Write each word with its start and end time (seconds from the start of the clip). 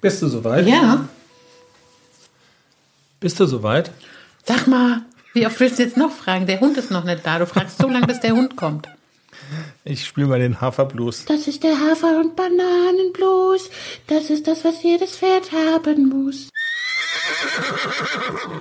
Bist 0.00 0.22
du 0.22 0.28
soweit? 0.28 0.66
Ja. 0.66 1.08
Bist 3.20 3.38
du 3.38 3.46
soweit? 3.46 3.90
Sag 4.44 4.66
mal, 4.66 5.02
wie 5.34 5.46
oft 5.46 5.60
willst 5.60 5.78
du 5.78 5.82
jetzt 5.82 5.96
noch 5.96 6.10
fragen? 6.12 6.46
Der 6.46 6.60
Hund 6.60 6.76
ist 6.78 6.90
noch 6.90 7.04
nicht 7.04 7.24
da. 7.24 7.38
Du 7.38 7.46
fragst 7.46 7.78
so 7.78 7.88
lange, 7.88 8.06
bis 8.06 8.20
der 8.20 8.32
Hund 8.32 8.56
kommt. 8.56 8.88
Ich 9.84 10.06
spiele 10.06 10.26
mal 10.26 10.38
den 10.38 10.60
Haferblues. 10.60 11.24
Das 11.26 11.46
ist 11.46 11.62
der 11.62 11.78
Hafer- 11.78 12.18
und 12.20 12.36
Bananenblues. 12.36 13.70
Das 14.06 14.30
ist 14.30 14.46
das, 14.46 14.64
was 14.64 14.82
jedes 14.82 15.16
Pferd 15.16 15.50
haben 15.52 16.08
muss. 16.08 16.48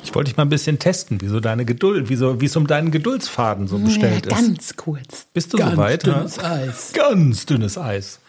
Ich 0.03 0.13
wollte 0.15 0.29
dich 0.29 0.37
mal 0.37 0.43
ein 0.43 0.49
bisschen 0.49 0.79
testen, 0.79 1.21
wie 1.21 1.27
so 1.27 1.39
deine 1.39 1.65
Geduld, 1.65 2.09
wie, 2.09 2.15
so, 2.15 2.41
wie 2.41 2.45
es 2.45 2.55
um 2.55 2.67
deinen 2.67 2.91
Geduldsfaden 2.91 3.67
so 3.67 3.77
bestellt 3.77 4.25
ja, 4.25 4.37
ist. 4.37 4.45
ganz 4.45 4.75
kurz. 4.75 5.27
Bist 5.33 5.53
du 5.53 5.57
ganz 5.57 5.71
soweit? 5.71 6.05
dünnes 6.05 6.39
ha? 6.39 6.53
Eis. 6.53 6.91
Ganz 6.93 7.45
dünnes 7.45 7.77
Eis. 7.77 8.19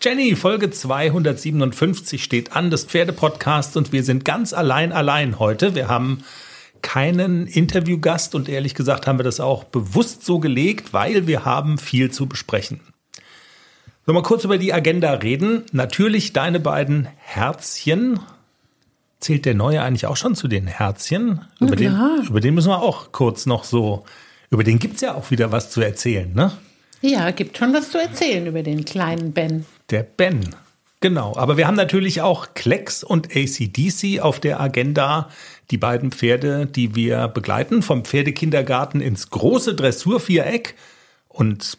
Jenny, 0.00 0.36
Folge 0.36 0.70
257 0.70 2.22
steht 2.22 2.52
an 2.54 2.70
des 2.70 2.84
Pferdepodcasts 2.84 3.76
und 3.76 3.92
wir 3.92 4.04
sind 4.04 4.24
ganz 4.24 4.52
allein 4.52 4.92
allein 4.92 5.40
heute. 5.40 5.74
Wir 5.74 5.88
haben 5.88 6.22
keinen 6.82 7.48
Interviewgast 7.48 8.36
und 8.36 8.48
ehrlich 8.48 8.74
gesagt 8.74 9.08
haben 9.08 9.18
wir 9.18 9.24
das 9.24 9.40
auch 9.40 9.64
bewusst 9.64 10.24
so 10.24 10.38
gelegt, 10.38 10.92
weil 10.92 11.26
wir 11.26 11.44
haben 11.44 11.78
viel 11.78 12.12
zu 12.12 12.26
besprechen. 12.26 12.80
Sollen 14.06 14.16
wir 14.16 14.22
kurz 14.22 14.44
über 14.44 14.56
die 14.56 14.72
Agenda 14.72 15.10
reden? 15.14 15.64
Natürlich 15.72 16.32
deine 16.32 16.60
beiden 16.60 17.08
Herzchen. 17.16 18.20
Zählt 19.18 19.46
der 19.46 19.54
Neue 19.54 19.82
eigentlich 19.82 20.06
auch 20.06 20.16
schon 20.16 20.36
zu 20.36 20.46
den 20.46 20.68
Herzchen? 20.68 21.40
Über, 21.58 21.74
den, 21.74 21.98
über 22.28 22.40
den 22.40 22.54
müssen 22.54 22.68
wir 22.70 22.82
auch 22.82 23.10
kurz 23.10 23.46
noch 23.46 23.64
so, 23.64 24.04
über 24.50 24.62
den 24.62 24.78
gibt's 24.78 25.00
ja 25.00 25.14
auch 25.14 25.32
wieder 25.32 25.50
was 25.50 25.70
zu 25.70 25.80
erzählen, 25.80 26.32
ne? 26.32 26.52
Ja, 27.00 27.32
gibt 27.32 27.58
schon 27.58 27.74
was 27.74 27.90
zu 27.90 27.98
erzählen 27.98 28.46
über 28.46 28.62
den 28.62 28.84
kleinen 28.84 29.32
Ben. 29.32 29.66
Der 29.90 30.02
Ben. 30.02 30.54
Genau. 31.00 31.36
Aber 31.36 31.56
wir 31.56 31.66
haben 31.66 31.76
natürlich 31.76 32.22
auch 32.22 32.54
Klecks 32.54 33.04
und 33.04 33.28
ACDC 33.34 34.20
auf 34.20 34.40
der 34.40 34.60
Agenda. 34.60 35.30
Die 35.70 35.78
beiden 35.78 36.10
Pferde, 36.10 36.66
die 36.66 36.96
wir 36.96 37.28
begleiten, 37.28 37.82
vom 37.82 38.04
Pferdekindergarten 38.04 39.00
ins 39.00 39.30
große 39.30 39.74
Dressurviereck. 39.74 40.74
Und 41.28 41.78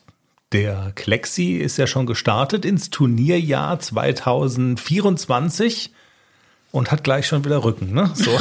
der 0.54 0.94
Klexi 0.96 1.58
ist 1.58 1.78
ja 1.78 1.86
schon 1.86 2.06
gestartet 2.06 2.66
ins 2.66 2.90
Turnierjahr 2.90 3.80
2024 3.80 5.92
und 6.72 6.92
hat 6.92 7.04
gleich 7.04 7.28
schon 7.28 7.46
wieder 7.46 7.64
Rücken, 7.64 7.94
ne? 7.94 8.10
So, 8.14 8.32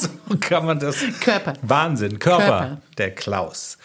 so 0.00 0.08
kann 0.38 0.64
man 0.64 0.78
das. 0.78 0.96
Körper. 1.20 1.54
Wahnsinn. 1.62 2.18
Körper, 2.18 2.46
Körper. 2.46 2.80
der 2.98 3.10
Klaus. 3.10 3.78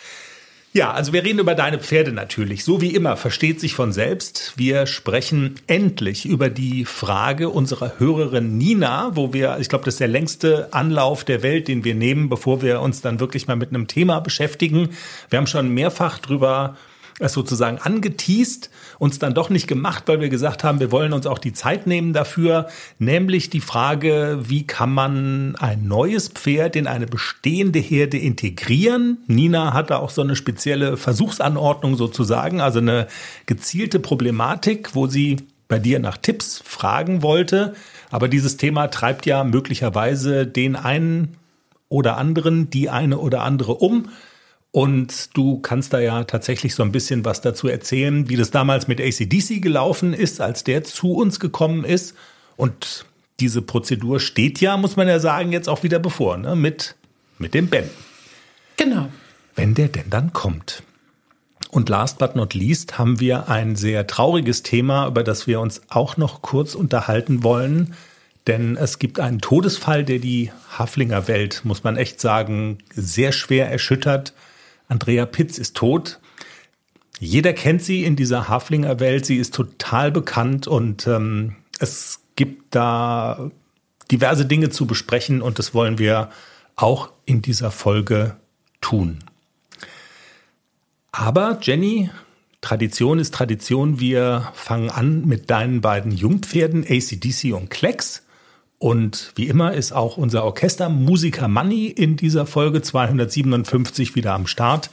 Ja, 0.72 0.92
also 0.92 1.14
wir 1.14 1.23
reden 1.23 1.39
über 1.39 1.56
deine 1.56 1.80
Pferde 1.80 2.12
natürlich. 2.12 2.64
So 2.64 2.80
wie 2.80 2.94
immer, 2.94 3.17
versteht 3.17 3.59
sich 3.59 3.73
von 3.73 3.92
selbst. 3.92 4.53
Wir 4.56 4.86
sprechen 4.86 5.56
endlich 5.66 6.28
über 6.28 6.52
die 6.52 6.86
Frage 6.86 7.50
unserer 7.50 7.98
Hörerin 7.98 8.59
Nina, 8.59 9.16
wo 9.16 9.34
wir, 9.34 9.58
ich 9.59 9.67
glaube, 9.67 9.86
das 9.86 9.95
ist 9.95 10.00
der 10.00 10.08
längste 10.08 10.72
Anlauf 10.72 11.23
der 11.23 11.42
Welt, 11.42 11.67
den 11.67 11.84
wir 11.84 11.95
nehmen, 11.95 12.30
bevor 12.30 12.61
wir 12.61 12.81
uns 12.81 13.02
dann 13.02 13.20
wirklich 13.20 13.48
mal 13.48 13.56
mit 13.56 13.70
einem 13.70 13.88
Thema 13.88 14.20
beschäftigen. 14.20 14.89
Wir 15.31 15.38
haben 15.39 15.48
schon 15.48 15.70
mehrfach 15.70 16.20
drüber 16.20 16.78
es 17.20 17.34
sozusagen 17.34 17.78
angeteased, 17.78 18.70
uns 18.98 19.20
dann 19.20 19.34
doch 19.34 19.50
nicht 19.50 19.67
gemacht, 19.67 20.03
weil 20.08 20.22
wir 20.22 20.30
gesagt 20.30 20.64
haben, 20.64 20.80
wir 20.80 20.92
wollen 20.92 21.14
uns 21.14 21.28
auch 21.28 21.38
die 21.38 21.53
Zeit 21.53 21.86
nehmen 21.86 22.14
dafür, 22.14 22.67
nämlich 22.98 23.50
die 23.50 23.61
Frage, 23.61 24.39
wie 24.42 24.66
kann 24.66 24.94
man 24.94 25.56
ein 25.58 25.88
neues 25.88 26.30
Pferd 26.30 26.76
in 26.76 26.88
eine 26.88 27.06
bestehende 27.06 27.80
Herde 27.80 28.17
integrieren? 28.17 29.20
Nina 29.28 29.73
hat 29.73 29.89
da 29.89 29.98
auch 29.98 30.09
so 30.09 30.22
eine 30.22 30.36
spezielle 30.36 30.98
Versuchsanordnung 30.98 31.95
sozusagen, 31.95 32.61
also 32.61 32.80
eine 32.80 33.08
gezielte 33.45 34.00
Problematik, 34.00 34.95
wo 34.95 35.08
sie 35.08 35.38
bei 35.67 35.80
dir 35.80 36.00
nach 36.00 36.17
Tipps 36.17 36.61
fragen 36.66 37.22
wollte. 37.22 37.76
Aber 38.09 38.28
dieses 38.28 38.58
Thema 38.58 38.88
treibt 38.88 39.26
ja 39.26 39.44
möglicherweise 39.44 40.48
den 40.48 40.76
einen 40.76 41.38
oder 41.89 42.17
anderen, 42.17 42.70
die 42.70 42.89
eine 42.89 43.17
oder 43.20 43.44
andere 43.44 43.76
um. 43.76 44.09
Und 44.72 45.36
du 45.36 45.59
kannst 45.59 45.94
da 45.94 45.99
ja 45.99 46.23
tatsächlich 46.26 46.76
so 46.76 46.83
ein 46.83 46.92
bisschen 46.92 47.26
was 47.26 47.42
dazu 47.42 47.67
erzählen, 47.67 48.30
wie 48.30 48.36
das 48.36 48.52
damals 48.52 48.88
mit 48.88 49.02
ACDC 49.02 49.61
gelaufen 49.61 50.14
ist, 50.14 50.42
als 50.42 50.64
der 50.64 50.83
zu 50.83 51.14
uns 51.14 51.39
gekommen 51.39 51.83
ist. 51.83 52.16
Und 52.55 53.05
diese 53.39 53.61
Prozedur 53.61 54.20
steht 54.20 54.61
ja, 54.61 54.77
muss 54.77 54.95
man 54.95 55.08
ja 55.08 55.20
sagen, 55.20 55.52
jetzt 55.52 55.70
auch 55.70 55.83
wieder 55.83 55.98
bevor, 55.98 56.38
ne? 56.38 56.55
mit, 56.55 56.95
mit 57.39 57.54
dem 57.54 57.67
Ben. 57.67 57.89
Genau. 58.77 59.10
Wenn 59.55 59.73
der 59.73 59.88
denn 59.88 60.10
dann 60.10 60.33
kommt. 60.33 60.83
Und 61.71 61.89
last 61.89 62.17
but 62.17 62.36
not 62.36 62.54
least 62.54 62.98
haben 62.98 63.20
wir 63.20 63.49
ein 63.49 63.76
sehr 63.76 64.08
trauriges 64.08 64.64
Thema, 64.64 65.08
über 65.08 65.23
das 65.23 65.48
wir 65.48 65.60
uns 65.60 65.82
auch 65.89 66.17
noch 66.17 66.42
kurz 66.42 66.76
unterhalten 66.76 67.44
wollen. 67.44 67.95
Denn 68.48 68.77
es 68.77 68.99
gibt 68.99 69.20
einen 69.20 69.42
Todesfall, 69.42 70.04
der 70.04 70.20
die 70.20 70.52
Haflinger 70.77 71.27
Welt, 71.27 71.61
muss 71.65 71.83
man 71.83 71.98
echt 71.98 72.20
sagen, 72.21 72.80
sehr 72.94 73.32
schwer 73.32 73.70
erschüttert. 73.70 74.33
Andrea 74.89 75.26
Pitz 75.26 75.58
ist 75.58 75.77
tot. 75.77 76.20
Jeder 77.20 77.54
kennt 77.54 77.82
sie 77.82 78.04
in 78.04 78.16
dieser 78.16 78.50
Haflinger 78.50 79.00
Welt. 79.00 79.26
Sie 79.26 79.38
ist 79.38 79.54
total 79.54 80.11
bekannt 80.11 80.67
und 80.67 81.08
ähm, 81.08 81.55
es 81.80 82.20
gibt 82.36 82.76
da 82.76 83.52
diverse 84.11 84.45
Dinge 84.45 84.70
zu 84.70 84.86
besprechen 84.86 85.42
und 85.42 85.60
das 85.60 85.73
wollen 85.73 85.98
wir 85.98 86.30
auch 86.76 87.11
in 87.26 87.42
dieser 87.42 87.72
Folge 87.72 88.38
tun. 88.82 89.20
Aber 91.11 91.60
Jenny, 91.61 92.10
Tradition 92.61 93.20
ist 93.20 93.33
Tradition. 93.33 94.00
Wir 94.00 94.52
fangen 94.54 94.89
an 94.89 95.26
mit 95.26 95.50
deinen 95.50 95.82
beiden 95.82 96.11
Jungpferden 96.11 96.83
ACDC 96.83 97.54
und 97.54 97.70
Klecks. 97.70 98.23
Und 98.80 99.34
wie 99.36 99.48
immer 99.48 99.73
ist 99.73 99.92
auch 99.92 100.17
unser 100.17 100.44
Orchester 100.45 100.90
Musiker 100.90 101.48
Money 101.48 101.88
in 101.88 102.16
dieser 102.16 102.45
Folge 102.45 102.82
257 102.82 104.16
wieder 104.16 104.34
am 104.34 104.48
Start. 104.48 104.90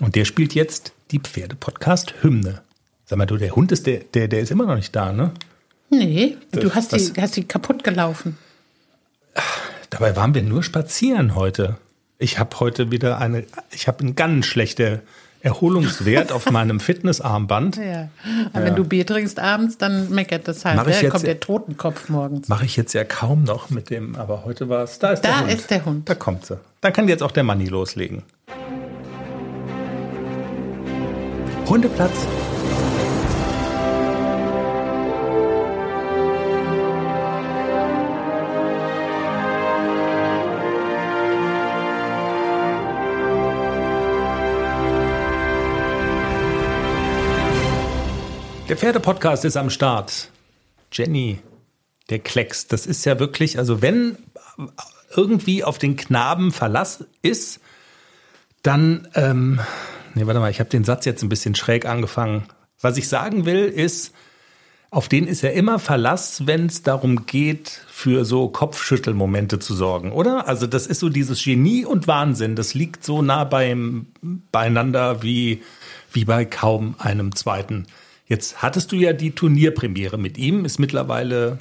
Und 0.00 0.16
der 0.16 0.24
spielt 0.24 0.54
jetzt 0.54 0.92
die 1.12 1.20
Pferde-Podcast-Hymne. 1.20 2.62
Sag 3.06 3.16
mal, 3.18 3.26
du, 3.26 3.36
der 3.36 3.54
Hund 3.54 3.72
ist, 3.72 3.86
der, 3.86 4.00
der, 4.12 4.28
der 4.28 4.40
ist 4.40 4.50
immer 4.50 4.66
noch 4.66 4.74
nicht 4.76 4.94
da, 4.94 5.12
ne? 5.12 5.30
Nee, 5.90 6.36
du 6.52 6.60
Das- 6.60 6.74
hast 6.74 6.92
das- 6.92 7.12
die, 7.12 7.22
hast 7.22 7.36
die 7.36 7.44
kaputt 7.44 7.82
gelaufen. 7.84 8.36
Dabei 9.90 10.16
waren 10.16 10.34
wir 10.34 10.42
nur 10.42 10.62
spazieren 10.62 11.34
heute. 11.34 11.78
Ich 12.18 12.38
habe 12.38 12.58
heute 12.60 12.90
wieder 12.90 13.18
eine, 13.18 13.44
ich 13.70 13.86
habe 13.88 14.00
einen 14.00 14.16
ganz 14.16 14.46
schlechten 14.46 15.00
Erholungswert 15.40 16.32
auf 16.32 16.50
meinem 16.50 16.80
Fitnessarmband. 16.80 17.76
Ja. 17.88 18.08
Aber 18.52 18.64
wenn 18.64 18.74
du 18.76 18.84
Bier 18.84 19.06
trinkst 19.06 19.38
abends, 19.38 19.78
dann 19.78 20.10
meckert 20.10 20.46
das 20.48 20.64
halt. 20.64 20.76
Mach 20.76 20.86
ich 20.86 20.96
Da 20.96 21.02
jetzt- 21.02 21.12
kommt 21.12 21.26
der 21.26 21.40
Totenkopf 21.40 22.08
morgens. 22.08 22.48
Mache 22.48 22.64
ich 22.64 22.76
jetzt 22.76 22.92
ja 22.92 23.04
kaum 23.04 23.44
noch 23.44 23.70
mit 23.70 23.90
dem, 23.90 24.16
aber 24.16 24.44
heute 24.44 24.68
war 24.68 24.82
es. 24.84 24.98
Da 24.98 25.10
ist 25.12 25.22
der 25.22 25.30
Da 25.32 25.40
Hund. 25.40 25.52
ist 25.52 25.70
der 25.70 25.84
Hund. 25.84 26.08
Da 26.08 26.14
kommt 26.14 26.46
sie. 26.46 26.58
Da 26.80 26.90
kann 26.90 27.08
jetzt 27.08 27.22
auch 27.22 27.30
der 27.32 27.44
Manni 27.44 27.66
loslegen. 27.66 28.22
Hundeplatz. 31.68 32.26
Der 48.68 48.76
Pferdepodcast 48.76 49.46
ist 49.46 49.56
am 49.56 49.70
Start. 49.70 50.28
Jenny, 50.92 51.38
der 52.10 52.18
Klecks, 52.18 52.66
das 52.66 52.84
ist 52.84 53.06
ja 53.06 53.18
wirklich, 53.18 53.58
also 53.58 53.80
wenn 53.80 54.18
irgendwie 55.16 55.64
auf 55.64 55.78
den 55.78 55.96
Knaben 55.96 56.52
Verlass 56.52 57.06
ist, 57.22 57.60
dann, 58.62 59.08
ähm, 59.14 59.58
nee, 60.14 60.26
warte 60.26 60.40
mal, 60.40 60.50
ich 60.50 60.60
habe 60.60 60.68
den 60.68 60.84
Satz 60.84 61.06
jetzt 61.06 61.22
ein 61.22 61.30
bisschen 61.30 61.54
schräg 61.54 61.86
angefangen. 61.86 62.44
Was 62.78 62.98
ich 62.98 63.08
sagen 63.08 63.46
will, 63.46 63.64
ist, 63.64 64.12
auf 64.90 65.08
den 65.08 65.26
ist 65.26 65.40
ja 65.40 65.50
immer 65.50 65.78
Verlass, 65.78 66.46
wenn 66.46 66.66
es 66.66 66.82
darum 66.82 67.24
geht, 67.24 67.80
für 67.88 68.26
so 68.26 68.48
Kopfschüttelmomente 68.48 69.58
zu 69.58 69.74
sorgen, 69.74 70.12
oder? 70.12 70.46
Also 70.46 70.66
das 70.66 70.86
ist 70.86 71.00
so 71.00 71.08
dieses 71.08 71.42
Genie 71.42 71.86
und 71.86 72.06
Wahnsinn, 72.06 72.54
das 72.54 72.74
liegt 72.74 73.02
so 73.02 73.22
nah 73.22 73.44
beim, 73.44 74.08
beieinander 74.52 75.22
wie, 75.22 75.62
wie 76.12 76.26
bei 76.26 76.44
kaum 76.44 76.96
einem 76.98 77.34
zweiten. 77.34 77.86
Jetzt 78.28 78.60
hattest 78.62 78.92
du 78.92 78.96
ja 78.96 79.12
die 79.14 79.32
Turnierpremiere 79.32 80.18
mit 80.18 80.36
ihm, 80.36 80.64
ist 80.64 80.78
mittlerweile 80.78 81.58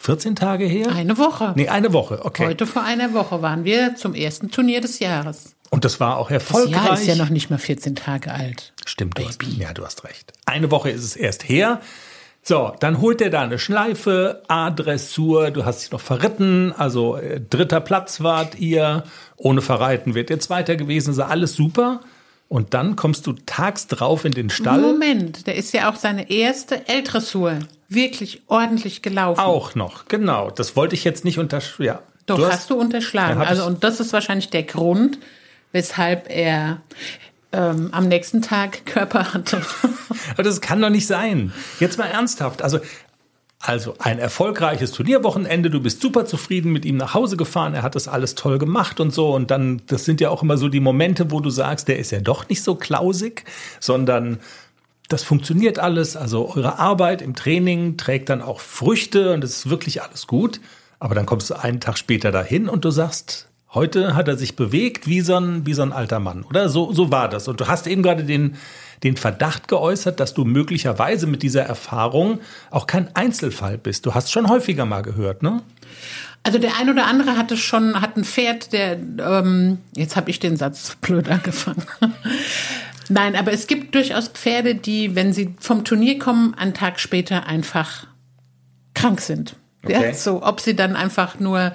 14 0.00 0.34
Tage 0.36 0.64
her? 0.66 0.88
Eine 0.92 1.16
Woche. 1.16 1.52
Nee, 1.56 1.68
eine 1.68 1.92
Woche, 1.92 2.24
okay. 2.24 2.46
Heute 2.46 2.66
vor 2.66 2.82
einer 2.82 3.14
Woche 3.14 3.40
waren 3.40 3.64
wir 3.64 3.94
zum 3.94 4.14
ersten 4.14 4.50
Turnier 4.50 4.80
des 4.80 4.98
Jahres. 4.98 5.54
Und 5.70 5.84
das 5.84 6.00
war 6.00 6.16
auch 6.16 6.28
Das 6.28 6.34
erfolgreich. 6.42 6.72
Jahr 6.72 6.94
ist 6.94 7.06
ja 7.06 7.14
noch 7.16 7.28
nicht 7.30 7.50
mal 7.50 7.58
14 7.58 7.94
Tage 7.94 8.32
alt. 8.32 8.72
Stimmt, 8.84 9.18
du 9.18 9.26
hast, 9.26 9.42
ja, 9.42 9.72
du 9.72 9.84
hast 9.84 10.04
recht. 10.04 10.32
Eine 10.46 10.70
Woche 10.70 10.90
ist 10.90 11.04
es 11.04 11.14
erst 11.14 11.48
her. 11.48 11.80
So, 12.42 12.72
dann 12.80 13.00
holt 13.00 13.20
er 13.20 13.30
da 13.30 13.42
eine 13.42 13.58
Schleife, 13.58 14.42
A-Dressur, 14.48 15.50
du 15.50 15.64
hast 15.66 15.82
dich 15.82 15.90
noch 15.90 16.00
verritten, 16.00 16.72
also 16.72 17.16
äh, 17.16 17.40
dritter 17.40 17.80
Platz 17.80 18.22
wart 18.22 18.58
ihr, 18.58 19.04
ohne 19.36 19.60
Verreiten 19.60 20.14
wird 20.14 20.30
ihr 20.30 20.40
Zweiter 20.40 20.76
gewesen, 20.76 21.10
ist 21.10 21.18
alles 21.18 21.54
super. 21.54 22.00
Und 22.48 22.72
dann 22.72 22.96
kommst 22.96 23.26
du 23.26 23.34
tags 23.44 23.86
drauf 23.88 24.24
in 24.24 24.32
den 24.32 24.48
Stall. 24.48 24.80
Moment, 24.80 25.46
der 25.46 25.56
ist 25.56 25.74
ja 25.74 25.90
auch 25.90 25.96
seine 25.96 26.30
erste 26.30 26.88
L-Dressur 26.88 27.58
wirklich 27.90 28.42
ordentlich 28.46 29.02
gelaufen. 29.02 29.40
Auch 29.40 29.74
noch, 29.74 30.06
genau. 30.06 30.50
Das 30.50 30.74
wollte 30.74 30.94
ich 30.94 31.04
jetzt 31.04 31.24
nicht 31.24 31.38
unterschlagen. 31.38 31.84
Ja. 31.84 32.02
Doch, 32.26 32.36
du 32.36 32.46
hast, 32.46 32.52
hast, 32.52 32.70
du 32.70 32.74
unterschlagen. 32.78 33.40
Ja, 33.40 33.46
also, 33.46 33.64
und 33.66 33.84
das 33.84 34.00
ist 34.00 34.12
wahrscheinlich 34.12 34.50
der 34.50 34.62
Grund, 34.62 35.18
weshalb 35.72 36.30
er 36.30 36.80
ähm, 37.52 37.88
am 37.92 38.08
nächsten 38.08 38.42
Tag 38.42 38.84
Körper 38.86 39.32
hatte. 39.32 39.62
Aber 40.32 40.42
das 40.42 40.60
kann 40.60 40.80
doch 40.80 40.90
nicht 40.90 41.06
sein. 41.06 41.52
Jetzt 41.80 41.98
mal 41.98 42.06
ernsthaft. 42.06 42.62
Also, 42.62 42.80
also 43.60 43.94
ein 43.98 44.18
erfolgreiches 44.18 44.92
Turnierwochenende, 44.92 45.68
du 45.68 45.80
bist 45.80 46.00
super 46.00 46.24
zufrieden 46.26 46.70
mit 46.72 46.84
ihm 46.84 46.96
nach 46.96 47.14
Hause 47.14 47.36
gefahren, 47.36 47.74
er 47.74 47.82
hat 47.82 47.96
das 47.96 48.06
alles 48.06 48.34
toll 48.36 48.58
gemacht 48.58 49.00
und 49.00 49.12
so. 49.12 49.34
Und 49.34 49.50
dann, 49.50 49.82
das 49.86 50.04
sind 50.04 50.20
ja 50.20 50.30
auch 50.30 50.42
immer 50.42 50.56
so 50.56 50.68
die 50.68 50.80
Momente, 50.80 51.30
wo 51.32 51.40
du 51.40 51.50
sagst, 51.50 51.88
der 51.88 51.98
ist 51.98 52.12
ja 52.12 52.20
doch 52.20 52.48
nicht 52.48 52.62
so 52.62 52.76
klausig, 52.76 53.44
sondern 53.80 54.38
das 55.08 55.24
funktioniert 55.24 55.78
alles. 55.78 56.16
Also 56.16 56.54
eure 56.54 56.78
Arbeit 56.78 57.20
im 57.20 57.34
Training 57.34 57.96
trägt 57.96 58.28
dann 58.28 58.42
auch 58.42 58.60
Früchte 58.60 59.34
und 59.34 59.42
es 59.42 59.56
ist 59.56 59.70
wirklich 59.70 60.02
alles 60.02 60.26
gut. 60.26 60.60
Aber 61.00 61.14
dann 61.14 61.26
kommst 61.26 61.50
du 61.50 61.54
einen 61.54 61.80
Tag 61.80 61.98
später 61.98 62.30
dahin 62.30 62.68
und 62.68 62.84
du 62.84 62.90
sagst, 62.90 63.48
heute 63.74 64.14
hat 64.14 64.28
er 64.28 64.36
sich 64.36 64.56
bewegt 64.56 65.06
wie 65.06 65.20
so 65.20 65.36
ein, 65.36 65.66
wie 65.66 65.74
so 65.74 65.82
ein 65.82 65.92
alter 65.92 66.20
Mann, 66.20 66.44
oder? 66.44 66.68
So, 66.68 66.92
so 66.92 67.10
war 67.10 67.28
das. 67.28 67.48
Und 67.48 67.60
du 67.60 67.66
hast 67.66 67.86
eben 67.86 68.02
gerade 68.02 68.24
den, 68.24 68.56
den 69.02 69.16
Verdacht 69.16 69.68
geäußert, 69.68 70.20
dass 70.20 70.34
du 70.34 70.44
möglicherweise 70.44 71.26
mit 71.26 71.42
dieser 71.42 71.62
Erfahrung 71.62 72.40
auch 72.70 72.86
kein 72.86 73.14
Einzelfall 73.14 73.78
bist. 73.78 74.06
Du 74.06 74.14
hast 74.14 74.32
schon 74.32 74.48
häufiger 74.48 74.84
mal 74.84 75.02
gehört, 75.02 75.42
ne? 75.42 75.62
Also 76.42 76.58
der 76.58 76.78
ein 76.78 76.88
oder 76.88 77.06
andere 77.06 77.36
hatte 77.36 77.56
schon, 77.56 78.00
hat 78.00 78.16
ein 78.16 78.24
Pferd, 78.24 78.72
der, 78.72 78.92
ähm, 78.92 79.78
jetzt 79.94 80.16
habe 80.16 80.30
ich 80.30 80.38
den 80.38 80.56
Satz 80.56 80.96
blöd 81.00 81.28
angefangen. 81.28 81.84
Nein, 83.08 83.36
aber 83.36 83.52
es 83.52 83.66
gibt 83.66 83.94
durchaus 83.94 84.28
Pferde, 84.28 84.74
die, 84.74 85.14
wenn 85.14 85.32
sie 85.32 85.54
vom 85.58 85.84
Turnier 85.84 86.18
kommen, 86.18 86.54
einen 86.54 86.74
Tag 86.74 87.00
später 87.00 87.46
einfach 87.46 88.06
krank 88.94 89.20
sind. 89.20 89.56
Okay. 89.84 90.08
Ja, 90.08 90.14
so, 90.14 90.42
ob 90.42 90.60
sie 90.60 90.74
dann 90.74 90.96
einfach 90.96 91.38
nur 91.38 91.72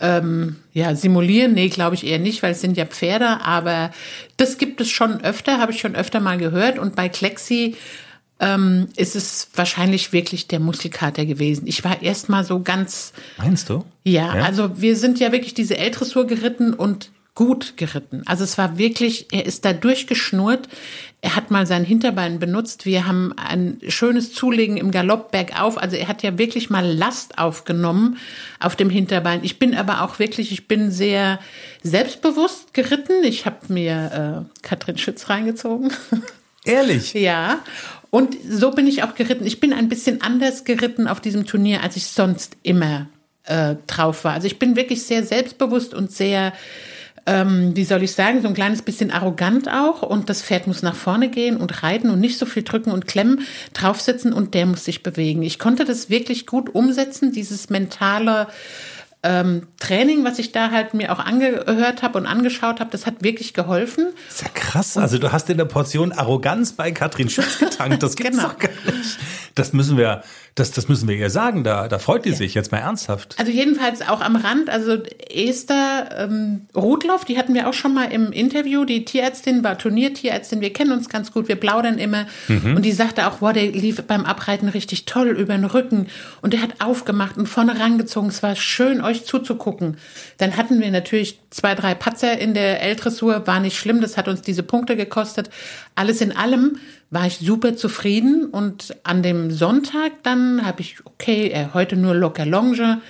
ähm, 0.00 0.56
ja, 0.72 0.94
simulieren? 0.94 1.54
Nee, 1.54 1.68
glaube 1.68 1.94
ich 1.94 2.06
eher 2.06 2.18
nicht, 2.18 2.42
weil 2.42 2.52
es 2.52 2.60
sind 2.60 2.76
ja 2.76 2.86
Pferde, 2.86 3.40
aber 3.42 3.90
das 4.36 4.58
gibt 4.58 4.80
es 4.80 4.90
schon 4.90 5.22
öfter, 5.22 5.58
habe 5.58 5.72
ich 5.72 5.80
schon 5.80 5.94
öfter 5.94 6.20
mal 6.20 6.38
gehört. 6.38 6.78
Und 6.78 6.96
bei 6.96 7.08
Klexi 7.08 7.76
ähm, 8.40 8.88
ist 8.96 9.16
es 9.16 9.48
wahrscheinlich 9.54 10.12
wirklich 10.12 10.46
der 10.46 10.60
Muskelkater 10.60 11.26
gewesen. 11.26 11.66
Ich 11.66 11.84
war 11.84 12.02
erst 12.02 12.28
mal 12.28 12.44
so 12.44 12.60
ganz. 12.62 13.12
Meinst 13.36 13.68
du? 13.68 13.84
Ja, 14.04 14.36
ja, 14.36 14.44
also 14.44 14.80
wir 14.80 14.96
sind 14.96 15.18
ja 15.18 15.32
wirklich 15.32 15.54
diese 15.54 15.76
L-Dressur 15.76 16.26
geritten 16.26 16.72
und 16.74 17.10
gut 17.38 17.76
geritten. 17.76 18.24
Also 18.26 18.42
es 18.42 18.58
war 18.58 18.78
wirklich, 18.78 19.28
er 19.30 19.46
ist 19.46 19.64
da 19.64 19.72
durchgeschnurrt. 19.72 20.68
Er 21.20 21.36
hat 21.36 21.52
mal 21.52 21.68
sein 21.68 21.84
Hinterbein 21.84 22.40
benutzt. 22.40 22.84
Wir 22.84 23.06
haben 23.06 23.32
ein 23.36 23.78
schönes 23.86 24.34
Zulegen 24.34 24.76
im 24.76 24.90
Galopp 24.90 25.30
bergauf. 25.30 25.78
Also 25.78 25.94
er 25.94 26.08
hat 26.08 26.24
ja 26.24 26.36
wirklich 26.36 26.68
mal 26.68 26.84
Last 26.84 27.38
aufgenommen 27.38 28.18
auf 28.58 28.74
dem 28.74 28.90
Hinterbein. 28.90 29.44
Ich 29.44 29.60
bin 29.60 29.76
aber 29.76 30.02
auch 30.02 30.18
wirklich, 30.18 30.50
ich 30.50 30.66
bin 30.66 30.90
sehr 30.90 31.38
selbstbewusst 31.84 32.74
geritten. 32.74 33.22
Ich 33.22 33.46
habe 33.46 33.72
mir 33.72 34.44
äh, 34.44 34.62
Katrin 34.62 34.98
Schütz 34.98 35.28
reingezogen. 35.28 35.92
Ehrlich? 36.64 37.12
ja. 37.14 37.60
Und 38.10 38.36
so 38.50 38.72
bin 38.72 38.88
ich 38.88 39.04
auch 39.04 39.14
geritten. 39.14 39.46
Ich 39.46 39.60
bin 39.60 39.72
ein 39.72 39.88
bisschen 39.88 40.22
anders 40.22 40.64
geritten 40.64 41.06
auf 41.06 41.20
diesem 41.20 41.46
Turnier, 41.46 41.84
als 41.84 41.94
ich 41.94 42.08
sonst 42.08 42.56
immer 42.64 43.06
äh, 43.44 43.76
drauf 43.86 44.24
war. 44.24 44.32
Also 44.32 44.48
ich 44.48 44.58
bin 44.58 44.74
wirklich 44.74 45.04
sehr 45.04 45.22
selbstbewusst 45.22 45.94
und 45.94 46.10
sehr 46.10 46.52
ähm, 47.26 47.76
wie 47.76 47.84
soll 47.84 48.02
ich 48.02 48.12
sagen, 48.12 48.42
so 48.42 48.48
ein 48.48 48.54
kleines 48.54 48.82
bisschen 48.82 49.10
arrogant 49.10 49.68
auch 49.68 50.02
und 50.02 50.28
das 50.28 50.42
Pferd 50.42 50.66
muss 50.66 50.82
nach 50.82 50.94
vorne 50.94 51.28
gehen 51.28 51.56
und 51.56 51.82
reiten 51.82 52.10
und 52.10 52.20
nicht 52.20 52.38
so 52.38 52.46
viel 52.46 52.62
drücken 52.62 52.90
und 52.90 53.06
klemmen, 53.06 53.40
draufsitzen 53.74 54.32
und 54.32 54.54
der 54.54 54.66
muss 54.66 54.84
sich 54.84 55.02
bewegen. 55.02 55.42
Ich 55.42 55.58
konnte 55.58 55.84
das 55.84 56.10
wirklich 56.10 56.46
gut 56.46 56.74
umsetzen, 56.74 57.32
dieses 57.32 57.70
mentale 57.70 58.48
ähm, 59.24 59.66
Training, 59.80 60.24
was 60.24 60.38
ich 60.38 60.52
da 60.52 60.70
halt 60.70 60.94
mir 60.94 61.12
auch 61.12 61.18
angehört 61.18 62.02
habe 62.02 62.18
und 62.18 62.26
angeschaut 62.26 62.78
habe, 62.78 62.90
das 62.90 63.04
hat 63.04 63.22
wirklich 63.22 63.52
geholfen. 63.52 64.06
Das 64.26 64.36
ist 64.36 64.42
ja 64.42 64.48
krass. 64.54 64.96
Also 64.96 65.18
du 65.18 65.32
hast 65.32 65.50
in 65.50 65.58
der 65.58 65.64
Portion 65.64 66.12
Arroganz 66.12 66.72
bei 66.72 66.92
Katrin 66.92 67.28
Schütz 67.28 67.58
getankt. 67.58 68.02
Das 68.02 68.14
gibt's 68.16 68.36
genau. 68.36 68.48
doch 68.48 68.58
gar 68.58 68.70
nicht. 68.70 69.18
Das 69.56 69.72
müssen 69.72 69.96
wir, 69.96 70.22
das, 70.54 70.70
das 70.70 70.88
müssen 70.88 71.08
wir 71.08 71.16
ihr 71.16 71.30
sagen. 71.30 71.64
Da, 71.64 71.88
da 71.88 71.98
freut 71.98 72.24
die 72.24 72.30
ja. 72.30 72.36
sich 72.36 72.54
jetzt 72.54 72.70
mal 72.70 72.78
ernsthaft. 72.78 73.34
Also 73.38 73.50
jedenfalls 73.50 74.02
auch 74.02 74.20
am 74.20 74.36
Rand. 74.36 74.70
Also 74.70 74.98
Esther 75.28 76.10
ähm, 76.16 76.66
Rudloff, 76.76 77.24
die 77.24 77.38
hatten 77.38 77.54
wir 77.54 77.68
auch 77.68 77.72
schon 77.72 77.94
mal 77.94 78.12
im 78.12 78.30
Interview. 78.30 78.84
Die 78.84 79.04
Tierärztin 79.04 79.64
war 79.64 79.76
Turniertierärztin. 79.76 80.60
Wir 80.60 80.72
kennen 80.72 80.92
uns 80.92 81.08
ganz 81.08 81.32
gut. 81.32 81.48
Wir 81.48 81.56
plaudern 81.56 81.98
immer. 81.98 82.26
Mhm. 82.46 82.76
Und 82.76 82.84
die 82.84 82.92
sagte 82.92 83.26
auch, 83.26 83.40
wow, 83.40 83.52
der 83.52 83.66
lief 83.66 84.00
beim 84.02 84.24
Abreiten 84.24 84.68
richtig 84.68 85.06
toll 85.06 85.28
über 85.30 85.54
den 85.54 85.64
Rücken. 85.64 86.06
Und 86.40 86.52
der 86.52 86.62
hat 86.62 86.80
aufgemacht 86.80 87.36
und 87.36 87.48
vorne 87.48 87.80
rangezogen. 87.80 88.28
Es 88.28 88.44
war 88.44 88.54
schön, 88.54 89.00
euch 89.00 89.17
zuzugucken. 89.24 89.96
Dann 90.38 90.56
hatten 90.56 90.80
wir 90.80 90.90
natürlich 90.90 91.40
zwei, 91.50 91.74
drei 91.74 91.94
Patzer 91.94 92.38
in 92.38 92.54
der 92.54 92.82
L-Dressur. 92.82 93.46
War 93.46 93.60
nicht 93.60 93.76
schlimm. 93.76 94.00
Das 94.00 94.16
hat 94.16 94.28
uns 94.28 94.42
diese 94.42 94.62
Punkte 94.62 94.96
gekostet. 94.96 95.50
Alles 95.94 96.20
in 96.20 96.36
allem 96.36 96.78
war 97.10 97.26
ich 97.26 97.38
super 97.38 97.74
zufrieden 97.76 98.46
und 98.46 98.96
an 99.02 99.22
dem 99.22 99.50
Sonntag 99.50 100.12
dann 100.22 100.64
habe 100.64 100.82
ich, 100.82 100.96
okay, 101.04 101.48
er 101.48 101.72
heute 101.74 101.96
nur 101.96 102.14
locker 102.14 102.44
Longe 102.44 103.00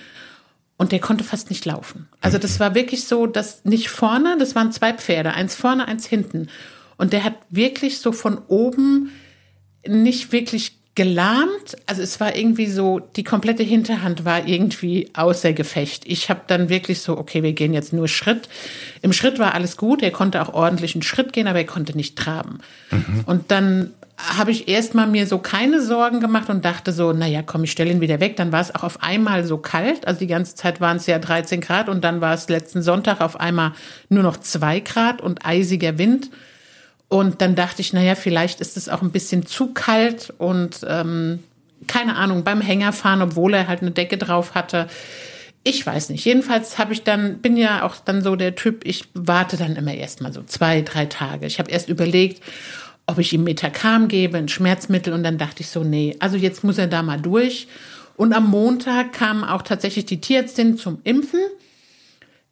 und 0.77 0.93
der 0.93 1.01
konnte 1.01 1.25
fast 1.25 1.51
nicht 1.51 1.65
laufen. 1.65 2.09
Also 2.21 2.39
das 2.39 2.61
war 2.61 2.75
wirklich 2.75 3.05
so, 3.05 3.27
dass 3.27 3.65
nicht 3.65 3.91
vorne, 3.91 4.37
das 4.39 4.55
waren 4.55 4.71
zwei 4.71 4.93
Pferde, 4.93 5.33
eins 5.35 5.57
vorne, 5.57 5.89
eins 5.89 6.07
hinten. 6.07 6.49
Und 6.97 7.13
der 7.13 7.25
hat 7.25 7.35
wirklich 7.51 7.99
so 7.99 8.13
von 8.13 8.39
oben 8.47 9.11
nicht 9.87 10.33
wirklich 10.33 10.78
gelahmt. 10.99 11.77
Also 11.87 12.03
es 12.03 12.19
war 12.19 12.35
irgendwie 12.35 12.67
so, 12.67 12.99
die 12.99 13.23
komplette 13.23 13.63
Hinterhand 13.63 14.25
war 14.25 14.49
irgendwie 14.49 15.09
außer 15.15 15.53
Gefecht. 15.53 16.03
Ich 16.07 16.29
habe 16.29 16.41
dann 16.49 16.71
wirklich 16.71 17.03
so, 17.03 17.17
okay, 17.17 17.45
wir 17.45 17.53
gehen 17.53 17.73
jetzt 17.73 17.93
nur 17.93 18.09
Schritt. 18.09 18.49
Im 19.01 19.13
Schritt 19.13 19.39
war 19.39 19.55
alles 19.55 19.77
gut. 19.77 20.03
Er 20.03 20.11
konnte 20.11 20.43
auch 20.43 20.53
ordentlich 20.53 20.97
einen 20.97 21.03
Schritt 21.03 21.33
gehen, 21.33 21.47
aber 21.47 21.61
er 21.61 21.67
konnte 21.67 21.97
nicht 21.97 22.19
traben. 22.19 22.59
Mhm. 22.91 23.23
Und 23.27 23.53
dann 23.53 23.93
habe 24.17 24.51
ich 24.51 24.67
erstmal 24.67 25.07
mir 25.07 25.29
so 25.29 25.39
keine 25.39 25.81
Sorgen 25.81 26.19
gemacht 26.19 26.51
und 26.51 26.65
dachte 26.65 26.91
so, 26.91 27.13
naja, 27.13 27.43
komm, 27.43 27.63
ich 27.63 27.71
stelle 27.71 27.93
ihn 27.93 28.01
wieder 28.01 28.19
weg. 28.19 28.35
Dann 28.35 28.51
war 28.51 28.61
es 28.61 28.75
auch 28.75 28.83
auf 28.83 29.01
einmal 29.01 29.45
so 29.45 29.57
kalt. 29.57 30.05
Also 30.05 30.19
die 30.19 30.27
ganze 30.27 30.57
Zeit 30.57 30.81
waren 30.81 30.97
es 30.97 31.07
ja 31.07 31.21
13 31.21 31.61
Grad 31.61 31.89
und 31.89 32.03
dann 32.03 32.21
war 32.21 32.35
es 32.35 32.49
letzten 32.49 32.83
Sonntag 32.83 33.21
auf 33.21 33.39
einmal 33.39 33.71
nur 34.09 34.25
noch 34.25 34.37
zwei 34.39 34.81
Grad 34.81 35.21
und 35.21 35.47
eisiger 35.47 35.97
Wind. 35.97 36.29
Und 37.09 37.41
dann 37.41 37.55
dachte 37.55 37.81
ich, 37.81 37.93
naja, 37.93 38.15
vielleicht 38.15 38.61
ist 38.61 38.77
es 38.77 38.89
auch 38.89 39.03
ein 39.03 39.11
bisschen 39.11 39.47
zu 39.47 39.73
kalt 39.73 40.33
und 40.37 40.81
ähm, 40.87 41.43
keine 41.87 42.17
Ahnung, 42.17 42.45
beim 42.45 42.61
Hängerfahren, 42.61 43.23
obwohl 43.23 43.55
er 43.55 43.67
halt 43.67 43.81
eine 43.81 43.93
Decke 43.93 44.19
drauf 44.19 44.55
hatte. 44.55 44.89
Ich 45.65 45.85
weiß 45.85 46.11
nicht. 46.11 46.25
Jedenfalls 46.25 46.79
habe 46.79 46.93
ich 46.93 47.05
dann, 47.05 47.39
bin 47.39 47.57
ja 47.57 47.85
auch 47.85 47.97
dann 47.97 48.23
so 48.23 48.37
der 48.37 48.55
Typ, 48.55 48.85
ich 48.85 49.05
warte 49.15 49.57
dann 49.57 49.77
immer 49.77 49.95
erst 49.95 50.21
mal 50.21 50.33
so 50.33 50.43
zwei, 50.43 50.83
drei 50.83 51.07
Tage. 51.07 51.47
Ich 51.47 51.59
habe 51.59 51.71
erst 51.71 51.89
überlegt, 51.89 52.43
ob 53.07 53.19
ich 53.19 53.33
ihm 53.33 53.45
Metacam 53.45 54.09
gebe, 54.09 54.37
ein 54.37 54.49
Schmerzmittel 54.49 55.15
und 55.15 55.23
dann 55.23 55.39
dachte 55.39 55.63
ich 55.63 55.69
so, 55.69 55.83
nee, 55.83 56.15
also 56.21 56.37
jetzt 56.37 56.63
muss 56.63 56.77
er 56.77 56.89
da 56.89 57.03
mal 57.03 57.21
durch. 57.21 57.69
Und 58.17 58.35
am 58.35 58.51
Montag 58.51 59.13
kam 59.13 59.45
auch 59.45 59.63
tatsächlich 59.63 60.05
die 60.05 60.21
Tierärztin 60.21 60.77
zum 60.77 60.99
Impfen. 61.05 61.41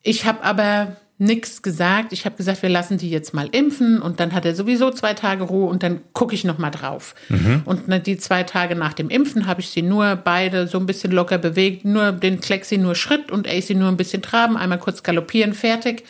Ich 0.03 0.25
habe 0.25 0.45
aber 0.45 0.97
nichts 1.19 1.63
gesagt. 1.63 2.13
Ich 2.13 2.27
habe 2.27 2.37
gesagt, 2.37 2.63
wir 2.63 2.69
lassen 2.69 2.99
die 2.99 3.11
jetzt 3.11 3.33
mal 3.33 3.49
impfen 3.51 4.03
und 4.03 4.21
dann 4.21 4.33
hat 4.33 4.45
er 4.45 4.55
sowieso 4.55 4.91
zwei 4.91 5.15
Tage 5.15 5.45
Ruhe 5.45 5.69
und 5.69 5.83
dann 5.83 6.01
gucke 6.13 6.35
ich 6.35 6.45
noch 6.45 6.59
mal 6.59 6.71
drauf. 6.71 7.15
Mhm. 7.29 7.63
Und 7.65 8.07
die 8.07 8.19
zwei 8.19 8.43
Tage 8.43 8.77
nach 8.77 8.93
dem 8.93 9.09
Impfen 9.09 9.47
habe 9.47 9.61
ich 9.61 9.71
sie 9.71 9.83
nur 9.83 10.17
beide 10.17 10.69
so 10.69 10.79
ein 10.79 10.87
bisschen 10.87 11.13
locker 11.13 11.39
bewegt, 11.39 11.85
nur 11.85 12.13
den 12.13 12.41
Klexi 12.41 12.77
nur 12.77 12.95
Schritt 12.95 13.31
und 13.31 13.49
AC 13.49 13.71
nur 13.71 13.89
ein 13.89 13.97
bisschen 13.97 14.21
traben, 14.21 14.57
einmal 14.57 14.79
kurz 14.79 15.03
galoppieren, 15.03 15.55
fertig. 15.55 16.05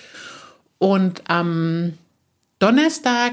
Und 0.78 1.22
am 1.28 1.94
Donnerstag 2.58 3.32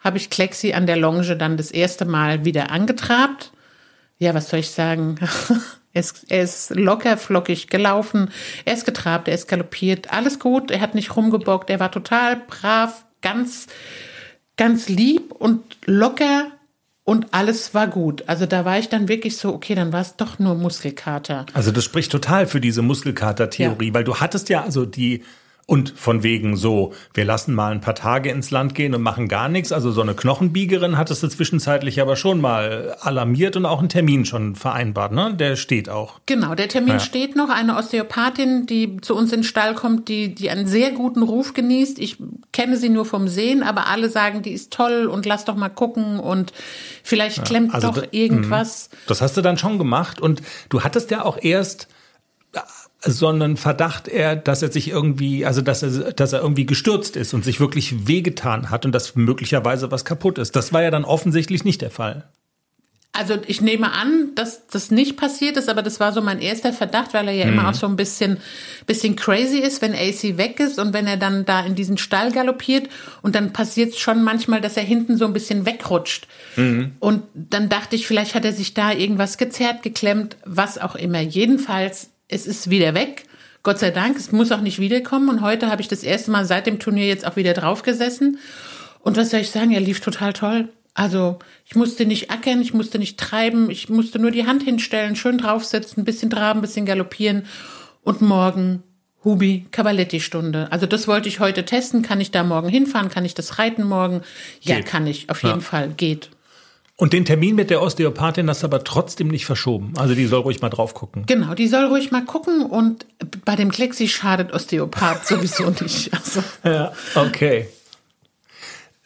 habe 0.00 0.18
ich 0.18 0.28
Klexi 0.28 0.74
an 0.74 0.86
der 0.86 0.96
Longe 0.98 1.36
dann 1.36 1.56
das 1.56 1.70
erste 1.70 2.04
Mal 2.04 2.44
wieder 2.44 2.70
angetrabt. 2.70 3.50
Ja, 4.18 4.34
was 4.34 4.48
soll 4.48 4.60
ich 4.60 4.70
sagen? 4.70 5.16
Er 5.96 6.00
ist, 6.00 6.24
er 6.28 6.42
ist 6.42 6.70
locker 6.70 7.16
flockig 7.16 7.68
gelaufen, 7.68 8.28
er 8.64 8.74
ist 8.74 8.84
getrabt, 8.84 9.28
er 9.28 9.34
ist 9.34 9.46
galoppiert, 9.46 10.12
alles 10.12 10.40
gut, 10.40 10.72
er 10.72 10.80
hat 10.80 10.96
nicht 10.96 11.14
rumgebockt, 11.14 11.70
er 11.70 11.78
war 11.78 11.92
total 11.92 12.34
brav, 12.48 13.04
ganz, 13.22 13.68
ganz 14.56 14.88
lieb 14.88 15.30
und 15.30 15.62
locker 15.86 16.50
und 17.04 17.28
alles 17.32 17.74
war 17.74 17.86
gut. 17.86 18.24
Also 18.26 18.44
da 18.44 18.64
war 18.64 18.78
ich 18.78 18.88
dann 18.88 19.08
wirklich 19.08 19.36
so, 19.36 19.54
okay, 19.54 19.76
dann 19.76 19.92
war 19.92 20.00
es 20.00 20.16
doch 20.16 20.40
nur 20.40 20.56
Muskelkater. 20.56 21.46
Also 21.52 21.70
das 21.70 21.84
spricht 21.84 22.10
total 22.10 22.48
für 22.48 22.60
diese 22.60 22.82
Muskelkater-Theorie, 22.82 23.88
ja. 23.88 23.94
weil 23.94 24.04
du 24.04 24.16
hattest 24.16 24.48
ja 24.48 24.64
also 24.64 24.86
die 24.86 25.22
Und 25.66 25.94
von 25.96 26.22
wegen 26.22 26.56
so, 26.56 26.92
wir 27.14 27.24
lassen 27.24 27.54
mal 27.54 27.72
ein 27.72 27.80
paar 27.80 27.94
Tage 27.94 28.30
ins 28.30 28.50
Land 28.50 28.74
gehen 28.74 28.94
und 28.94 29.00
machen 29.00 29.28
gar 29.28 29.48
nichts. 29.48 29.72
Also 29.72 29.92
so 29.92 30.02
eine 30.02 30.14
Knochenbiegerin 30.14 30.98
hattest 30.98 31.22
du 31.22 31.28
zwischenzeitlich 31.28 32.02
aber 32.02 32.16
schon 32.16 32.38
mal 32.42 32.96
alarmiert 33.00 33.56
und 33.56 33.64
auch 33.64 33.78
einen 33.78 33.88
Termin 33.88 34.26
schon 34.26 34.56
vereinbart, 34.56 35.12
ne? 35.12 35.34
Der 35.34 35.56
steht 35.56 35.88
auch. 35.88 36.20
Genau, 36.26 36.54
der 36.54 36.68
Termin 36.68 36.94
ja. 36.94 37.00
steht 37.00 37.34
noch. 37.34 37.48
Eine 37.48 37.76
Osteopathin, 37.76 38.66
die 38.66 39.00
zu 39.00 39.16
uns 39.16 39.32
in 39.32 39.40
den 39.40 39.44
Stall 39.44 39.74
kommt, 39.74 40.08
die, 40.08 40.34
die 40.34 40.50
einen 40.50 40.66
sehr 40.66 40.90
guten 40.90 41.22
Ruf 41.22 41.54
genießt. 41.54 41.98
Ich 41.98 42.18
kenne 42.52 42.76
sie 42.76 42.90
nur 42.90 43.06
vom 43.06 43.26
Sehen, 43.26 43.62
aber 43.62 43.86
alle 43.86 44.10
sagen, 44.10 44.42
die 44.42 44.52
ist 44.52 44.70
toll 44.70 45.06
und 45.06 45.24
lass 45.24 45.46
doch 45.46 45.56
mal 45.56 45.70
gucken 45.70 46.20
und 46.20 46.52
vielleicht 47.02 47.42
klemmt 47.46 47.68
ja, 47.68 47.74
also 47.74 47.90
doch 47.90 48.06
irgendwas. 48.10 48.90
Mhm. 48.92 48.96
Das 49.06 49.22
hast 49.22 49.38
du 49.38 49.40
dann 49.40 49.56
schon 49.56 49.78
gemacht 49.78 50.20
und 50.20 50.42
du 50.68 50.82
hattest 50.82 51.10
ja 51.10 51.24
auch 51.24 51.38
erst 51.40 51.88
sondern 53.04 53.56
Verdacht 53.56 54.08
er, 54.08 54.36
dass 54.36 54.62
er 54.62 54.72
sich 54.72 54.88
irgendwie, 54.88 55.44
also 55.44 55.60
dass 55.60 55.82
er, 55.82 56.12
dass 56.12 56.32
er 56.32 56.40
irgendwie 56.40 56.66
gestürzt 56.66 57.16
ist 57.16 57.34
und 57.34 57.44
sich 57.44 57.60
wirklich 57.60 58.06
wehgetan 58.08 58.70
hat 58.70 58.84
und 58.84 58.92
dass 58.92 59.14
möglicherweise 59.14 59.90
was 59.90 60.04
kaputt 60.04 60.38
ist. 60.38 60.56
Das 60.56 60.72
war 60.72 60.82
ja 60.82 60.90
dann 60.90 61.04
offensichtlich 61.04 61.64
nicht 61.64 61.82
der 61.82 61.90
Fall. 61.90 62.24
Also 63.16 63.36
ich 63.46 63.60
nehme 63.60 63.92
an, 63.92 64.34
dass 64.34 64.66
das 64.66 64.90
nicht 64.90 65.16
passiert 65.16 65.56
ist, 65.56 65.68
aber 65.68 65.82
das 65.82 66.00
war 66.00 66.12
so 66.12 66.20
mein 66.20 66.40
erster 66.40 66.72
Verdacht, 66.72 67.14
weil 67.14 67.28
er 67.28 67.34
ja 67.34 67.46
mhm. 67.46 67.52
immer 67.52 67.68
auch 67.68 67.74
so 67.74 67.86
ein 67.86 67.94
bisschen, 67.94 68.38
bisschen 68.86 69.14
crazy 69.14 69.58
ist, 69.58 69.82
wenn 69.82 69.94
AC 69.94 70.36
weg 70.36 70.58
ist 70.58 70.80
und 70.80 70.92
wenn 70.92 71.06
er 71.06 71.16
dann 71.16 71.44
da 71.44 71.64
in 71.64 71.76
diesen 71.76 71.96
Stall 71.96 72.32
galoppiert 72.32 72.88
und 73.22 73.36
dann 73.36 73.52
passiert 73.52 73.90
es 73.90 74.00
schon 74.00 74.24
manchmal, 74.24 74.60
dass 74.60 74.76
er 74.76 74.82
hinten 74.82 75.16
so 75.16 75.26
ein 75.26 75.32
bisschen 75.32 75.64
wegrutscht. 75.64 76.26
Mhm. 76.56 76.96
Und 76.98 77.22
dann 77.34 77.68
dachte 77.68 77.94
ich, 77.94 78.08
vielleicht 78.08 78.34
hat 78.34 78.44
er 78.44 78.52
sich 78.52 78.74
da 78.74 78.90
irgendwas 78.90 79.38
gezerrt, 79.38 79.84
geklemmt, 79.84 80.36
was 80.44 80.78
auch 80.78 80.96
immer. 80.96 81.20
Jedenfalls 81.20 82.10
es 82.34 82.46
ist 82.46 82.68
wieder 82.68 82.94
weg. 82.94 83.24
Gott 83.62 83.78
sei 83.78 83.90
Dank, 83.90 84.16
es 84.18 84.32
muss 84.32 84.52
auch 84.52 84.60
nicht 84.60 84.78
wiederkommen. 84.78 85.28
Und 85.28 85.40
heute 85.40 85.70
habe 85.70 85.80
ich 85.80 85.88
das 85.88 86.02
erste 86.02 86.30
Mal 86.30 86.44
seit 86.44 86.66
dem 86.66 86.78
Turnier 86.78 87.06
jetzt 87.06 87.26
auch 87.26 87.36
wieder 87.36 87.54
draufgesessen. 87.54 88.38
Und 89.00 89.16
was 89.16 89.30
soll 89.30 89.40
ich 89.40 89.50
sagen, 89.50 89.70
er 89.70 89.80
lief 89.80 90.00
total 90.00 90.32
toll. 90.32 90.68
Also 90.92 91.38
ich 91.64 91.74
musste 91.74 92.06
nicht 92.06 92.30
ackern, 92.30 92.60
ich 92.60 92.74
musste 92.74 92.98
nicht 92.98 93.18
treiben, 93.18 93.70
ich 93.70 93.88
musste 93.88 94.18
nur 94.18 94.30
die 94.30 94.46
Hand 94.46 94.62
hinstellen, 94.62 95.16
schön 95.16 95.38
draufsetzen, 95.38 96.02
ein 96.02 96.04
bisschen 96.04 96.30
traben, 96.30 96.60
ein 96.60 96.62
bisschen 96.62 96.86
galoppieren. 96.86 97.46
Und 98.02 98.20
morgen 98.20 98.82
Hubi 99.24 99.66
Cavaletti-Stunde. 99.70 100.68
Also 100.70 100.86
das 100.86 101.08
wollte 101.08 101.28
ich 101.28 101.40
heute 101.40 101.64
testen. 101.64 102.02
Kann 102.02 102.20
ich 102.20 102.30
da 102.30 102.44
morgen 102.44 102.68
hinfahren? 102.68 103.08
Kann 103.08 103.24
ich 103.24 103.34
das 103.34 103.58
reiten 103.58 103.84
morgen? 103.84 104.20
Ja, 104.60 104.76
geht. 104.76 104.86
kann 104.86 105.06
ich. 105.06 105.30
Auf 105.30 105.42
jeden 105.42 105.60
ja. 105.60 105.60
Fall. 105.60 105.88
Geht. 105.96 106.30
Und 106.96 107.12
den 107.12 107.24
Termin 107.24 107.56
mit 107.56 107.70
der 107.70 107.82
Osteopathin 107.82 108.48
hast 108.48 108.62
du 108.62 108.66
aber 108.66 108.84
trotzdem 108.84 109.26
nicht 109.26 109.46
verschoben. 109.46 109.94
Also 109.96 110.14
die 110.14 110.26
soll 110.26 110.42
ruhig 110.42 110.62
mal 110.62 110.70
drauf 110.70 110.94
gucken. 110.94 111.26
Genau, 111.26 111.54
die 111.54 111.66
soll 111.66 111.86
ruhig 111.86 112.12
mal 112.12 112.24
gucken 112.24 112.64
und 112.66 113.06
bei 113.44 113.56
dem 113.56 113.72
Klexi 113.72 114.06
schadet 114.06 114.52
Osteopath 114.52 115.26
sowieso 115.26 115.70
nicht. 115.70 116.14
Also. 116.14 116.44
Ja, 116.62 116.92
okay. 117.16 117.68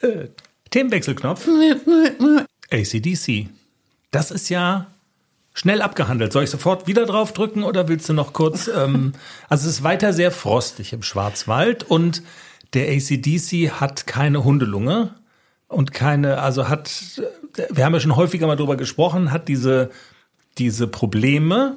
Äh, 0.01 0.29
Themenwechselknopf. 0.71 1.49
ACDC. 2.71 3.49
Das 4.11 4.31
ist 4.31 4.51
ja 4.51 4.89
schnell 5.55 5.81
abgehandelt. 5.81 6.33
Soll 6.33 6.45
ich 6.45 6.51
sofort 6.51 6.87
wieder 6.87 7.07
drauf 7.07 7.33
drücken 7.33 7.63
oder 7.63 7.89
willst 7.89 8.07
du 8.11 8.13
noch 8.13 8.35
kurz? 8.35 8.69
Ähm, 8.69 9.13
also 9.49 9.67
es 9.67 9.77
ist 9.77 9.83
weiter 9.83 10.13
sehr 10.13 10.31
frostig 10.31 10.93
im 10.93 11.03
Schwarzwald 11.03 11.85
und 11.85 12.23
der 12.75 12.91
ACDC 12.91 13.81
hat 13.81 14.07
keine 14.07 14.45
Hundelunge 14.45 15.15
und 15.69 15.93
keine, 15.93 16.41
also 16.41 16.69
hat, 16.69 17.23
wir 17.71 17.85
haben 17.85 17.95
ja 17.95 18.01
schon 18.01 18.17
häufiger 18.17 18.47
mal 18.47 18.57
drüber 18.57 18.77
gesprochen, 18.77 19.31
hat 19.31 19.49
diese, 19.49 19.91
diese 20.57 20.87
Probleme 20.89 21.77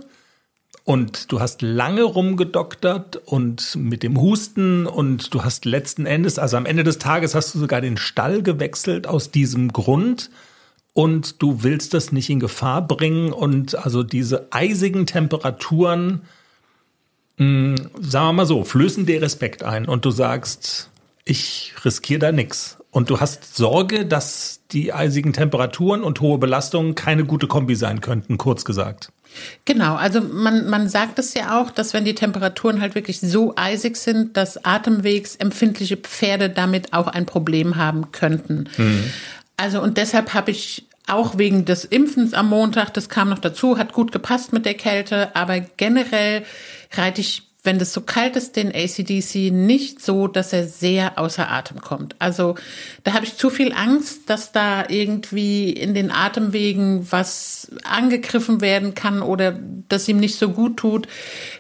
und 0.83 1.31
du 1.31 1.39
hast 1.39 1.61
lange 1.61 2.03
rumgedoktert 2.03 3.17
und 3.25 3.75
mit 3.75 4.01
dem 4.01 4.19
Husten 4.19 4.87
und 4.87 5.33
du 5.33 5.43
hast 5.43 5.65
letzten 5.65 6.05
Endes, 6.05 6.39
also 6.39 6.57
am 6.57 6.65
Ende 6.65 6.83
des 6.83 6.97
Tages 6.97 7.35
hast 7.35 7.53
du 7.53 7.59
sogar 7.59 7.81
den 7.81 7.97
Stall 7.97 8.41
gewechselt 8.41 9.05
aus 9.07 9.29
diesem 9.29 9.73
Grund 9.73 10.31
und 10.93 11.41
du 11.41 11.63
willst 11.63 11.93
das 11.93 12.11
nicht 12.11 12.29
in 12.29 12.39
Gefahr 12.39 12.87
bringen 12.87 13.31
und 13.31 13.75
also 13.75 14.03
diese 14.03 14.47
eisigen 14.51 15.05
Temperaturen, 15.05 16.21
mh, 17.37 17.77
hm, 17.77 17.89
sagen 17.99 18.27
wir 18.27 18.33
mal 18.33 18.45
so, 18.45 18.63
flößen 18.63 19.05
dir 19.05 19.21
Respekt 19.21 19.63
ein 19.63 19.85
und 19.85 20.05
du 20.05 20.11
sagst, 20.11 20.89
ich 21.23 21.73
riskiere 21.85 22.19
da 22.19 22.31
nichts. 22.31 22.77
Und 22.91 23.09
du 23.09 23.21
hast 23.21 23.55
Sorge, 23.55 24.05
dass 24.05 24.59
die 24.71 24.91
eisigen 24.91 25.31
Temperaturen 25.31 26.03
und 26.03 26.19
hohe 26.19 26.37
Belastungen 26.37 26.93
keine 26.93 27.23
gute 27.23 27.47
Kombi 27.47 27.75
sein 27.75 28.01
könnten, 28.01 28.37
kurz 28.37 28.65
gesagt. 28.65 29.11
Genau, 29.63 29.95
also 29.95 30.19
man, 30.19 30.69
man 30.69 30.89
sagt 30.89 31.17
es 31.17 31.33
ja 31.33 31.59
auch, 31.59 31.71
dass 31.71 31.93
wenn 31.93 32.03
die 32.03 32.15
Temperaturen 32.15 32.81
halt 32.81 32.95
wirklich 32.95 33.21
so 33.21 33.53
eisig 33.55 33.95
sind, 33.95 34.35
dass 34.35 34.65
atemwegsempfindliche 34.65 35.95
Pferde 35.97 36.49
damit 36.49 36.91
auch 36.91 37.07
ein 37.07 37.25
Problem 37.25 37.77
haben 37.77 38.11
könnten. 38.11 38.65
Mhm. 38.77 39.05
Also 39.55 39.81
und 39.81 39.97
deshalb 39.97 40.33
habe 40.33 40.51
ich 40.51 40.85
auch 41.07 41.37
wegen 41.37 41.63
des 41.63 41.85
Impfens 41.85 42.33
am 42.33 42.49
Montag, 42.49 42.93
das 42.93 43.07
kam 43.07 43.29
noch 43.29 43.39
dazu, 43.39 43.77
hat 43.77 43.93
gut 43.93 44.11
gepasst 44.11 44.51
mit 44.51 44.65
der 44.65 44.73
Kälte, 44.73 45.35
aber 45.35 45.59
generell 45.59 46.43
reite 46.93 47.21
ich 47.21 47.43
wenn 47.63 47.77
das 47.77 47.93
so 47.93 48.01
kalt 48.01 48.35
ist, 48.35 48.55
den 48.55 48.73
ACDC 48.73 49.51
nicht 49.51 50.03
so, 50.03 50.27
dass 50.27 50.51
er 50.51 50.65
sehr 50.65 51.19
außer 51.19 51.51
Atem 51.51 51.79
kommt. 51.79 52.15
Also 52.17 52.55
da 53.03 53.13
habe 53.13 53.25
ich 53.25 53.37
zu 53.37 53.51
viel 53.51 53.71
Angst, 53.71 54.21
dass 54.31 54.51
da 54.51 54.89
irgendwie 54.89 55.69
in 55.69 55.93
den 55.93 56.09
Atemwegen 56.09 57.11
was 57.11 57.69
angegriffen 57.83 58.61
werden 58.61 58.95
kann 58.95 59.21
oder 59.21 59.59
dass 59.89 60.07
ihm 60.07 60.17
nicht 60.17 60.39
so 60.39 60.49
gut 60.49 60.77
tut. 60.77 61.07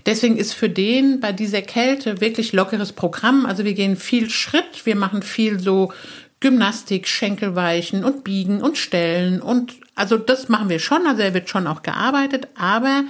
Deswegen 0.07 0.37
ist 0.37 0.53
für 0.53 0.69
den 0.69 1.19
bei 1.19 1.33
dieser 1.33 1.61
Kälte 1.61 2.19
wirklich 2.19 2.51
lockeres 2.51 2.93
Programm. 2.93 3.45
Also 3.45 3.63
wir 3.63 3.73
gehen 3.75 3.95
viel 3.95 4.31
Schritt, 4.31 4.85
wir 4.85 4.95
machen 4.95 5.21
viel 5.21 5.59
so 5.59 5.93
Gymnastik, 6.39 7.07
Schenkelweichen 7.07 8.03
und 8.03 8.23
Biegen 8.23 8.63
und 8.63 8.79
Stellen 8.79 9.39
und 9.39 9.75
also 9.93 10.17
das 10.17 10.49
machen 10.49 10.69
wir 10.69 10.79
schon. 10.79 11.05
Also 11.05 11.21
er 11.21 11.35
wird 11.35 11.49
schon 11.49 11.67
auch 11.67 11.83
gearbeitet, 11.83 12.47
aber 12.55 13.03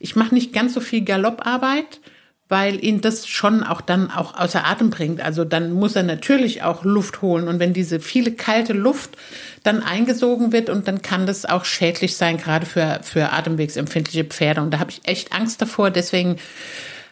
ich 0.00 0.16
mache 0.16 0.34
nicht 0.34 0.52
ganz 0.52 0.74
so 0.74 0.80
viel 0.80 1.04
Galopparbeit 1.04 2.00
weil 2.48 2.84
ihn 2.84 3.00
das 3.00 3.26
schon 3.26 3.62
auch 3.62 3.80
dann 3.80 4.10
auch 4.10 4.34
außer 4.34 4.66
Atem 4.66 4.90
bringt. 4.90 5.20
Also 5.20 5.44
dann 5.44 5.72
muss 5.72 5.96
er 5.96 6.02
natürlich 6.02 6.62
auch 6.62 6.84
Luft 6.84 7.22
holen. 7.22 7.48
Und 7.48 7.58
wenn 7.60 7.72
diese 7.72 7.98
viele 7.98 8.32
kalte 8.32 8.72
Luft 8.72 9.16
dann 9.62 9.82
eingesogen 9.82 10.52
wird 10.52 10.68
und 10.68 10.86
dann 10.86 11.00
kann 11.02 11.26
das 11.26 11.46
auch 11.46 11.64
schädlich 11.64 12.16
sein, 12.16 12.36
gerade 12.36 12.66
für, 12.66 13.00
für 13.02 13.32
atemwegsempfindliche 13.32 14.24
Pferde. 14.24 14.60
Und 14.60 14.72
da 14.72 14.80
habe 14.80 14.90
ich 14.90 15.00
echt 15.04 15.32
Angst 15.32 15.62
davor. 15.62 15.90
Deswegen 15.90 16.36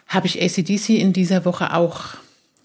habe 0.06 0.26
ich 0.26 0.42
ACDC 0.42 0.90
in 0.90 1.12
dieser 1.12 1.44
Woche 1.44 1.74
auch 1.74 2.16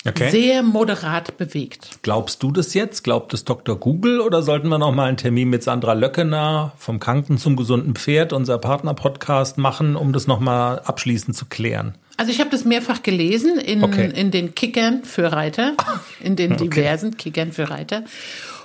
okay. 0.08 0.30
sehr 0.30 0.64
moderat 0.64 1.38
bewegt. 1.38 2.00
Glaubst 2.02 2.44
du 2.44 2.52
das 2.52 2.74
jetzt? 2.74 3.04
Glaubt 3.04 3.34
es 3.34 3.46
Dr. 3.46 3.76
Google 3.76 4.22
oder 4.22 4.42
sollten 4.42 4.70
wir 4.70 4.78
noch 4.78 4.94
mal 4.94 5.08
einen 5.08 5.18
Termin 5.18 5.50
mit 5.50 5.64
Sandra 5.64 5.94
Löckener 5.94 6.74
vom 6.78 7.00
Kranken 7.00 7.38
zum 7.38 7.56
gesunden 7.56 7.96
Pferd, 7.96 8.34
unser 8.34 8.58
Partner-Podcast, 8.58 9.58
machen, 9.58 9.96
um 9.96 10.14
das 10.14 10.28
noch 10.28 10.40
mal 10.40 10.80
abschließend 10.80 11.36
zu 11.36 11.46
klären? 11.46 11.96
Also 12.18 12.32
ich 12.32 12.40
habe 12.40 12.50
das 12.50 12.66
mehrfach 12.66 13.04
gelesen 13.04 13.58
in, 13.58 13.84
okay. 13.84 14.12
in 14.14 14.32
den 14.32 14.56
Kickern 14.56 15.04
für 15.04 15.32
Reiter, 15.32 15.74
in 16.22 16.36
den 16.36 16.56
diversen 16.56 17.08
okay. 17.10 17.18
Kickern 17.18 17.52
für 17.52 17.70
Reiter. 17.70 18.04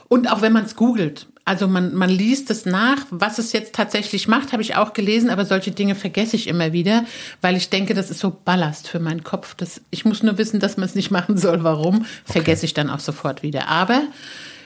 Und 0.08 0.30
auch 0.30 0.42
wenn 0.42 0.52
man 0.52 0.64
es 0.64 0.76
googelt, 0.76 1.26
also 1.50 1.66
man, 1.66 1.96
man 1.96 2.10
liest 2.10 2.48
es 2.52 2.64
nach, 2.64 3.06
was 3.10 3.38
es 3.38 3.52
jetzt 3.52 3.74
tatsächlich 3.74 4.28
macht, 4.28 4.52
habe 4.52 4.62
ich 4.62 4.76
auch 4.76 4.92
gelesen, 4.92 5.30
aber 5.30 5.44
solche 5.44 5.72
Dinge 5.72 5.96
vergesse 5.96 6.36
ich 6.36 6.46
immer 6.46 6.72
wieder, 6.72 7.04
weil 7.40 7.56
ich 7.56 7.70
denke, 7.70 7.92
das 7.92 8.08
ist 8.08 8.20
so 8.20 8.30
Ballast 8.44 8.86
für 8.86 9.00
meinen 9.00 9.24
Kopf. 9.24 9.56
Das, 9.56 9.80
ich 9.90 10.04
muss 10.04 10.22
nur 10.22 10.38
wissen, 10.38 10.60
dass 10.60 10.76
man 10.76 10.86
es 10.86 10.94
nicht 10.94 11.10
machen 11.10 11.36
soll. 11.36 11.64
Warum? 11.64 12.06
Vergesse 12.24 12.66
ich 12.66 12.72
dann 12.72 12.88
auch 12.88 13.00
sofort 13.00 13.42
wieder. 13.42 13.66
Aber 13.66 14.02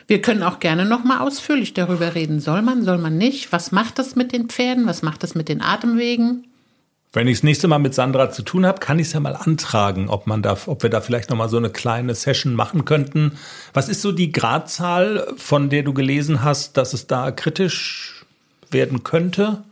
wir 0.09 0.21
können 0.21 0.43
auch 0.43 0.61
gerne 0.61 0.85
noch 0.85 1.05
mal 1.05 1.21
ausführlich 1.21 1.73
darüber 1.73 2.15
reden. 2.15 2.39
Soll 2.39 2.61
man, 2.61 2.85
soll 2.85 2.99
man 2.99 3.17
nicht? 3.17 3.51
Was 3.51 3.73
macht 3.73 3.99
das 3.99 4.15
mit 4.15 4.33
den 4.33 4.51
Pferden? 4.51 4.85
Was 4.85 5.01
macht 5.01 5.23
das 5.23 5.35
mit 5.35 5.49
den 5.49 5.63
Atemwegen? 5.63 6.45
Wenn 7.15 7.29
ich 7.29 7.39
das 7.39 7.45
nächste 7.45 7.69
Mal 7.69 7.79
mit 7.79 7.95
Sandra 7.95 8.31
zu 8.31 8.43
tun 8.43 8.67
habe, 8.67 8.81
kann 8.81 8.99
ich 8.99 9.07
es 9.07 9.13
ja 9.13 9.21
mal 9.21 9.37
antragen, 9.37 10.09
ob 10.09 10.27
man 10.27 10.43
da, 10.43 10.59
ob 10.67 10.83
wir 10.83 10.91
da 10.91 11.01
vielleicht 11.01 11.31
noch 11.31 11.37
mal 11.37 11.49
so 11.49 11.57
eine 11.57 11.71
kleine 11.71 12.15
Session 12.17 12.55
machen 12.55 12.85
könnten. 12.85 13.39
Was 13.73 13.89
ist 13.89 14.03
so 14.03 14.11
die 14.11 14.33
Gradzahl, 14.33 15.33
von 15.37 15.71
der 15.71 15.85
du 15.85 15.95
gelesen 15.95 16.43
hast, 16.43 16.77
dass 16.77 16.93
es 16.93 17.07
da 17.07 17.31
kritisch 17.31 18.27
werden 18.71 19.05
könnte? 19.05 19.63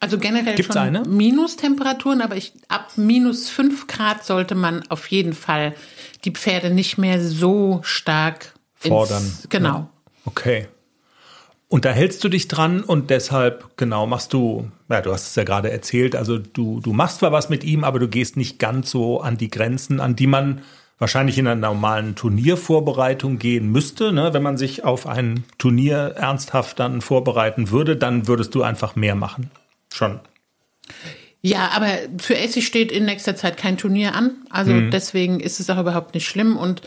Also 0.00 0.18
generell 0.18 0.56
Gibt's 0.56 0.74
schon 0.74 0.82
eine? 0.82 1.02
Minustemperaturen, 1.02 2.22
aber 2.22 2.36
ich, 2.36 2.54
ab 2.66 2.88
minus 2.96 3.50
fünf 3.50 3.86
Grad 3.86 4.24
sollte 4.24 4.56
man 4.56 4.82
auf 4.88 5.06
jeden 5.08 5.34
Fall 5.34 5.74
die 6.24 6.32
Pferde 6.32 6.70
nicht 6.70 6.98
mehr 6.98 7.22
so 7.22 7.80
stark 7.84 8.54
fordern. 8.74 9.22
Ins, 9.22 9.46
genau. 9.48 9.68
Ja. 9.68 9.90
Okay. 10.24 10.68
Und 11.70 11.84
da 11.84 11.92
hältst 11.92 12.24
du 12.24 12.28
dich 12.28 12.48
dran 12.48 12.82
und 12.82 13.10
deshalb, 13.10 13.76
genau, 13.76 14.04
machst 14.04 14.32
du, 14.32 14.72
ja, 14.88 15.00
du 15.00 15.12
hast 15.12 15.28
es 15.28 15.36
ja 15.36 15.44
gerade 15.44 15.70
erzählt, 15.70 16.16
also 16.16 16.36
du, 16.36 16.80
du 16.80 16.92
machst 16.92 17.20
zwar 17.20 17.30
was 17.30 17.48
mit 17.48 17.62
ihm, 17.62 17.84
aber 17.84 18.00
du 18.00 18.08
gehst 18.08 18.36
nicht 18.36 18.58
ganz 18.58 18.90
so 18.90 19.20
an 19.20 19.36
die 19.36 19.50
Grenzen, 19.50 20.00
an 20.00 20.16
die 20.16 20.26
man 20.26 20.62
wahrscheinlich 20.98 21.38
in 21.38 21.46
einer 21.46 21.68
normalen 21.68 22.16
Turniervorbereitung 22.16 23.38
gehen 23.38 23.70
müsste. 23.70 24.12
Ne? 24.12 24.34
Wenn 24.34 24.42
man 24.42 24.56
sich 24.56 24.82
auf 24.82 25.06
ein 25.06 25.44
Turnier 25.58 26.14
ernsthaft 26.16 26.80
dann 26.80 27.02
vorbereiten 27.02 27.70
würde, 27.70 27.96
dann 27.96 28.26
würdest 28.26 28.52
du 28.56 28.64
einfach 28.64 28.96
mehr 28.96 29.14
machen. 29.14 29.52
Schon. 29.94 30.18
Ja, 31.42 31.70
aber 31.74 31.88
für 32.18 32.36
AC 32.36 32.62
steht 32.62 32.92
in 32.92 33.06
nächster 33.06 33.34
Zeit 33.34 33.56
kein 33.56 33.78
Turnier 33.78 34.14
an. 34.14 34.36
Also 34.50 34.72
mhm. 34.72 34.90
deswegen 34.90 35.40
ist 35.40 35.58
es 35.58 35.70
auch 35.70 35.78
überhaupt 35.78 36.14
nicht 36.14 36.28
schlimm. 36.28 36.56
Und 36.56 36.82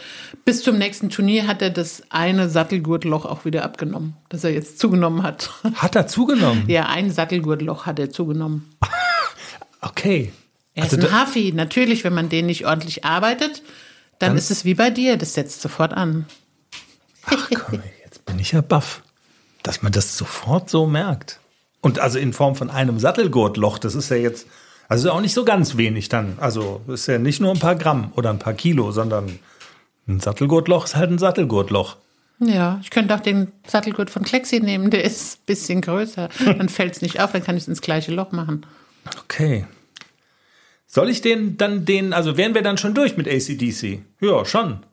bis 0.45 0.61
zum 0.61 0.77
nächsten 0.77 1.09
Turnier 1.09 1.47
hat 1.47 1.63
er 1.63 1.71
das 1.71 2.03
eine 2.09 2.49
Sattelgurtloch 2.49 3.25
auch 3.25 3.45
wieder 3.45 3.63
abgenommen, 3.63 4.15
das 4.29 4.43
er 4.43 4.51
jetzt 4.51 4.77
zugenommen 4.77 5.23
hat. 5.23 5.49
Hat 5.75 5.95
er 5.95 6.05
zugenommen? 6.05 6.65
Ja, 6.67 6.87
ein 6.87 7.09
Sattelgurtloch 7.09 7.87
hat 7.87 7.97
er 7.97 8.11
zugenommen. 8.11 8.69
okay. 9.81 10.31
Er 10.75 10.83
also 10.83 10.97
ist 10.97 11.05
ein 11.05 11.11
Hafi. 11.11 11.51
Natürlich, 11.53 12.03
wenn 12.03 12.13
man 12.13 12.29
den 12.29 12.45
nicht 12.45 12.65
ordentlich 12.65 13.05
arbeitet, 13.05 13.63
dann, 14.19 14.29
dann 14.29 14.37
ist 14.37 14.51
es 14.51 14.65
wie 14.65 14.75
bei 14.75 14.91
dir. 14.91 15.17
Das 15.17 15.33
setzt 15.33 15.61
sofort 15.61 15.93
an. 15.93 16.27
Ach 17.25 17.49
komm, 17.55 17.81
jetzt 18.03 18.25
bin 18.25 18.37
ich 18.37 18.51
ja 18.51 18.61
baff, 18.61 19.01
dass 19.63 19.81
man 19.81 19.91
das 19.91 20.17
sofort 20.17 20.69
so 20.69 20.85
merkt. 20.85 21.39
Und 21.83 21.99
also 21.99 22.17
in 22.17 22.31
Form 22.31 22.55
von 22.55 22.69
einem 22.69 22.97
Sattelgurtloch, 22.97 23.77
das 23.77 23.93
ist 23.93 24.09
ja 24.09 24.15
jetzt, 24.15 24.47
also 24.87 25.11
auch 25.11 25.19
nicht 25.19 25.33
so 25.33 25.43
ganz 25.43 25.75
wenig 25.75 26.07
dann. 26.07 26.37
Also 26.39 26.79
ist 26.87 27.07
ja 27.07 27.19
nicht 27.19 27.41
nur 27.41 27.51
ein 27.51 27.59
paar 27.59 27.75
Gramm 27.75 28.13
oder 28.15 28.29
ein 28.29 28.39
paar 28.39 28.53
Kilo, 28.53 28.93
sondern 28.93 29.37
ein 30.07 30.21
Sattelgurtloch 30.21 30.85
ist 30.85 30.95
halt 30.95 31.11
ein 31.11 31.17
Sattelgurtloch. 31.17 31.97
Ja, 32.39 32.79
ich 32.81 32.89
könnte 32.89 33.13
auch 33.13 33.19
den 33.19 33.51
Sattelgurt 33.67 34.09
von 34.09 34.23
Klexi 34.23 34.61
nehmen, 34.61 34.91
der 34.91 35.03
ist 35.03 35.39
ein 35.39 35.45
bisschen 35.45 35.81
größer. 35.81 36.29
Dann 36.45 36.69
fällt 36.69 36.95
es 36.95 37.01
nicht 37.01 37.19
auf, 37.19 37.33
dann 37.33 37.43
kann 37.43 37.57
ich 37.57 37.63
es 37.63 37.67
ins 37.67 37.81
gleiche 37.81 38.13
Loch 38.13 38.31
machen. 38.31 38.65
Okay. 39.25 39.67
Soll 40.87 41.09
ich 41.09 41.19
den 41.19 41.57
dann 41.57 41.83
den, 41.83 42.13
also 42.13 42.37
wären 42.37 42.53
wir 42.53 42.61
dann 42.61 42.77
schon 42.77 42.93
durch 42.93 43.17
mit 43.17 43.27
ACDC? 43.27 44.03
Ja, 44.21 44.45
schon. 44.45 44.83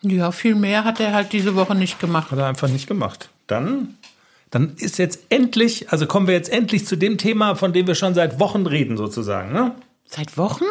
Ja, 0.00 0.32
viel 0.32 0.54
mehr 0.54 0.84
hat 0.84 0.98
er 0.98 1.12
halt 1.12 1.34
diese 1.34 1.56
Woche 1.56 1.74
nicht 1.74 2.00
gemacht. 2.00 2.30
Hat 2.30 2.38
er 2.38 2.46
einfach 2.46 2.68
nicht 2.68 2.86
gemacht. 2.86 3.28
Dann 3.48 3.97
dann 4.50 4.74
ist 4.76 4.98
jetzt 4.98 5.20
endlich, 5.28 5.90
also 5.90 6.06
kommen 6.06 6.26
wir 6.26 6.34
jetzt 6.34 6.50
endlich 6.50 6.86
zu 6.86 6.96
dem 6.96 7.18
Thema, 7.18 7.54
von 7.54 7.72
dem 7.72 7.86
wir 7.86 7.94
schon 7.94 8.14
seit 8.14 8.40
Wochen 8.40 8.66
reden, 8.66 8.96
sozusagen. 8.96 9.52
Ne? 9.52 9.74
Seit 10.06 10.36
Wochen? 10.38 10.64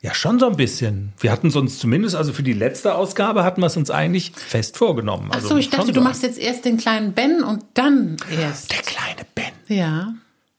Ja, 0.00 0.14
schon 0.14 0.40
so 0.40 0.48
ein 0.48 0.56
bisschen. 0.56 1.12
Wir 1.20 1.30
hatten 1.30 1.46
es 1.46 1.56
uns 1.56 1.78
zumindest, 1.78 2.16
also 2.16 2.32
für 2.32 2.42
die 2.42 2.52
letzte 2.52 2.96
Ausgabe 2.96 3.44
hatten 3.44 3.60
wir 3.60 3.68
es 3.68 3.76
uns 3.76 3.88
eigentlich 3.88 4.32
fest 4.34 4.76
vorgenommen. 4.76 5.28
Ach 5.30 5.36
so, 5.40 5.48
also 5.48 5.56
ich 5.58 5.70
dachte, 5.70 5.92
du 5.92 6.00
machst 6.00 6.24
jetzt 6.24 6.38
erst 6.38 6.64
den 6.64 6.76
kleinen 6.76 7.12
Ben 7.12 7.44
und 7.44 7.64
dann 7.74 8.16
erst. 8.36 8.72
Der 8.72 8.78
kleine 8.78 9.24
Ben. 9.36 9.52
Ja. 9.68 10.12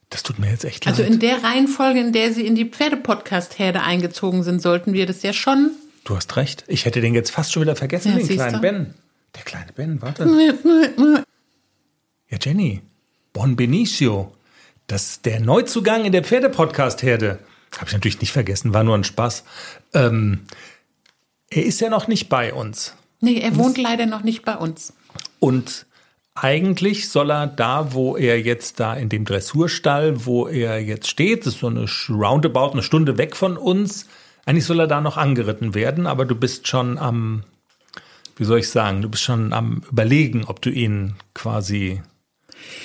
Das 0.10 0.24
tut 0.24 0.39
mir 0.39 0.50
jetzt 0.50 0.63
echt 0.63 0.88
also 0.88 1.01
leid. 1.01 1.12
Also 1.12 1.13
in 1.15 1.20
der 1.20 1.43
Reihenfolge, 1.43 2.00
in 2.00 2.13
der 2.13 2.32
sie 2.32 2.48
in 2.48 2.55
die 2.55 2.65
Pferdepodcast-Herde 2.65 3.82
eingezogen 3.82 4.43
sind, 4.43 4.62
sollten 4.62 4.93
wir 4.93 5.05
das 5.05 5.24
ja 5.24 5.34
schon. 5.34 5.72
Du 6.05 6.15
hast 6.15 6.38
recht. 6.38 6.63
Ich 6.67 6.86
hätte 6.86 7.01
den 7.01 7.13
jetzt 7.13 7.32
fast 7.32 7.51
schon 7.51 7.63
wieder 7.63 7.75
vergessen, 7.75 8.13
ja, 8.13 8.20
den 8.20 8.27
kleinen 8.27 8.53
du? 8.53 8.62
Ben. 8.62 8.93
Der 9.36 9.43
kleine 9.43 9.74
Ben, 9.74 10.01
warte. 10.01 11.25
Ja, 12.30 12.38
Jenny, 12.42 12.82
Bon 13.32 13.56
Benicio, 13.56 14.34
das 14.88 15.22
der 15.22 15.39
Neuzugang 15.39 16.06
in 16.06 16.12
der 16.12 16.24
Pferdepodcast-Herde. 16.24 17.39
Habe 17.77 17.88
ich 17.88 17.94
natürlich 17.94 18.22
nicht 18.22 18.32
vergessen, 18.32 18.74
war 18.74 18.84
nur 18.84 18.96
ein 18.96 19.03
Spaß. 19.03 19.44
Ähm, 19.94 20.42
er 21.50 21.65
ist 21.65 21.82
ja 21.82 21.89
noch 21.89 22.08
nicht 22.08 22.30
bei 22.30 22.53
uns. 22.53 22.96
Nee, 23.20 23.39
er 23.39 23.56
wohnt 23.56 23.77
das, 23.77 23.84
leider 23.84 24.06
noch 24.06 24.24
nicht 24.24 24.44
bei 24.44 24.56
uns. 24.56 24.94
Und 25.39 25.86
eigentlich 26.36 27.10
soll 27.10 27.32
er 27.32 27.48
da, 27.48 27.94
wo 27.94 28.18
er 28.18 28.42
jetzt 28.42 28.80
da 28.80 28.96
in 28.96 29.10
dem 29.10 29.25
Dressurstall, 29.25 30.25
wo 30.25 30.48
er 30.48 30.80
jetzt 30.82 31.08
steht, 31.08 31.46
das 31.46 31.53
ist 31.53 31.60
so 31.60 31.68
eine 31.68 31.86
roundabout 32.10 32.72
eine 32.72 32.84
Stunde 32.84 33.18
weg 33.18 33.36
von 33.36 33.58
uns, 33.58 34.08
eigentlich 34.46 34.65
soll 34.65 34.80
er 34.80 34.88
da 34.88 35.00
noch 35.00 35.18
angeritten 35.18 35.74
werden, 35.74 36.08
aber 36.08 36.25
du 36.25 36.36
bist 36.36 36.68
schon 36.68 36.98
am, 36.98 37.44
wie 38.36 38.44
soll 38.44 38.60
ich 38.60 38.70
sagen, 38.70 39.01
du 39.01 39.10
bist 39.10 39.24
schon 39.24 39.53
am 39.53 39.84
überlegen, 39.89 40.44
ob 40.46 40.62
du 40.62 40.70
ihn 40.70 41.15
quasi 41.34 42.01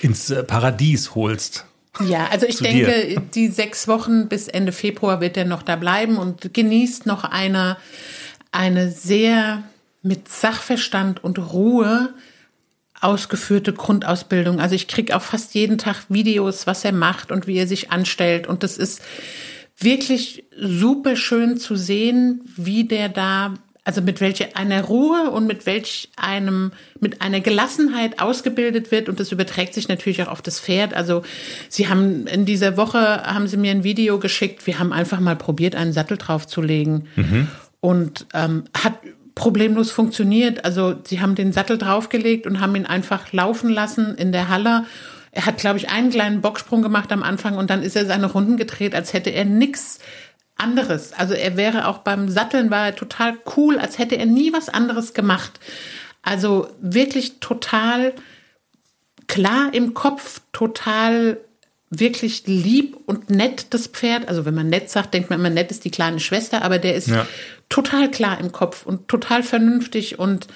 ins 0.02 0.30
äh, 0.30 0.42
Paradies 0.42 1.14
holst. 1.14 1.64
Ja, 2.00 2.28
also 2.30 2.46
ich 2.46 2.58
denke, 2.58 3.06
dir. 3.06 3.20
die 3.34 3.48
sechs 3.48 3.88
Wochen 3.88 4.28
bis 4.28 4.46
Ende 4.48 4.72
Februar 4.72 5.20
wird 5.20 5.36
er 5.36 5.44
noch 5.44 5.62
da 5.62 5.76
bleiben 5.76 6.16
und 6.16 6.54
genießt 6.54 7.06
noch 7.06 7.24
eine, 7.24 7.76
eine 8.52 8.90
sehr 8.90 9.64
mit 10.02 10.28
Sachverstand 10.28 11.24
und 11.24 11.38
Ruhe 11.38 12.14
ausgeführte 13.00 13.72
Grundausbildung. 13.72 14.60
Also 14.60 14.74
ich 14.74 14.88
kriege 14.88 15.16
auch 15.16 15.22
fast 15.22 15.54
jeden 15.54 15.78
Tag 15.78 16.04
Videos, 16.08 16.66
was 16.66 16.84
er 16.84 16.92
macht 16.92 17.30
und 17.30 17.46
wie 17.46 17.56
er 17.56 17.66
sich 17.66 17.90
anstellt. 17.90 18.46
Und 18.46 18.62
das 18.62 18.76
ist 18.76 19.02
wirklich 19.78 20.44
super 20.56 21.16
schön 21.16 21.58
zu 21.58 21.76
sehen, 21.76 22.42
wie 22.56 22.84
der 22.84 23.08
da 23.08 23.54
also 23.88 24.02
mit 24.02 24.20
welcher 24.20 24.48
einer 24.54 24.82
Ruhe 24.82 25.30
und 25.30 25.46
mit 25.46 25.64
welch 25.64 26.10
einem, 26.14 26.72
mit 27.00 27.22
einer 27.22 27.40
Gelassenheit 27.40 28.20
ausgebildet 28.20 28.92
wird 28.92 29.08
und 29.08 29.18
das 29.18 29.32
überträgt 29.32 29.72
sich 29.72 29.88
natürlich 29.88 30.22
auch 30.22 30.28
auf 30.28 30.42
das 30.42 30.60
Pferd. 30.60 30.92
Also 30.92 31.22
sie 31.70 31.88
haben 31.88 32.26
in 32.26 32.44
dieser 32.44 32.76
Woche 32.76 32.98
haben 32.98 33.46
sie 33.46 33.56
mir 33.56 33.70
ein 33.70 33.84
Video 33.84 34.18
geschickt. 34.18 34.66
Wir 34.66 34.78
haben 34.78 34.92
einfach 34.92 35.20
mal 35.20 35.36
probiert, 35.36 35.74
einen 35.74 35.94
Sattel 35.94 36.18
draufzulegen 36.18 37.06
mhm. 37.16 37.48
und 37.80 38.26
ähm, 38.34 38.64
hat 38.76 38.92
problemlos 39.34 39.90
funktioniert. 39.90 40.66
Also 40.66 40.96
sie 41.06 41.22
haben 41.22 41.34
den 41.34 41.52
Sattel 41.54 41.78
draufgelegt 41.78 42.46
und 42.46 42.60
haben 42.60 42.76
ihn 42.76 42.84
einfach 42.84 43.32
laufen 43.32 43.70
lassen 43.70 44.16
in 44.16 44.32
der 44.32 44.50
Halle. 44.50 44.84
Er 45.30 45.46
hat, 45.46 45.56
glaube 45.56 45.78
ich, 45.78 45.88
einen 45.88 46.10
kleinen 46.10 46.42
Bocksprung 46.42 46.82
gemacht 46.82 47.10
am 47.10 47.22
Anfang 47.22 47.56
und 47.56 47.70
dann 47.70 47.82
ist 47.82 47.96
er 47.96 48.04
seine 48.04 48.26
Runden 48.26 48.58
gedreht, 48.58 48.94
als 48.94 49.14
hätte 49.14 49.30
er 49.30 49.46
nichts 49.46 50.00
anderes. 50.58 51.12
Also 51.12 51.34
er 51.34 51.56
wäre 51.56 51.88
auch 51.88 51.98
beim 51.98 52.28
Satteln 52.28 52.70
war 52.70 52.86
er 52.86 52.96
total 52.96 53.38
cool, 53.56 53.78
als 53.78 53.98
hätte 53.98 54.16
er 54.16 54.26
nie 54.26 54.52
was 54.52 54.68
anderes 54.68 55.14
gemacht. 55.14 55.58
Also 56.22 56.68
wirklich 56.80 57.40
total 57.40 58.12
klar 59.28 59.72
im 59.72 59.94
Kopf, 59.94 60.40
total 60.52 61.38
wirklich 61.90 62.46
lieb 62.46 62.96
und 63.06 63.30
nett, 63.30 63.68
das 63.70 63.86
Pferd. 63.86 64.28
Also 64.28 64.44
wenn 64.44 64.54
man 64.54 64.68
nett 64.68 64.90
sagt, 64.90 65.14
denkt 65.14 65.30
man 65.30 65.40
immer, 65.40 65.50
nett 65.50 65.70
ist 65.70 65.84
die 65.84 65.90
kleine 65.90 66.20
Schwester, 66.20 66.62
aber 66.62 66.78
der 66.78 66.94
ist 66.94 67.08
ja. 67.08 67.26
total 67.68 68.10
klar 68.10 68.38
im 68.40 68.52
Kopf 68.52 68.84
und 68.84 69.08
total 69.08 69.42
vernünftig 69.42 70.18
und 70.18 70.48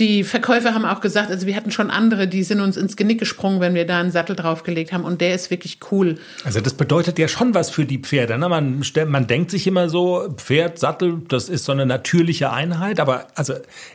die 0.00 0.24
Verkäufer 0.24 0.74
haben 0.74 0.84
auch 0.84 1.00
gesagt, 1.00 1.30
also 1.30 1.46
wir 1.46 1.54
hatten 1.54 1.70
schon 1.70 1.90
andere, 1.90 2.26
die 2.26 2.42
sind 2.42 2.60
uns 2.60 2.76
ins 2.76 2.96
Genick 2.96 3.18
gesprungen, 3.18 3.60
wenn 3.60 3.74
wir 3.74 3.86
da 3.86 4.00
einen 4.00 4.10
Sattel 4.10 4.34
draufgelegt 4.36 4.92
haben 4.92 5.04
und 5.04 5.20
der 5.20 5.34
ist 5.34 5.50
wirklich 5.50 5.78
cool. 5.90 6.18
Also 6.44 6.60
das 6.60 6.74
bedeutet 6.74 7.18
ja 7.18 7.28
schon 7.28 7.54
was 7.54 7.70
für 7.70 7.84
die 7.84 7.98
Pferde. 7.98 8.38
Ne? 8.38 8.48
Man, 8.48 8.82
man 9.06 9.26
denkt 9.26 9.50
sich 9.50 9.66
immer 9.66 9.88
so, 9.88 10.32
Pferd, 10.36 10.78
Sattel, 10.78 11.20
das 11.28 11.48
ist 11.48 11.64
so 11.64 11.72
eine 11.72 11.86
natürliche 11.86 12.50
Einheit, 12.52 13.00
aber 13.00 13.26
also 13.34 13.54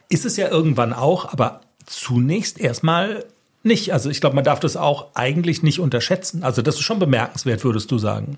ist 0.09 0.25
es 0.25 0.37
ja 0.37 0.49
irgendwann 0.49 0.93
auch, 0.93 1.33
aber 1.33 1.61
zunächst 1.85 2.59
erstmal 2.59 3.25
nicht. 3.63 3.91
Also 3.91 4.09
ich 4.09 4.21
glaube, 4.21 4.35
man 4.35 4.45
darf 4.45 4.59
das 4.59 4.77
auch 4.77 5.07
eigentlich 5.15 5.63
nicht 5.63 5.79
unterschätzen. 5.79 6.43
Also 6.43 6.61
das 6.61 6.75
ist 6.75 6.81
schon 6.81 6.99
bemerkenswert, 6.99 7.63
würdest 7.63 7.91
du 7.91 7.97
sagen. 7.97 8.37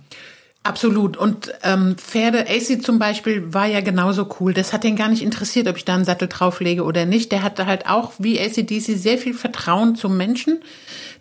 Absolut. 0.63 1.15
Und 1.15 1.53
ähm, 1.63 1.95
Pferde, 1.97 2.45
AC 2.49 2.83
zum 2.83 2.99
Beispiel, 2.99 3.53
war 3.53 3.65
ja 3.65 3.79
genauso 3.79 4.29
cool. 4.39 4.53
Das 4.53 4.73
hat 4.73 4.83
den 4.83 4.97
gar 4.97 5.07
nicht 5.07 5.23
interessiert, 5.23 5.67
ob 5.67 5.77
ich 5.77 5.85
da 5.85 5.95
einen 5.95 6.03
Sattel 6.03 6.27
drauflege 6.27 6.83
oder 6.83 7.05
nicht. 7.05 7.31
Der 7.31 7.43
hatte 7.43 7.65
halt 7.65 7.87
auch, 7.87 8.11
wie 8.19 8.39
ACDC, 8.39 8.97
sehr 8.97 9.17
viel 9.17 9.33
Vertrauen 9.33 9.95
zum 9.95 10.17
Menschen. 10.17 10.59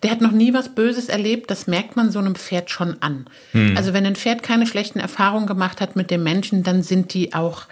Der 0.03 0.11
hat 0.11 0.19
noch 0.21 0.31
nie 0.31 0.53
was 0.53 0.75
Böses 0.75 1.07
erlebt. 1.07 1.49
Das 1.49 1.67
merkt 1.67 1.95
man 1.95 2.11
so 2.11 2.19
einem 2.19 2.35
Pferd 2.35 2.69
schon 2.69 3.01
an. 3.01 3.27
Hm. 3.53 3.77
Also 3.77 3.93
wenn 3.93 4.05
ein 4.05 4.17
Pferd 4.17 4.43
keine 4.43 4.67
schlechten 4.67 4.99
Erfahrungen 4.99 5.47
gemacht 5.47 5.79
hat 5.79 5.95
mit 5.95 6.11
dem 6.11 6.23
Menschen, 6.23 6.63
dann 6.63 6.83
sind 6.83 7.13
die 7.13 7.33
auch 7.33 7.63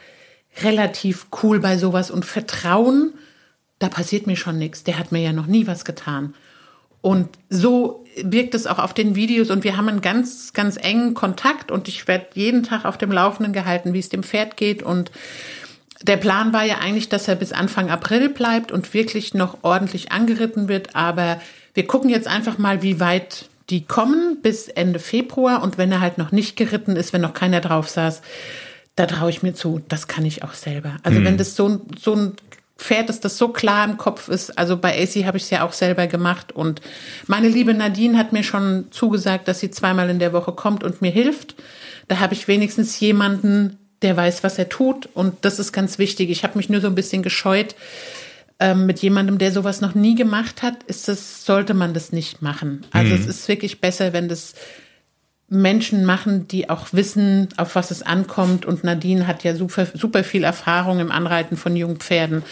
relativ 0.64 1.28
cool 1.44 1.60
bei 1.60 1.78
sowas 1.78 2.10
und 2.12 2.26
Vertrauen, 2.26 3.14
da 3.80 3.90
passiert 3.90 4.26
mir 4.26 4.38
schon 4.38 4.58
nichts. 4.58 4.84
Der 4.84 4.98
hat 4.98 5.12
mir 5.12 5.22
ja 5.22 5.34
noch 5.34 5.48
nie 5.48 5.68
was 5.68 5.86
getan. 5.86 6.34
Und 7.08 7.30
so 7.50 8.04
wirkt 8.22 8.54
es 8.54 8.68
auch 8.68 8.80
auf 8.80 8.94
den 8.94 9.16
Videos. 9.16 9.50
Und 9.50 9.64
wir 9.64 9.78
haben 9.78 9.88
einen 9.88 10.02
ganz, 10.02 10.52
ganz 10.52 10.76
engen 10.76 11.14
Kontakt. 11.14 11.72
Und 11.72 11.88
ich 11.88 12.06
werde 12.06 12.26
jeden 12.34 12.64
Tag 12.64 12.84
auf 12.84 12.98
dem 12.98 13.14
Laufenden 13.14 13.54
gehalten, 13.54 13.94
wie 13.94 14.00
es 14.00 14.10
dem 14.10 14.24
Pferd 14.24 14.58
geht. 14.58 14.84
Und 14.84 15.10
der 16.02 16.18
Plan 16.18 16.52
war 16.52 16.66
ja 16.66 16.80
eigentlich, 16.80 17.08
dass 17.08 17.30
er 17.30 17.36
bis 17.36 17.54
Anfang 17.54 17.90
April 17.90 18.28
bleibt 18.28 18.74
und 18.74 18.94
wirklich 18.94 19.34
noch 19.34 19.60
ordentlich 19.62 20.12
angeritten 20.12 20.68
wird, 20.68 20.98
aber 20.98 21.40
wir 21.74 21.88
gucken 21.88 22.10
jetzt 22.10 22.28
einfach 22.28 22.58
mal, 22.58 22.84
wie 22.84 23.00
weit 23.00 23.50
die 23.70 23.86
kommen 23.86 24.42
bis 24.42 24.68
Ende 24.68 25.00
Februar. 25.00 25.64
Und 25.64 25.78
wenn 25.78 25.92
er 25.92 26.02
halt 26.02 26.18
noch 26.18 26.34
nicht 26.34 26.58
geritten 26.58 26.98
ist, 26.98 27.14
wenn 27.14 27.22
noch 27.22 27.34
keiner 27.34 27.62
drauf 27.62 27.88
saß, 27.88 28.22
da 28.98 29.06
traue 29.06 29.30
ich 29.30 29.44
mir 29.44 29.54
zu, 29.54 29.82
das 29.88 30.08
kann 30.10 30.26
ich 30.26 30.44
auch 30.44 30.54
selber. 30.54 30.98
Also 31.04 31.22
mhm. 31.22 31.26
wenn 31.26 31.38
das 31.38 31.56
so, 31.56 31.82
so 31.98 32.16
ein 32.16 32.34
Pferd, 32.78 33.10
dass 33.10 33.20
das 33.20 33.38
so 33.38 33.50
klar 33.50 33.86
im 33.86 33.98
Kopf 33.98 34.28
ist. 34.28 34.58
Also 34.58 34.78
bei 34.78 35.02
AC 35.02 35.26
habe 35.26 35.38
ich 35.38 35.44
es 35.44 35.50
ja 35.50 35.66
auch 35.66 35.74
selber 35.74 36.08
gemacht. 36.08 36.52
Und 36.52 36.82
meine 37.26 37.50
liebe 37.50 37.74
Nadine 37.74 38.18
hat 38.18 38.34
mir 38.34 38.44
schon 38.44 38.86
zugesagt, 38.92 39.48
dass 39.48 39.60
sie 39.60 39.72
zweimal 39.72 40.10
in 40.10 40.20
der 40.20 40.34
Woche 40.34 40.52
kommt 40.52 40.84
und 40.84 41.02
mir 41.02 41.12
hilft. 41.12 41.56
Da 42.08 42.20
habe 42.20 42.34
ich 42.34 42.48
wenigstens 42.48 43.00
jemanden, 43.00 43.78
der 44.02 44.16
weiß, 44.16 44.44
was 44.44 44.60
er 44.60 44.70
tut. 44.70 45.10
Und 45.14 45.36
das 45.42 45.60
ist 45.60 45.74
ganz 45.74 45.98
wichtig. 45.98 46.30
Ich 46.30 46.44
habe 46.44 46.58
mich 46.58 46.70
nur 46.70 46.82
so 46.82 46.88
ein 46.88 46.96
bisschen 46.96 47.24
gescheut. 47.24 47.76
Ähm, 48.60 48.86
mit 48.86 49.00
jemandem, 49.00 49.38
der 49.38 49.52
sowas 49.52 49.82
noch 49.82 49.94
nie 49.94 50.16
gemacht 50.16 50.64
hat, 50.64 50.84
ist 50.84 51.08
das, 51.08 51.46
sollte 51.46 51.74
man 51.74 51.94
das 51.94 52.12
nicht 52.12 52.42
machen. 52.42 52.86
Also 52.92 53.14
mhm. 53.14 53.22
es 53.22 53.28
ist 53.28 53.48
wirklich 53.48 53.82
besser, 53.82 54.14
wenn 54.14 54.30
das 54.30 54.56
Menschen 55.50 56.06
machen, 56.06 56.48
die 56.48 56.70
auch 56.70 56.88
wissen, 56.92 57.50
auf 57.58 57.76
was 57.76 57.92
es 57.92 58.02
ankommt. 58.04 58.66
Und 58.66 58.84
Nadine 58.84 59.28
hat 59.28 59.44
ja 59.44 59.56
super, 59.56 59.88
super 59.94 60.24
viel 60.24 60.44
Erfahrung 60.44 61.00
im 61.00 61.12
Anreiten 61.12 61.58
von 61.58 61.76
jungen 61.76 61.98
Pferden. 61.98 62.44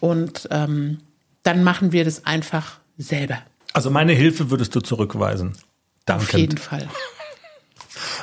Und 0.00 0.48
ähm, 0.50 0.98
dann 1.42 1.64
machen 1.64 1.92
wir 1.92 2.04
das 2.04 2.26
einfach 2.26 2.78
selber. 2.96 3.38
Also 3.72 3.90
meine 3.90 4.12
Hilfe 4.12 4.50
würdest 4.50 4.74
du 4.74 4.80
zurückweisen. 4.80 5.56
Dankend. 6.04 6.28
Auf 6.28 6.38
jeden 6.38 6.58
Fall. 6.58 6.88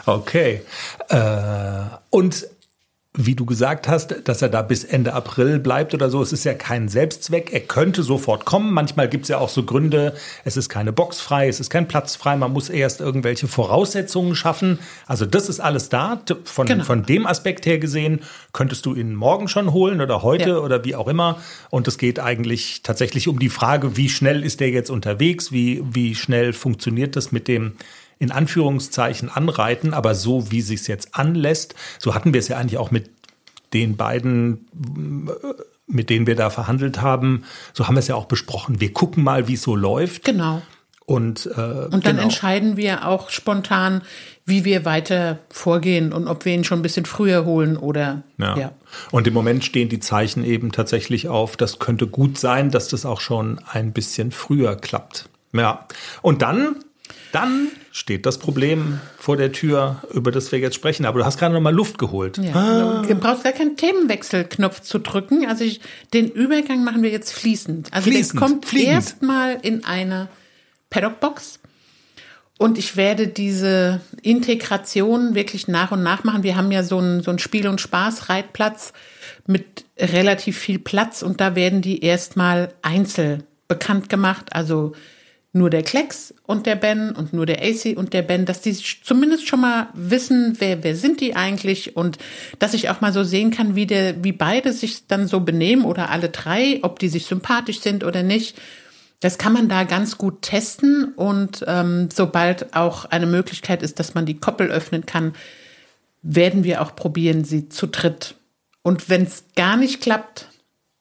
Okay. 0.07 0.61
Äh, 1.09 1.81
und 2.09 2.47
wie 3.17 3.35
du 3.35 3.45
gesagt 3.45 3.87
hast, 3.87 4.27
dass 4.27 4.41
er 4.41 4.49
da 4.49 4.61
bis 4.61 4.83
Ende 4.83 5.13
April 5.13 5.59
bleibt 5.59 5.93
oder 5.93 6.09
so. 6.09 6.21
Es 6.21 6.33
ist 6.33 6.43
ja 6.43 6.53
kein 6.53 6.89
Selbstzweck. 6.89 7.53
Er 7.53 7.61
könnte 7.61 8.03
sofort 8.03 8.45
kommen. 8.45 8.73
Manchmal 8.73 9.07
gibt 9.09 9.23
es 9.23 9.29
ja 9.29 9.37
auch 9.37 9.49
so 9.49 9.63
Gründe, 9.63 10.13
es 10.43 10.57
ist 10.57 10.69
keine 10.69 10.91
Box 10.91 11.21
frei, 11.21 11.47
es 11.47 11.59
ist 11.59 11.69
kein 11.69 11.87
Platz 11.87 12.15
frei. 12.15 12.35
Man 12.35 12.51
muss 12.51 12.69
erst 12.69 13.01
irgendwelche 13.01 13.47
Voraussetzungen 13.47 14.35
schaffen. 14.35 14.79
Also 15.05 15.25
das 15.25 15.49
ist 15.49 15.59
alles 15.59 15.89
da. 15.89 16.21
Von, 16.43 16.67
genau. 16.67 16.83
von 16.83 17.03
dem 17.03 17.25
Aspekt 17.25 17.65
her 17.65 17.79
gesehen 17.79 18.21
könntest 18.53 18.85
du 18.85 18.95
ihn 18.95 19.15
morgen 19.15 19.47
schon 19.47 19.71
holen 19.73 20.01
oder 20.01 20.21
heute 20.21 20.49
ja. 20.49 20.57
oder 20.57 20.83
wie 20.83 20.95
auch 20.95 21.07
immer. 21.07 21.39
Und 21.69 21.87
es 21.87 21.97
geht 21.97 22.19
eigentlich 22.19 22.83
tatsächlich 22.83 23.27
um 23.27 23.39
die 23.39 23.49
Frage, 23.49 23.97
wie 23.97 24.09
schnell 24.09 24.43
ist 24.43 24.59
der 24.59 24.69
jetzt 24.69 24.89
unterwegs? 24.89 25.51
Wie, 25.51 25.81
wie 25.91 26.15
schnell 26.15 26.53
funktioniert 26.53 27.15
das 27.15 27.31
mit 27.31 27.47
dem 27.47 27.73
in 28.19 28.31
Anführungszeichen 28.31 29.29
anreiten, 29.29 29.93
aber 29.93 30.15
so 30.15 30.51
wie 30.51 30.61
sich 30.61 30.87
jetzt 30.87 31.15
anlässt, 31.15 31.75
so 31.99 32.15
hatten 32.15 32.33
wir 32.33 32.39
es 32.39 32.47
ja 32.47 32.57
eigentlich 32.57 32.77
auch 32.77 32.91
mit 32.91 33.09
den 33.73 33.97
beiden, 33.97 34.67
mit 35.87 36.09
denen 36.09 36.27
wir 36.27 36.35
da 36.35 36.49
verhandelt 36.49 37.01
haben, 37.01 37.43
so 37.73 37.87
haben 37.87 37.95
wir 37.95 37.99
es 37.99 38.07
ja 38.07 38.15
auch 38.15 38.25
besprochen. 38.25 38.79
Wir 38.79 38.93
gucken 38.93 39.23
mal, 39.23 39.47
wie 39.47 39.55
es 39.55 39.61
so 39.61 39.75
läuft. 39.75 40.23
Genau. 40.23 40.61
Und, 41.05 41.45
äh, 41.45 41.59
und 41.59 41.93
dann 41.93 42.01
genau. 42.01 42.23
entscheiden 42.23 42.77
wir 42.77 43.07
auch 43.07 43.29
spontan, 43.29 44.01
wie 44.45 44.65
wir 44.65 44.85
weiter 44.85 45.39
vorgehen 45.49 46.13
und 46.13 46.27
ob 46.27 46.45
wir 46.45 46.53
ihn 46.53 46.63
schon 46.63 46.79
ein 46.79 46.81
bisschen 46.81 47.05
früher 47.05 47.45
holen 47.45 47.77
oder 47.77 48.23
ja. 48.39 48.57
ja. 48.57 48.71
Und 49.11 49.27
im 49.27 49.33
Moment 49.33 49.63
stehen 49.63 49.89
die 49.89 49.99
Zeichen 49.99 50.43
eben 50.43 50.71
tatsächlich 50.71 51.27
auf, 51.27 51.57
das 51.57 51.77
könnte 51.77 52.07
gut 52.07 52.39
sein, 52.39 52.71
dass 52.71 52.87
das 52.87 53.05
auch 53.05 53.21
schon 53.21 53.59
ein 53.71 53.91
bisschen 53.91 54.31
früher 54.31 54.75
klappt. 54.75 55.29
Ja. 55.53 55.85
Und 56.23 56.41
dann 56.41 56.77
dann 57.31 57.69
steht 57.91 58.25
das 58.25 58.39
Problem 58.39 58.99
vor 59.17 59.37
der 59.37 59.51
Tür, 59.51 60.03
über 60.13 60.31
das 60.31 60.51
wir 60.51 60.59
jetzt 60.59 60.75
sprechen. 60.75 61.05
Aber 61.05 61.19
du 61.19 61.25
hast 61.25 61.37
gerade 61.37 61.53
noch 61.53 61.61
mal 61.61 61.73
Luft 61.73 61.97
geholt. 61.97 62.37
Ja, 62.37 62.53
ah. 62.53 63.05
Du 63.07 63.15
brauchst 63.15 63.43
gar 63.43 63.53
keinen 63.53 63.77
Themenwechselknopf 63.77 64.81
zu 64.81 64.99
drücken. 64.99 65.45
Also 65.47 65.63
ich, 65.63 65.81
den 66.13 66.29
Übergang 66.29 66.83
machen 66.83 67.03
wir 67.03 67.09
jetzt 67.09 67.33
fließend. 67.33 67.93
Also 67.93 68.09
fließend, 68.09 68.41
der 68.41 68.47
kommt 68.47 68.73
erstmal 68.73 69.57
in 69.61 69.85
eine 69.85 70.29
Paddockbox. 70.89 71.59
Und 72.57 72.77
ich 72.77 72.95
werde 72.95 73.27
diese 73.27 73.99
Integration 74.21 75.35
wirklich 75.35 75.67
nach 75.67 75.91
und 75.91 76.03
nach 76.03 76.23
machen. 76.23 76.43
Wir 76.43 76.55
haben 76.55 76.71
ja 76.71 76.83
so 76.83 76.99
einen, 76.99 77.21
so 77.21 77.31
einen 77.31 77.39
Spiel- 77.39 77.67
und 77.67 77.81
Spaß-Reitplatz 77.81 78.93
mit 79.45 79.83
relativ 79.97 80.57
viel 80.57 80.79
Platz 80.79 81.21
und 81.21 81.41
da 81.41 81.55
werden 81.55 81.81
die 81.81 82.01
erstmal 82.01 82.73
einzeln 82.81 83.43
bekannt 83.67 84.07
gemacht. 84.07 84.53
Also 84.53 84.93
nur 85.55 85.69
der 85.69 85.83
Klecks 85.83 86.33
und 86.43 86.65
der 86.65 86.75
Ben 86.75 87.11
und 87.11 87.31
nur 87.33 87.45
der 87.45 87.63
AC 87.63 87.97
und 87.97 88.13
der 88.13 88.21
Ben, 88.21 88.45
dass 88.45 88.61
die 88.61 88.73
zumindest 88.73 89.47
schon 89.47 89.61
mal 89.61 89.87
wissen, 89.93 90.57
wer, 90.59 90.83
wer 90.83 90.95
sind 90.95 91.21
die 91.21 91.35
eigentlich 91.35 91.95
und 91.95 92.17
dass 92.59 92.73
ich 92.73 92.89
auch 92.89 93.01
mal 93.01 93.13
so 93.13 93.23
sehen 93.23 93.51
kann, 93.51 93.75
wie 93.75 93.87
der, 93.87 94.23
wie 94.23 94.33
beide 94.33 94.73
sich 94.73 95.07
dann 95.07 95.27
so 95.27 95.39
benehmen 95.39 95.85
oder 95.85 96.09
alle 96.09 96.29
drei, 96.29 96.79
ob 96.81 96.99
die 96.99 97.07
sich 97.07 97.25
sympathisch 97.25 97.79
sind 97.79 98.03
oder 98.03 98.21
nicht. 98.21 98.57
Das 99.21 99.37
kann 99.37 99.53
man 99.53 99.69
da 99.69 99.85
ganz 99.85 100.17
gut 100.17 100.41
testen 100.41 101.13
und 101.15 101.63
ähm, 101.67 102.09
sobald 102.13 102.75
auch 102.75 103.05
eine 103.05 103.25
Möglichkeit 103.25 103.81
ist, 103.81 103.99
dass 103.99 104.13
man 104.13 104.25
die 104.25 104.37
Koppel 104.37 104.69
öffnen 104.69 105.05
kann, 105.05 105.33
werden 106.21 106.63
wir 106.63 106.81
auch 106.81 106.95
probieren, 106.95 107.45
sie 107.45 107.69
zu 107.69 107.87
dritt. 107.87 108.35
Und 108.81 109.09
wenn 109.09 109.23
es 109.23 109.45
gar 109.55 109.77
nicht 109.77 110.01
klappt, 110.01 110.49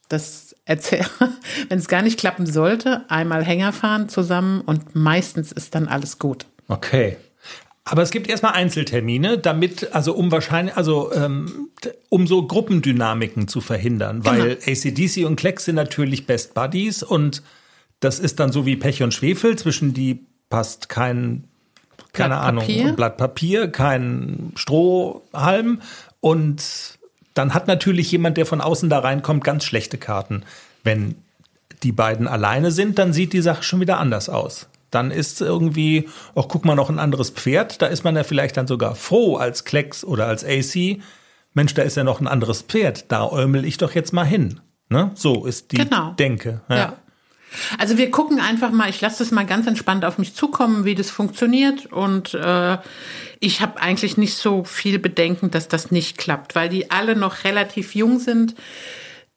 das 0.09 0.44
erzähle, 0.65 1.07
wenn 1.69 1.79
es 1.79 1.89
gar 1.89 2.03
nicht 2.03 2.19
klappen 2.19 2.47
sollte, 2.47 3.05
einmal 3.09 3.45
Hänger 3.45 3.73
fahren 3.73 4.09
zusammen 4.09 4.61
und 4.63 4.95
meistens 4.95 5.53
ist 5.53 5.75
dann 5.75 5.89
alles 5.89 6.19
gut. 6.19 6.47
Okay. 6.69 7.17
Aber 7.87 8.01
es 8.01 8.11
gibt 8.11 8.29
erstmal 8.29 8.53
Einzeltermine, 8.53 9.37
damit, 9.37 9.95
also 9.95 10.15
um 10.15 10.33
wahrscheinlich, 10.33 10.75
also 10.75 11.13
ähm, 11.13 11.69
um 12.09 12.27
so 12.27 12.47
Gruppendynamiken 12.47 13.47
zu 13.47 13.61
verhindern, 13.61 14.23
genau. 14.23 14.39
weil 14.39 14.59
ACDC 14.67 15.27
und 15.27 15.37
Klecks 15.37 15.67
sind 15.67 15.75
natürlich 15.75 16.27
Best 16.27 16.55
Buddies 16.55 17.03
und 17.03 17.43
das 18.01 18.19
ist 18.19 18.41
dann 18.41 18.53
so 18.53 18.65
wie 18.65 18.77
Pech 18.77 19.03
und 19.03 19.13
Schwefel, 19.13 19.57
zwischen 19.57 19.93
die 19.93 20.25
passt 20.49 20.89
kein, 20.89 21.45
keine 22.15 22.37
Blatt 22.37 22.43
Ahnung, 22.43 22.61
Papier. 22.63 22.93
Blatt 22.93 23.17
Papier, 23.19 23.69
kein 23.69 24.53
Strohhalm 24.57 25.83
und 26.21 26.99
dann 27.35 27.53
hat 27.53 27.67
natürlich 27.67 28.11
jemand, 28.13 28.37
der 28.37 28.47
von 28.47 28.61
außen 28.61 28.89
da 28.89 29.01
reinkommt, 29.01 29.45
ganz 29.45 29.65
schlechte 29.65 29.99
Karten. 29.99 30.45
Wenn 30.83 31.17
die 31.83 31.93
beiden 31.93 32.29
alleine 32.29 32.71
sind, 32.71 32.99
dann 32.99 33.13
sieht 33.13 33.33
die 33.33 33.43
Sache 33.43 33.63
schon 33.63 33.81
wieder 33.81 33.99
anders 33.99 34.29
aus. 34.29 34.69
Dann 34.91 35.11
ist 35.11 35.41
irgendwie, 35.41 36.09
ach, 36.37 36.45
guck 36.49 36.65
mal, 36.65 36.77
noch 36.77 36.89
ein 36.89 37.01
anderes 37.01 37.31
Pferd. 37.31 37.83
Da 37.83 37.87
ist 37.87 38.05
man 38.05 38.15
ja 38.15 38.23
vielleicht 38.23 38.57
dann 38.57 38.69
sogar 38.69 38.95
froh 38.95 39.37
als 39.37 39.65
Klecks 39.65 40.05
oder 40.05 40.27
als 40.27 40.45
AC. 40.45 41.01
Mensch, 41.53 41.75
da 41.75 41.83
ist 41.83 41.97
ja 41.97 42.05
noch 42.05 42.21
ein 42.21 42.29
anderes 42.29 42.63
Pferd. 42.63 43.11
Da 43.11 43.29
äumel 43.29 43.65
ich 43.65 43.77
doch 43.77 43.93
jetzt 43.93 44.13
mal 44.13 44.25
hin. 44.25 44.61
Ne? 44.89 45.11
So 45.15 45.47
ist 45.47 45.73
die 45.73 45.79
genau. 45.79 46.13
Denke. 46.13 46.61
Ja. 46.69 46.77
ja. 46.77 46.97
Also 47.79 47.99
wir 47.99 48.11
gucken 48.11 48.41
einfach 48.41 48.71
mal, 48.71 48.89
ich 48.89 49.01
lasse 49.01 49.19
das 49.19 49.31
mal 49.31 49.47
ganz 49.47 49.67
entspannt 49.67 50.05
auf 50.05 50.19
mich 50.19 50.35
zukommen, 50.35 50.85
wie 50.85 50.95
das 50.95 51.11
funktioniert. 51.11 51.87
Und 51.87 52.35
äh, 52.35 52.79
ich 53.41 53.61
habe 53.61 53.81
eigentlich 53.81 54.17
nicht 54.17 54.37
so 54.37 54.65
viel 54.65 54.99
Bedenken, 54.99 55.51
dass 55.51 55.69
das 55.69 55.91
nicht 55.91 56.19
klappt, 56.19 56.55
weil 56.55 56.69
die 56.69 56.91
alle 56.91 57.17
noch 57.17 57.45
relativ 57.45 57.95
jung 57.95 58.19
sind. 58.19 58.55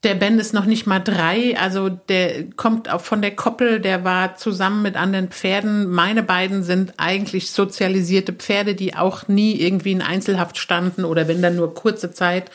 Der 0.03 0.13
Ben 0.13 0.37
ist 0.37 0.53
noch 0.53 0.65
nicht 0.65 0.85
mal 0.85 0.99
drei, 0.99 1.57
also 1.59 1.89
der 1.89 2.51
kommt 2.51 2.87
auch 2.87 3.01
von 3.01 3.21
der 3.21 3.35
Koppel, 3.35 3.79
der 3.79 4.03
war 4.03 4.35
zusammen 4.35 4.83
mit 4.83 4.95
anderen 4.95 5.29
Pferden. 5.29 5.89
Meine 5.89 6.21
beiden 6.21 6.61
sind 6.61 6.93
eigentlich 6.97 7.49
sozialisierte 7.49 8.31
Pferde, 8.31 8.75
die 8.75 8.95
auch 8.95 9.27
nie 9.27 9.59
irgendwie 9.59 9.91
in 9.91 10.03
Einzelhaft 10.03 10.59
standen 10.59 11.03
oder 11.03 11.27
wenn 11.27 11.41
dann 11.41 11.55
nur 11.55 11.73
kurze 11.73 12.11
Zeit. 12.11 12.51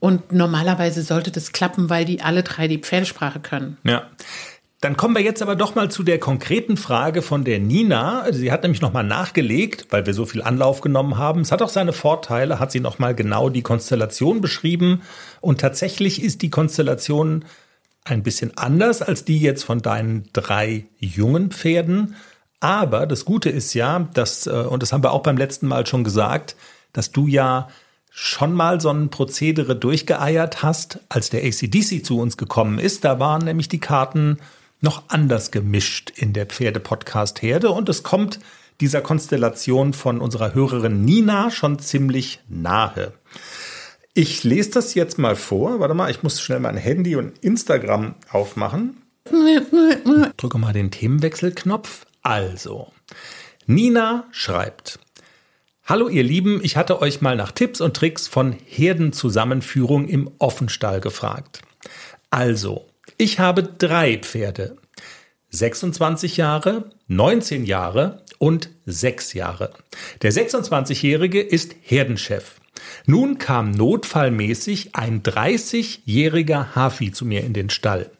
Und 0.00 0.30
normalerweise 0.30 1.02
sollte 1.02 1.32
das 1.32 1.50
klappen, 1.50 1.90
weil 1.90 2.04
die 2.04 2.22
alle 2.22 2.44
drei 2.44 2.68
die 2.68 2.78
Pferdesprache 2.78 3.40
können. 3.40 3.78
Ja. 3.82 4.04
Dann 4.80 4.96
kommen 4.96 5.16
wir 5.16 5.22
jetzt 5.22 5.42
aber 5.42 5.56
doch 5.56 5.74
mal 5.74 5.90
zu 5.90 6.04
der 6.04 6.20
konkreten 6.20 6.76
Frage 6.76 7.20
von 7.20 7.42
der 7.42 7.58
Nina. 7.58 8.32
Sie 8.32 8.52
hat 8.52 8.62
nämlich 8.62 8.80
nochmal 8.80 9.02
nachgelegt, 9.02 9.88
weil 9.90 10.06
wir 10.06 10.14
so 10.14 10.24
viel 10.24 10.40
Anlauf 10.40 10.80
genommen 10.80 11.18
haben. 11.18 11.40
Es 11.40 11.50
hat 11.50 11.62
auch 11.62 11.68
seine 11.68 11.92
Vorteile, 11.92 12.60
hat 12.60 12.70
sie 12.70 12.78
nochmal 12.78 13.16
genau 13.16 13.48
die 13.48 13.62
Konstellation 13.62 14.40
beschrieben. 14.40 15.02
Und 15.40 15.60
tatsächlich 15.60 16.22
ist 16.22 16.42
die 16.42 16.50
Konstellation 16.50 17.44
ein 18.04 18.22
bisschen 18.22 18.56
anders 18.56 19.02
als 19.02 19.24
die 19.24 19.40
jetzt 19.40 19.64
von 19.64 19.82
deinen 19.82 20.28
drei 20.32 20.86
jungen 20.98 21.50
Pferden. 21.50 22.14
Aber 22.60 23.06
das 23.06 23.24
Gute 23.24 23.50
ist 23.50 23.74
ja, 23.74 24.08
dass, 24.14 24.46
äh, 24.46 24.50
und 24.50 24.82
das 24.82 24.92
haben 24.92 25.02
wir 25.02 25.12
auch 25.12 25.24
beim 25.24 25.36
letzten 25.36 25.66
Mal 25.66 25.86
schon 25.88 26.04
gesagt, 26.04 26.54
dass 26.92 27.10
du 27.10 27.26
ja 27.26 27.68
schon 28.10 28.52
mal 28.52 28.80
so 28.80 28.90
ein 28.90 29.10
Prozedere 29.10 29.74
durchgeeiert 29.74 30.62
hast, 30.62 31.00
als 31.08 31.30
der 31.30 31.44
ACDC 31.44 32.04
zu 32.04 32.18
uns 32.18 32.36
gekommen 32.36 32.78
ist. 32.78 33.04
Da 33.04 33.18
waren 33.18 33.44
nämlich 33.44 33.68
die 33.68 33.80
Karten 33.80 34.38
noch 34.80 35.04
anders 35.08 35.50
gemischt 35.50 36.12
in 36.16 36.32
der 36.32 36.46
Pferde-Podcast-Herde 36.46 37.70
und 37.70 37.88
es 37.88 38.02
kommt 38.02 38.38
dieser 38.80 39.00
Konstellation 39.00 39.92
von 39.92 40.20
unserer 40.20 40.54
Hörerin 40.54 41.04
Nina 41.04 41.50
schon 41.50 41.78
ziemlich 41.78 42.40
nahe. 42.48 43.12
Ich 44.14 44.44
lese 44.44 44.70
das 44.70 44.94
jetzt 44.94 45.18
mal 45.18 45.36
vor. 45.36 45.80
Warte 45.80 45.94
mal, 45.94 46.10
ich 46.10 46.22
muss 46.22 46.40
schnell 46.40 46.60
mein 46.60 46.76
Handy 46.76 47.16
und 47.16 47.38
Instagram 47.38 48.14
aufmachen. 48.30 49.02
Drücke 50.36 50.58
mal 50.58 50.72
den 50.72 50.90
Themenwechselknopf. 50.90 52.06
Also, 52.22 52.92
Nina 53.66 54.26
schreibt. 54.30 54.98
Hallo 55.84 56.08
ihr 56.08 56.22
Lieben, 56.22 56.60
ich 56.62 56.76
hatte 56.76 57.00
euch 57.00 57.20
mal 57.20 57.36
nach 57.36 57.52
Tipps 57.52 57.80
und 57.80 57.96
Tricks 57.96 58.28
von 58.28 58.56
Herdenzusammenführung 58.66 60.08
im 60.08 60.30
Offenstall 60.38 61.00
gefragt. 61.00 61.62
Also, 62.30 62.87
ich 63.18 63.40
habe 63.40 63.64
drei 63.64 64.16
Pferde. 64.18 64.76
26 65.50 66.36
Jahre, 66.36 66.90
19 67.08 67.64
Jahre 67.64 68.22
und 68.38 68.70
6 68.86 69.32
Jahre. 69.34 69.72
Der 70.22 70.32
26-Jährige 70.32 71.40
ist 71.40 71.74
Herdenchef. 71.82 72.60
Nun 73.06 73.38
kam 73.38 73.72
notfallmäßig 73.72 74.94
ein 74.94 75.22
30-jähriger 75.22 76.76
Hafi 76.76 77.10
zu 77.10 77.24
mir 77.24 77.42
in 77.42 77.54
den 77.54 77.70
Stall. 77.70 78.10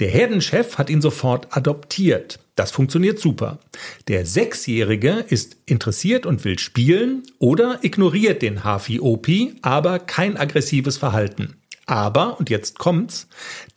Der 0.00 0.08
Herdenchef 0.08 0.76
hat 0.76 0.90
ihn 0.90 1.00
sofort 1.00 1.56
adoptiert. 1.56 2.40
Das 2.56 2.72
funktioniert 2.72 3.20
super. 3.20 3.60
Der 4.08 4.26
Sechsjährige 4.26 5.24
ist 5.28 5.56
interessiert 5.66 6.26
und 6.26 6.44
will 6.44 6.58
spielen 6.58 7.22
oder 7.38 7.78
ignoriert 7.82 8.42
den 8.42 8.64
Hafi-Opi, 8.64 9.54
aber 9.62 10.00
kein 10.00 10.36
aggressives 10.36 10.96
Verhalten. 10.96 11.57
Aber, 11.88 12.38
und 12.38 12.50
jetzt 12.50 12.78
kommt's, 12.78 13.28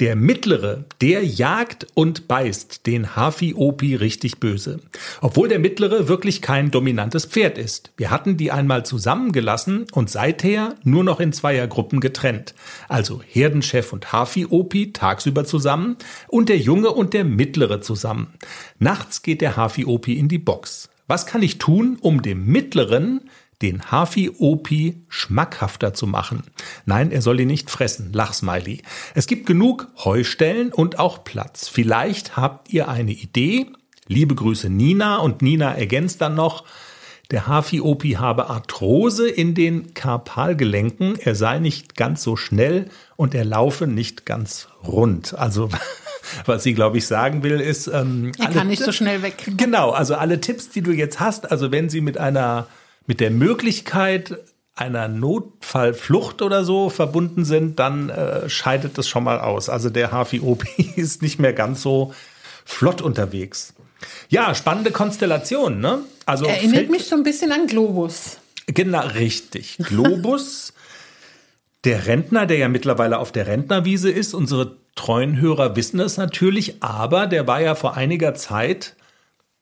der 0.02 0.18
mittlere, 0.18 0.84
der 1.00 1.24
jagt 1.24 1.88
und 1.94 2.28
beißt 2.28 2.86
den 2.86 3.16
Hafi-Opi 3.16 3.96
richtig 3.96 4.42
böse. 4.42 4.82
Obwohl 5.22 5.48
der 5.48 5.60
mittlere 5.60 6.10
wirklich 6.10 6.42
kein 6.42 6.72
dominantes 6.72 7.26
Pferd 7.26 7.58
ist. 7.58 7.94
Wir 7.96 8.12
hatten 8.12 8.36
die 8.36 8.52
einmal 8.52 8.86
zusammengelassen 8.86 9.86
und 9.94 10.10
seither 10.10 10.76
nur 10.84 11.06
noch 11.06 11.22
in 11.22 11.32
Zweiergruppen 11.32 12.02
getrennt. 12.02 12.54
Also 12.90 13.22
Herdenchef 13.26 13.94
und 13.94 14.12
Hafi-Opi 14.12 14.92
tagsüber 14.92 15.46
zusammen 15.46 15.96
und 16.28 16.50
der 16.50 16.58
Junge 16.58 16.90
und 16.90 17.14
der 17.14 17.24
mittlere 17.24 17.80
zusammen. 17.80 18.34
Nachts 18.78 19.22
geht 19.22 19.40
der 19.40 19.56
Hafi-Opi 19.56 20.20
in 20.20 20.28
die 20.28 20.38
Box. 20.38 20.90
Was 21.08 21.26
kann 21.26 21.44
ich 21.44 21.60
tun, 21.60 21.98
um 22.02 22.22
dem 22.22 22.46
mittleren 22.46 23.22
den 23.62 23.92
Hafi-Opi 23.92 25.04
schmackhafter 25.08 25.94
zu 25.94 26.08
machen. 26.08 26.44
Nein, 26.86 27.12
er 27.12 27.22
soll 27.22 27.40
ihn 27.40 27.48
nicht 27.48 27.70
fressen, 27.70 28.14
Lachsmiley. 28.14 28.82
Es 29.16 29.28
gibt 29.28 29.46
genug 29.46 29.88
Heustellen 30.04 30.72
und 30.72 31.00
auch 31.00 31.24
Platz. 31.24 31.68
Vielleicht 31.68 32.38
habt 32.38 32.72
ihr 32.74 32.88
eine 32.88 33.12
Idee. 33.12 33.68
Liebe 34.08 34.36
Grüße 34.36 34.70
Nina 34.70 35.18
und 35.18 35.42
Nina 35.42 35.74
ergänzt 35.74 36.22
dann 36.22 36.36
noch, 36.36 36.66
der 37.32 37.48
Hafi-Opi 37.48 38.12
habe 38.14 38.50
Arthrose 38.50 39.30
in 39.30 39.56
den 39.56 39.94
Karpalgelenken, 39.94 41.18
er 41.18 41.34
sei 41.34 41.60
nicht 41.60 41.96
ganz 41.96 42.24
so 42.24 42.36
schnell 42.36 42.90
und 43.16 43.34
er 43.34 43.46
laufe 43.46 43.88
nicht 43.88 44.26
ganz 44.26 44.68
rund. 44.86 45.34
Also 45.38 45.70
was 46.46 46.64
sie, 46.64 46.74
glaube 46.74 46.98
ich, 46.98 47.08
sagen 47.08 47.42
will, 47.42 47.62
ist... 47.62 47.88
Ähm, 47.88 48.34
er 48.38 48.50
kann 48.50 48.68
nicht 48.68 48.84
so 48.84 48.92
schnell 48.92 49.22
weg. 49.22 49.46
Genau, 49.56 49.92
also 49.92 50.16
alle 50.16 50.42
Tipps, 50.42 50.70
die 50.70 50.82
du 50.82 50.92
jetzt 50.92 51.22
hast, 51.22 51.50
also 51.50 51.72
wenn 51.72 51.90
sie 51.90 52.02
mit 52.02 52.18
einer, 52.18 52.68
mit 53.08 53.20
der 53.20 53.32
Möglichkeit 53.32 54.38
einer 54.76 55.08
Notfallflucht 55.08 56.42
oder 56.42 56.64
so 56.64 56.90
verbunden 56.90 57.46
sind, 57.46 57.78
dann 57.80 58.10
äh, 58.10 58.50
scheidet 58.50 58.98
das 58.98 59.08
schon 59.08 59.24
mal 59.24 59.40
aus. 59.40 59.70
Also 59.70 59.90
der 59.90 60.12
Hafi-Opi 60.12 60.94
ist 60.96 61.22
nicht 61.22 61.40
mehr 61.40 61.54
ganz 61.54 61.82
so 61.82 62.14
flott 62.66 63.02
unterwegs. 63.02 63.74
Ja, 64.30 64.56
spannende 64.56 64.92
Konstellation, 64.92 65.80
ne? 65.80 66.00
Also 66.26 66.46
Erinnert 66.46 66.90
mich 66.90 67.06
so 67.06 67.16
ein 67.16 67.24
bisschen 67.24 67.52
an 67.52 67.68
Globus. 67.68 68.38
Genau, 68.68 69.06
richtig. 69.08 69.78
Globus, 69.78 70.74
der 71.84 72.08
Rentner, 72.08 72.46
der 72.46 72.58
ja 72.58 72.70
mittlerweile 72.70 73.20
auf 73.20 73.32
der 73.32 73.48
Rentnerwiese 73.48 74.10
ist, 74.10 74.34
unsere 74.34 74.78
treuen 74.96 75.40
Hörer 75.40 75.76
wissen 75.76 76.00
es 76.00 76.18
natürlich, 76.18 76.82
aber 76.82 77.28
der 77.28 77.48
war 77.48 77.62
ja 77.62 77.76
vor 77.76 77.96
einiger 77.96 78.34
Zeit 78.34 78.96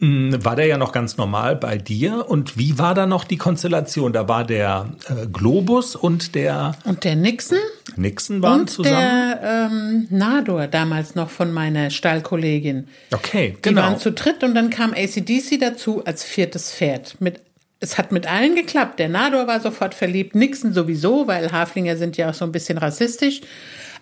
war 0.01 0.55
der 0.55 0.65
ja 0.65 0.77
noch 0.77 0.93
ganz 0.93 1.17
normal 1.17 1.57
bei 1.57 1.77
dir. 1.77 2.29
Und 2.29 2.57
wie 2.57 2.79
war 2.79 2.95
da 2.95 3.05
noch 3.05 3.25
die 3.25 3.35
Konstellation? 3.35 4.13
Da 4.13 4.29
war 4.29 4.45
der 4.45 4.93
äh, 5.09 5.27
Globus 5.27 5.95
und 5.95 6.35
der. 6.35 6.75
Und 6.85 7.03
der 7.03 7.17
Nixon? 7.17 7.57
Nixon 7.97 8.41
waren 8.41 8.61
und 8.61 8.69
zusammen. 8.69 8.95
Der 8.95 9.69
ähm, 9.71 10.07
Nador 10.09 10.67
damals 10.67 11.15
noch 11.15 11.29
von 11.29 11.51
meiner 11.51 11.89
Stallkollegin. 11.89 12.87
Okay, 13.13 13.57
genau. 13.61 13.81
Die 13.81 13.87
waren 13.87 13.99
zu 13.99 14.13
dritt 14.13 14.41
und 14.41 14.55
dann 14.55 14.69
kam 14.69 14.93
ACDC 14.93 15.59
dazu 15.59 16.05
als 16.05 16.23
viertes 16.23 16.71
Pferd. 16.71 17.19
Mit, 17.19 17.41
es 17.81 17.97
hat 17.97 18.13
mit 18.13 18.25
allen 18.25 18.55
geklappt. 18.55 18.99
Der 18.99 19.09
Nador 19.09 19.47
war 19.47 19.59
sofort 19.59 19.93
verliebt, 19.93 20.33
Nixon 20.33 20.71
sowieso, 20.71 21.27
weil 21.27 21.51
Haflinger 21.51 21.97
sind 21.97 22.15
ja 22.15 22.29
auch 22.29 22.33
so 22.33 22.45
ein 22.45 22.53
bisschen 22.53 22.77
rassistisch. 22.77 23.41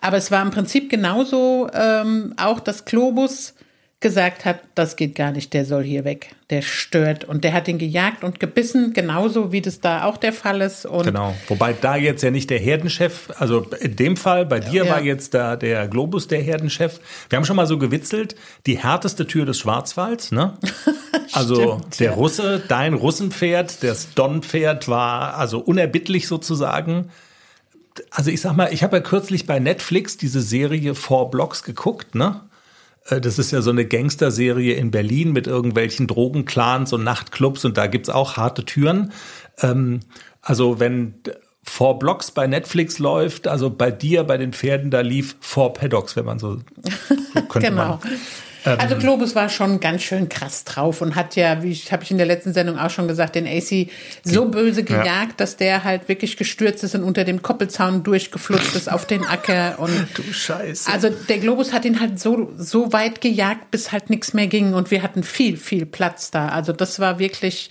Aber 0.01 0.17
es 0.17 0.29
war 0.29 0.43
im 0.43 0.51
Prinzip 0.51 0.91
genauso 0.91 1.67
ähm, 1.73 2.35
auch 2.37 2.59
das 2.59 2.85
Globus 2.85 3.55
gesagt 3.99 4.45
hat, 4.45 4.59
das 4.75 4.95
geht 4.95 5.15
gar 5.15 5.31
nicht, 5.31 5.53
der 5.53 5.65
soll 5.65 5.83
hier 5.83 6.05
weg, 6.05 6.35
der 6.51 6.61
stört. 6.61 7.23
Und 7.23 7.43
der 7.43 7.53
hat 7.53 7.67
ihn 7.67 7.79
gejagt 7.79 8.23
und 8.23 8.39
gebissen, 8.39 8.93
genauso 8.93 9.51
wie 9.51 9.59
das 9.59 9.79
da 9.79 10.03
auch 10.03 10.17
der 10.17 10.33
Fall 10.33 10.61
ist. 10.61 10.85
Und 10.85 11.05
genau, 11.05 11.33
wobei 11.47 11.73
da 11.73 11.95
jetzt 11.95 12.21
ja 12.21 12.29
nicht 12.29 12.51
der 12.51 12.59
Herdenchef, 12.59 13.31
also 13.39 13.61
in 13.79 13.95
dem 13.95 14.15
Fall, 14.15 14.45
bei 14.45 14.59
dir 14.59 14.85
ja. 14.85 14.91
war 14.91 15.01
jetzt 15.01 15.33
da 15.33 15.55
der 15.55 15.87
Globus 15.87 16.27
der 16.27 16.41
Herdenchef. 16.41 16.99
Wir 17.29 17.37
haben 17.37 17.45
schon 17.45 17.55
mal 17.55 17.65
so 17.65 17.79
gewitzelt, 17.79 18.35
die 18.67 18.77
härteste 18.77 19.25
Tür 19.25 19.45
des 19.45 19.57
Schwarzwalds, 19.57 20.31
ne? 20.31 20.57
Also 21.33 21.55
Stimmt, 21.55 21.99
der 21.99 22.11
ja. 22.11 22.13
Russe, 22.13 22.63
dein 22.67 22.93
Russenpferd, 22.93 23.83
das 23.83 24.13
Don-Pferd 24.13 24.87
war 24.87 25.35
also 25.35 25.59
unerbittlich 25.59 26.27
sozusagen. 26.27 27.09
Also 28.11 28.31
ich 28.31 28.41
sag 28.41 28.55
mal, 28.55 28.71
ich 28.71 28.81
habe 28.81 28.97
ja 28.97 29.03
kürzlich 29.03 29.45
bei 29.45 29.59
Netflix 29.59 30.17
diese 30.17 30.41
Serie 30.41 30.95
Four 30.95 31.29
Blocks 31.29 31.63
geguckt, 31.63 32.15
ne? 32.15 32.41
Äh, 33.09 33.21
das 33.21 33.39
ist 33.39 33.51
ja 33.51 33.61
so 33.61 33.69
eine 33.69 33.85
Gangsterserie 33.85 34.73
in 34.73 34.91
Berlin 34.91 35.31
mit 35.31 35.47
irgendwelchen 35.47 36.07
Drogenclans 36.07 36.93
und 36.93 37.03
Nachtclubs 37.03 37.65
und 37.65 37.77
da 37.77 37.87
gibt's 37.87 38.09
auch 38.09 38.37
harte 38.37 38.65
Türen. 38.65 39.11
Ähm, 39.61 40.01
also 40.41 40.79
wenn 40.79 41.15
Four 41.63 41.99
Blocks 41.99 42.31
bei 42.31 42.47
Netflix 42.47 42.97
läuft, 42.99 43.47
also 43.47 43.69
bei 43.69 43.91
dir, 43.91 44.23
bei 44.23 44.37
den 44.37 44.53
Pferden, 44.53 44.89
da 44.89 45.01
lief 45.01 45.35
Four 45.41 45.73
Paddocks, 45.73 46.15
wenn 46.15 46.25
man 46.25 46.39
so 46.39 46.59
könnte 47.49 47.69
genau. 47.69 47.87
man 47.87 47.99
also 48.63 48.95
Globus 48.95 49.35
war 49.35 49.49
schon 49.49 49.79
ganz 49.79 50.03
schön 50.03 50.29
krass 50.29 50.63
drauf 50.63 51.01
und 51.01 51.15
hat 51.15 51.35
ja, 51.35 51.63
wie 51.63 51.73
habe 51.73 52.03
ich 52.03 52.11
in 52.11 52.17
der 52.17 52.27
letzten 52.27 52.53
Sendung 52.53 52.77
auch 52.77 52.89
schon 52.89 53.07
gesagt, 53.07 53.35
den 53.35 53.47
AC 53.47 53.89
so 54.23 54.49
böse 54.49 54.83
gejagt, 54.83 55.05
ja. 55.05 55.35
dass 55.37 55.57
der 55.57 55.83
halt 55.83 56.07
wirklich 56.09 56.37
gestürzt 56.37 56.83
ist 56.83 56.95
und 56.95 57.03
unter 57.03 57.23
dem 57.23 57.41
Koppelzaun 57.41 58.03
durchgeflutscht 58.03 58.75
ist 58.75 58.91
auf 58.91 59.05
den 59.05 59.25
Acker 59.25 59.79
und 59.79 60.07
du 60.15 60.23
Scheiße. 60.23 60.91
Also 60.91 61.09
der 61.09 61.37
Globus 61.39 61.73
hat 61.73 61.85
ihn 61.85 61.99
halt 61.99 62.19
so 62.19 62.51
so 62.57 62.93
weit 62.93 63.21
gejagt, 63.21 63.71
bis 63.71 63.91
halt 63.91 64.09
nichts 64.09 64.33
mehr 64.33 64.47
ging 64.47 64.73
und 64.73 64.91
wir 64.91 65.03
hatten 65.03 65.23
viel 65.23 65.57
viel 65.57 65.85
Platz 65.85 66.31
da. 66.31 66.49
Also 66.49 66.73
das 66.73 66.99
war 66.99 67.19
wirklich 67.19 67.69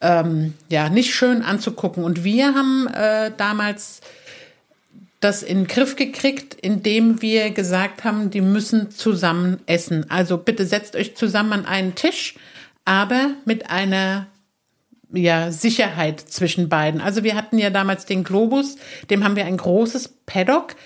ähm, 0.00 0.54
ja 0.68 0.88
nicht 0.88 1.14
schön 1.14 1.42
anzugucken 1.42 2.04
und 2.04 2.24
wir 2.24 2.54
haben 2.54 2.88
äh, 2.88 3.30
damals 3.36 4.00
das 5.20 5.42
in 5.42 5.58
den 5.58 5.66
Griff 5.66 5.96
gekriegt, 5.96 6.54
indem 6.54 7.20
wir 7.20 7.50
gesagt 7.50 8.04
haben, 8.04 8.30
die 8.30 8.40
müssen 8.40 8.90
zusammen 8.90 9.60
essen. 9.66 10.10
Also 10.10 10.38
bitte 10.38 10.64
setzt 10.64 10.96
euch 10.96 11.14
zusammen 11.14 11.52
an 11.52 11.66
einen 11.66 11.94
Tisch, 11.94 12.34
aber 12.86 13.32
mit 13.44 13.70
einer 13.70 14.26
ja, 15.12 15.50
Sicherheit 15.50 16.20
zwischen 16.20 16.68
beiden. 16.68 17.00
Also 17.00 17.22
wir 17.22 17.34
hatten 17.34 17.58
ja 17.58 17.70
damals 17.70 18.06
den 18.06 18.24
Globus, 18.24 18.76
dem 19.10 19.24
haben 19.24 19.36
wir 19.36 19.44
ein 19.44 19.56
großes 19.56 20.08
Paddock 20.26 20.76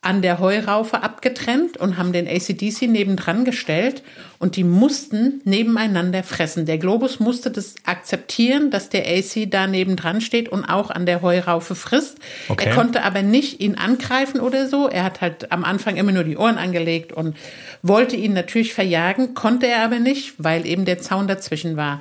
an 0.00 0.22
der 0.22 0.38
Heuraufe 0.38 1.02
abgetrennt 1.02 1.76
und 1.76 1.98
haben 1.98 2.12
den 2.12 2.28
ACDC 2.28 2.82
nebendran 2.82 3.44
gestellt 3.44 4.04
und 4.38 4.54
die 4.54 4.62
mussten 4.62 5.40
nebeneinander 5.44 6.22
fressen. 6.22 6.66
Der 6.66 6.78
Globus 6.78 7.18
musste 7.18 7.50
das 7.50 7.74
akzeptieren, 7.84 8.70
dass 8.70 8.90
der 8.90 9.06
AC 9.06 9.50
da 9.50 9.66
nebendran 9.66 10.20
steht 10.20 10.48
und 10.50 10.64
auch 10.64 10.90
an 10.90 11.04
der 11.04 11.20
Heuraufe 11.20 11.74
frisst. 11.74 12.18
Okay. 12.48 12.68
Er 12.68 12.74
konnte 12.76 13.02
aber 13.02 13.22
nicht 13.22 13.60
ihn 13.60 13.74
angreifen 13.74 14.40
oder 14.40 14.68
so. 14.68 14.88
Er 14.88 15.02
hat 15.02 15.20
halt 15.20 15.50
am 15.50 15.64
Anfang 15.64 15.96
immer 15.96 16.12
nur 16.12 16.24
die 16.24 16.36
Ohren 16.36 16.58
angelegt 16.58 17.12
und 17.12 17.36
wollte 17.82 18.14
ihn 18.14 18.34
natürlich 18.34 18.74
verjagen, 18.74 19.34
konnte 19.34 19.66
er 19.66 19.82
aber 19.82 19.98
nicht, 19.98 20.34
weil 20.38 20.64
eben 20.64 20.84
der 20.84 21.00
Zaun 21.00 21.26
dazwischen 21.26 21.76
war. 21.76 22.00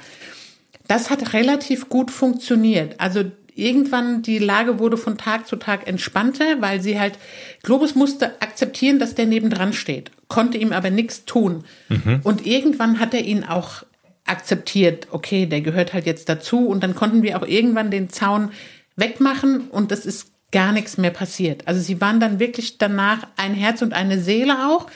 Das 0.87 1.09
hat 1.09 1.33
relativ 1.33 1.89
gut 1.89 2.11
funktioniert. 2.11 2.99
Also 2.99 3.23
irgendwann 3.57 4.21
die 4.21 4.39
Lage 4.39 4.79
wurde 4.79 4.97
von 4.97 5.17
Tag 5.17 5.47
zu 5.47 5.55
Tag 5.55 5.87
entspannter, 5.87 6.61
weil 6.61 6.81
sie 6.81 6.99
halt, 6.99 7.17
Globus 7.63 7.95
musste 7.95 8.41
akzeptieren, 8.41 8.99
dass 8.99 9.15
der 9.15 9.25
nebendran 9.25 9.73
steht, 9.73 10.11
konnte 10.27 10.57
ihm 10.57 10.71
aber 10.71 10.89
nichts 10.89 11.25
tun. 11.25 11.63
Mhm. 11.89 12.21
Und 12.23 12.45
irgendwann 12.45 12.99
hat 12.99 13.13
er 13.13 13.23
ihn 13.23 13.43
auch 13.43 13.83
akzeptiert, 14.25 15.07
okay, 15.11 15.45
der 15.45 15.61
gehört 15.61 15.93
halt 15.93 16.05
jetzt 16.05 16.29
dazu 16.29 16.67
und 16.67 16.83
dann 16.83 16.95
konnten 16.95 17.23
wir 17.23 17.37
auch 17.37 17.47
irgendwann 17.47 17.91
den 17.91 18.09
Zaun 18.09 18.51
wegmachen 18.95 19.69
und 19.69 19.91
das 19.91 20.05
ist 20.05 20.31
gar 20.51 20.71
nichts 20.71 20.97
mehr 20.97 21.11
passiert. 21.11 21.67
Also 21.67 21.81
sie 21.81 21.99
waren 21.99 22.19
dann 22.19 22.39
wirklich 22.39 22.77
danach 22.77 23.27
ein 23.35 23.53
Herz 23.53 23.81
und 23.81 23.93
eine 23.93 24.19
Seele 24.19 24.67
auch. 24.67 24.87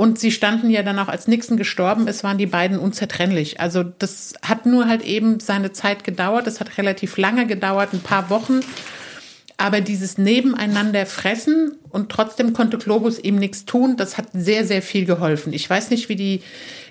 Und 0.00 0.18
sie 0.18 0.30
standen 0.30 0.70
ja 0.70 0.82
dann 0.82 0.98
auch, 0.98 1.08
als 1.08 1.28
Nixon 1.28 1.58
gestorben 1.58 2.08
ist, 2.08 2.24
waren 2.24 2.38
die 2.38 2.46
beiden 2.46 2.78
unzertrennlich. 2.78 3.60
Also 3.60 3.82
das 3.82 4.32
hat 4.40 4.64
nur 4.64 4.88
halt 4.88 5.04
eben 5.04 5.40
seine 5.40 5.72
Zeit 5.72 6.04
gedauert. 6.04 6.46
Das 6.46 6.58
hat 6.58 6.78
relativ 6.78 7.18
lange 7.18 7.46
gedauert, 7.46 7.92
ein 7.92 8.00
paar 8.00 8.30
Wochen. 8.30 8.60
Aber 9.58 9.82
dieses 9.82 10.16
Nebeneinander 10.16 11.04
fressen 11.04 11.76
und 11.90 12.08
trotzdem 12.08 12.54
konnte 12.54 12.78
Globus 12.78 13.18
ihm 13.18 13.36
nichts 13.36 13.66
tun, 13.66 13.98
das 13.98 14.16
hat 14.16 14.28
sehr, 14.32 14.64
sehr 14.64 14.80
viel 14.80 15.04
geholfen. 15.04 15.52
Ich 15.52 15.68
weiß 15.68 15.90
nicht, 15.90 16.08
wie 16.08 16.16
die, 16.16 16.40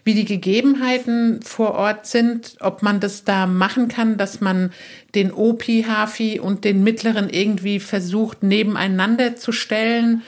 wie 0.03 0.13
die 0.13 0.25
Gegebenheiten 0.25 1.41
vor 1.41 1.71
Ort 1.73 2.05
sind, 2.05 2.57
ob 2.59 2.83
man 2.83 2.99
das 2.99 3.23
da 3.23 3.47
machen 3.47 3.87
kann, 3.87 4.17
dass 4.17 4.39
man 4.39 4.69
den 5.15 5.33
Opi-Hafi 5.33 6.39
und 6.39 6.63
den 6.63 6.83
mittleren 6.83 7.27
irgendwie 7.27 7.79
versucht, 7.79 8.43
nebeneinander 8.43 9.35
zu 9.35 9.51
stellen 9.51 10.21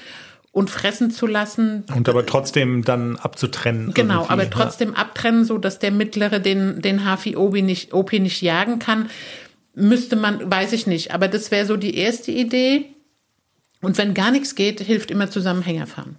und 0.51 0.69
fressen 0.69 1.11
zu 1.11 1.27
lassen. 1.27 1.85
Und 1.95 2.09
aber 2.09 2.25
trotzdem 2.25 2.83
dann 2.83 3.15
abzutrennen. 3.15 3.93
Genau, 3.93 4.25
aber 4.27 4.49
trotzdem 4.49 4.95
abtrennen, 4.95 5.45
so 5.45 5.57
dass 5.57 5.79
der 5.79 5.91
mittlere 5.91 6.39
den, 6.39 6.81
den 6.81 7.05
Hafi 7.05 7.37
Obi 7.37 7.61
nicht, 7.61 7.93
OP 7.93 8.11
nicht 8.13 8.41
jagen 8.41 8.79
kann. 8.79 9.09
Müsste 9.73 10.17
man, 10.17 10.51
weiß 10.51 10.73
ich 10.73 10.87
nicht. 10.87 11.13
Aber 11.13 11.29
das 11.29 11.51
wäre 11.51 11.65
so 11.65 11.77
die 11.77 11.95
erste 11.95 12.31
Idee. 12.31 12.85
Und 13.81 13.97
wenn 13.97 14.13
gar 14.13 14.31
nichts 14.31 14.55
geht, 14.55 14.81
hilft 14.81 15.09
immer 15.09 15.29
Zusammenhänger 15.29 15.87
fahren. 15.87 16.17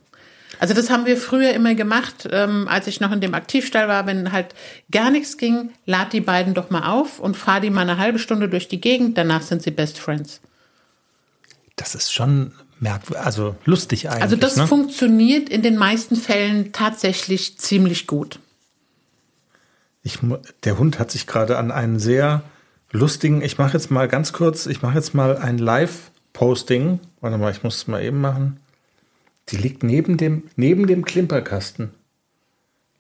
Also 0.59 0.75
das 0.75 0.91
haben 0.91 1.07
wir 1.07 1.17
früher 1.17 1.53
immer 1.53 1.75
gemacht, 1.75 2.29
ähm, 2.31 2.69
als 2.69 2.87
ich 2.87 3.01
noch 3.01 3.13
in 3.13 3.21
dem 3.21 3.35
Aktivstall 3.35 3.89
war, 3.89 4.07
wenn 4.07 4.33
halt 4.33 4.55
gar 4.91 5.11
nichts 5.11 5.37
ging, 5.37 5.71
lad 5.87 6.13
die 6.13 6.21
beiden 6.21 6.55
doch 6.55 6.71
mal 6.71 6.89
auf 6.89 7.19
und 7.19 7.37
fahr 7.37 7.61
die 7.61 7.71
mal 7.71 7.83
eine 7.83 7.99
halbe 7.99 8.19
Stunde 8.19 8.49
durch 8.49 8.69
die 8.69 8.81
Gegend, 8.81 9.19
danach 9.19 9.43
sind 9.43 9.63
sie 9.63 9.71
Best 9.73 9.99
Friends. 9.99 10.41
Das 11.77 11.95
ist 11.95 12.13
schon 12.13 12.53
merkwürdig, 12.83 13.25
also 13.25 13.57
lustig 13.65 14.11
eigentlich. 14.11 14.23
Also 14.23 14.37
das 14.37 14.57
ne? 14.57 14.67
funktioniert 14.67 15.49
in 15.49 15.63
den 15.63 15.77
meisten 15.77 16.17
Fällen 16.17 16.73
tatsächlich 16.73 17.57
ziemlich 17.59 18.07
gut. 18.07 18.41
Ich, 20.03 20.19
der 20.65 20.79
Hund 20.79 20.99
hat 20.99 21.13
sich 21.13 21.27
gerade 21.27 21.59
an 21.59 21.71
einen 21.71 22.01
sehr 22.01 22.43
lustigen, 22.91 23.41
ich 23.41 23.57
mache 23.57 23.75
jetzt 23.75 23.91
mal 23.91 24.09
ganz 24.09 24.33
kurz, 24.33 24.67
ich 24.67 24.83
mache 24.83 24.97
jetzt 24.97 25.15
mal 25.15 25.39
ein 25.39 25.59
Live-Posting. 25.59 26.99
Warte 27.21 27.39
mal, 27.39 27.53
ich 27.53 27.63
muss 27.63 27.77
es 27.77 27.87
mal 27.87 28.03
eben 28.03 28.21
machen. 28.21 28.59
Die 29.49 29.57
liegt 29.57 29.85
neben 29.85 30.17
dem, 30.17 30.45
neben 30.57 30.87
dem 30.89 31.05
Klimperkasten. 31.05 31.91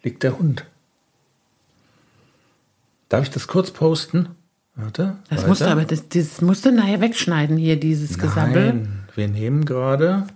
Liegt 0.05 0.23
der 0.23 0.39
Hund. 0.39 0.65
Darf 3.09 3.25
ich 3.25 3.31
das 3.31 3.49
kurz 3.49 3.73
posten? 3.73 4.29
Warte. 4.75 5.17
Das 5.29 5.39
weiter. 5.39 5.49
musst 5.49 5.61
du 5.61 5.67
aber, 5.67 5.85
das, 5.85 6.09
das 6.09 6.41
musst 6.41 6.65
du 6.65 6.73
nachher 6.73 7.01
wegschneiden 7.01 7.57
hier, 7.57 7.79
dieses 7.79 8.17
Gesabbel. 8.19 8.87
Wir 9.15 9.29
nehmen 9.29 9.65
gerade 9.65 10.27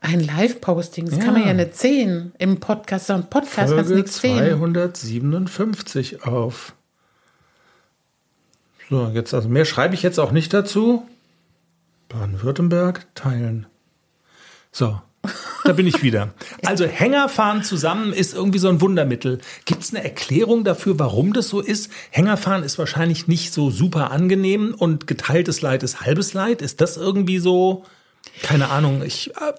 Ein 0.00 0.20
Live-Posting, 0.20 1.08
das 1.08 1.20
kann 1.20 1.34
man 1.34 1.46
ja 1.46 1.54
nicht 1.54 1.76
sehen. 1.76 2.32
Im 2.38 2.58
Podcast, 2.58 3.10
ein 3.10 3.30
Podcast 3.30 3.74
kannst 3.74 3.90
du 3.90 3.94
nichts 3.94 4.20
sehen. 4.20 4.58
257 4.58 6.24
auf. 6.24 6.74
So, 8.90 9.08
jetzt, 9.08 9.34
also 9.34 9.48
mehr 9.48 9.64
schreibe 9.64 9.94
ich 9.94 10.02
jetzt 10.02 10.18
auch 10.18 10.32
nicht 10.32 10.52
dazu. 10.52 11.06
Baden-Württemberg 12.08 13.06
teilen. 13.14 13.66
So, 14.72 15.00
da 15.64 15.72
bin 15.72 15.86
ich 15.86 16.02
wieder. 16.02 16.34
Also 16.64 16.86
Hängerfahren 16.86 17.62
zusammen 17.62 18.12
ist 18.12 18.34
irgendwie 18.34 18.58
so 18.58 18.68
ein 18.68 18.80
Wundermittel. 18.80 19.38
Gibt 19.64 19.82
es 19.84 19.94
eine 19.94 20.04
Erklärung 20.04 20.64
dafür, 20.64 20.98
warum 20.98 21.32
das 21.32 21.48
so 21.48 21.60
ist? 21.60 21.90
Hängerfahren 22.10 22.62
ist 22.62 22.78
wahrscheinlich 22.78 23.28
nicht 23.28 23.52
so 23.52 23.70
super 23.70 24.10
angenehm 24.10 24.74
und 24.76 25.06
geteiltes 25.06 25.62
Leid 25.62 25.82
ist 25.82 26.00
halbes 26.00 26.34
Leid. 26.34 26.62
Ist 26.62 26.80
das 26.80 26.96
irgendwie 26.96 27.38
so? 27.38 27.84
Keine 28.42 28.70
Ahnung. 28.70 29.02
Ich 29.02 29.30
äh, 29.36 29.52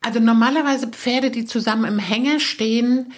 Also 0.00 0.20
normalerweise 0.20 0.88
Pferde, 0.88 1.30
die 1.30 1.44
zusammen 1.44 1.84
im 1.84 1.98
Hänger 1.98 2.40
stehen, 2.40 3.12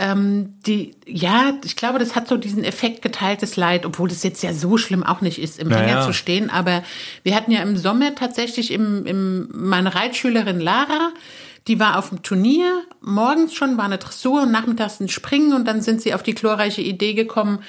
ähm, 0.00 0.54
die, 0.66 0.94
ja, 1.06 1.52
ich 1.62 1.76
glaube, 1.76 1.98
das 1.98 2.16
hat 2.16 2.26
so 2.26 2.38
diesen 2.38 2.64
Effekt 2.64 3.02
geteiltes 3.02 3.56
Leid, 3.56 3.84
obwohl 3.84 4.08
das 4.08 4.22
jetzt 4.22 4.42
ja 4.42 4.54
so 4.54 4.78
schlimm 4.78 5.02
auch 5.02 5.20
nicht 5.20 5.38
ist, 5.38 5.58
im 5.58 5.68
Naja. 5.68 5.82
Hänger 5.82 6.06
zu 6.06 6.14
stehen. 6.14 6.48
Aber 6.48 6.82
wir 7.22 7.34
hatten 7.34 7.52
ja 7.52 7.60
im 7.60 7.76
Sommer 7.76 8.14
tatsächlich 8.14 8.72
im, 8.72 9.04
im, 9.04 9.48
meine 9.52 9.94
Reitschülerin 9.94 10.58
Lara, 10.58 11.12
die 11.68 11.78
war 11.78 11.98
auf 11.98 12.08
dem 12.08 12.22
Turnier, 12.22 12.82
morgens 13.02 13.52
schon 13.52 13.76
war 13.76 13.84
eine 13.84 13.98
Dressur 13.98 14.42
und 14.42 14.50
nachmittags 14.50 15.00
ein 15.00 15.10
Springen 15.10 15.52
und 15.52 15.66
dann 15.66 15.82
sind 15.82 16.00
sie 16.00 16.14
auf 16.14 16.22
die 16.22 16.34
glorreiche 16.34 16.80
Idee 16.80 17.12
gekommen, 17.12 17.62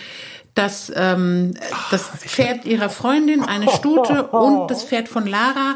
dass 0.55 0.89
ähm, 0.95 1.55
das 1.91 2.03
Pferd 2.03 2.65
ihrer 2.65 2.89
Freundin, 2.89 3.43
eine 3.43 3.69
Stute 3.69 4.27
und 4.27 4.71
das 4.71 4.85
Pferd 4.85 5.09
von 5.09 5.27
Lara 5.27 5.75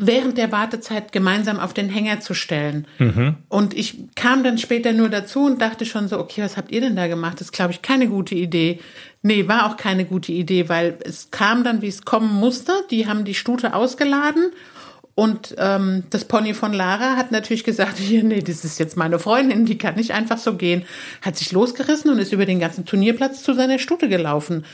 während 0.00 0.38
der 0.38 0.50
Wartezeit 0.50 1.12
gemeinsam 1.12 1.60
auf 1.60 1.74
den 1.74 1.88
Hänger 1.88 2.20
zu 2.20 2.34
stellen. 2.34 2.86
Und 3.48 3.74
ich 3.74 3.98
kam 4.16 4.42
dann 4.42 4.58
später 4.58 4.92
nur 4.92 5.08
dazu 5.08 5.44
und 5.44 5.60
dachte 5.60 5.86
schon 5.86 6.08
so, 6.08 6.18
okay, 6.18 6.42
was 6.42 6.56
habt 6.56 6.72
ihr 6.72 6.80
denn 6.80 6.96
da 6.96 7.06
gemacht? 7.06 7.34
Das 7.34 7.48
ist, 7.48 7.52
glaube 7.52 7.72
ich, 7.72 7.82
keine 7.82 8.08
gute 8.08 8.34
Idee. 8.34 8.80
Nee, 9.22 9.48
war 9.48 9.66
auch 9.66 9.76
keine 9.76 10.04
gute 10.04 10.32
Idee, 10.32 10.68
weil 10.68 10.98
es 11.04 11.30
kam 11.30 11.62
dann, 11.64 11.82
wie 11.82 11.88
es 11.88 12.04
kommen 12.04 12.34
musste. 12.34 12.72
Die 12.90 13.06
haben 13.06 13.24
die 13.24 13.34
Stute 13.34 13.74
ausgeladen 13.74 14.50
und 15.20 15.54
ähm, 15.58 16.04
das 16.08 16.24
Pony 16.24 16.54
von 16.54 16.72
Lara 16.72 17.16
hat 17.16 17.30
natürlich 17.30 17.64
gesagt, 17.64 17.98
hier, 17.98 18.24
nee, 18.24 18.40
das 18.40 18.64
ist 18.64 18.78
jetzt 18.78 18.96
meine 18.96 19.18
Freundin, 19.18 19.66
die 19.66 19.76
kann 19.76 19.96
nicht 19.96 20.12
einfach 20.12 20.38
so 20.38 20.54
gehen. 20.54 20.84
Hat 21.20 21.36
sich 21.36 21.52
losgerissen 21.52 22.10
und 22.10 22.18
ist 22.18 22.32
über 22.32 22.46
den 22.46 22.58
ganzen 22.58 22.86
Turnierplatz 22.86 23.42
zu 23.42 23.52
seiner 23.52 23.78
Stute 23.78 24.08
gelaufen. 24.08 24.64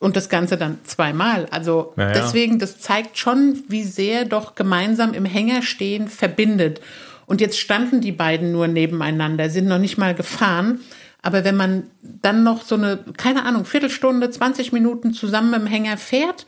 Und 0.00 0.16
das 0.16 0.28
Ganze 0.28 0.56
dann 0.56 0.78
zweimal. 0.82 1.46
Also 1.50 1.92
Ja, 1.96 2.08
ja. 2.08 2.12
deswegen, 2.14 2.58
das 2.58 2.80
zeigt 2.80 3.18
schon, 3.18 3.62
wie 3.68 3.84
sehr 3.84 4.24
doch 4.24 4.56
gemeinsam 4.56 5.14
im 5.14 5.24
Hänger 5.24 5.62
stehen 5.62 6.08
verbindet. 6.08 6.80
Und 7.26 7.40
jetzt 7.40 7.60
standen 7.60 8.00
die 8.00 8.10
beiden 8.10 8.50
nur 8.50 8.66
nebeneinander, 8.66 9.50
sind 9.50 9.68
noch 9.68 9.78
nicht 9.78 9.98
mal 9.98 10.14
gefahren. 10.14 10.80
Aber 11.22 11.44
wenn 11.44 11.54
man 11.54 11.84
dann 12.02 12.42
noch 12.42 12.62
so 12.62 12.74
eine, 12.74 12.98
keine 13.16 13.44
Ahnung, 13.44 13.64
Viertelstunde, 13.66 14.30
20 14.30 14.72
Minuten 14.72 15.12
zusammen 15.12 15.52
im 15.54 15.66
Hänger 15.66 15.96
fährt, 15.96 16.46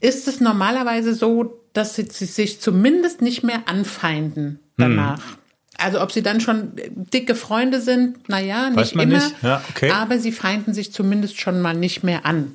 ist 0.00 0.28
es 0.28 0.40
normalerweise 0.40 1.14
so, 1.14 1.62
dass 1.72 1.94
sie 1.94 2.04
sich 2.04 2.60
zumindest 2.60 3.22
nicht 3.22 3.44
mehr 3.44 3.62
anfeinden 3.66 4.60
danach. 4.76 5.22
Hm. 5.22 5.36
Also 5.78 6.00
ob 6.00 6.12
sie 6.12 6.22
dann 6.22 6.40
schon 6.40 6.72
dicke 6.94 7.34
Freunde 7.34 7.80
sind, 7.80 8.28
naja, 8.28 8.70
nicht 8.70 8.94
man 8.94 9.10
immer. 9.10 9.18
nicht. 9.18 9.42
Ja, 9.42 9.62
okay. 9.70 9.90
Aber 9.90 10.18
sie 10.18 10.32
feinden 10.32 10.72
sich 10.74 10.92
zumindest 10.92 11.40
schon 11.40 11.60
mal 11.60 11.74
nicht 11.74 12.02
mehr 12.02 12.24
an. 12.24 12.54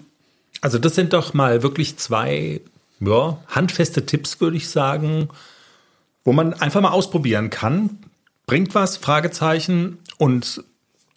Also 0.61 0.77
das 0.77 0.95
sind 0.95 1.13
doch 1.13 1.33
mal 1.33 1.63
wirklich 1.63 1.97
zwei 1.97 2.61
ja, 2.99 3.37
handfeste 3.47 4.05
Tipps, 4.05 4.39
würde 4.41 4.57
ich 4.57 4.69
sagen, 4.69 5.29
wo 6.23 6.33
man 6.33 6.53
einfach 6.53 6.81
mal 6.81 6.91
ausprobieren 6.91 7.49
kann. 7.49 7.97
Bringt 8.45 8.75
was? 8.75 8.97
Fragezeichen. 8.97 9.97
Und 10.17 10.63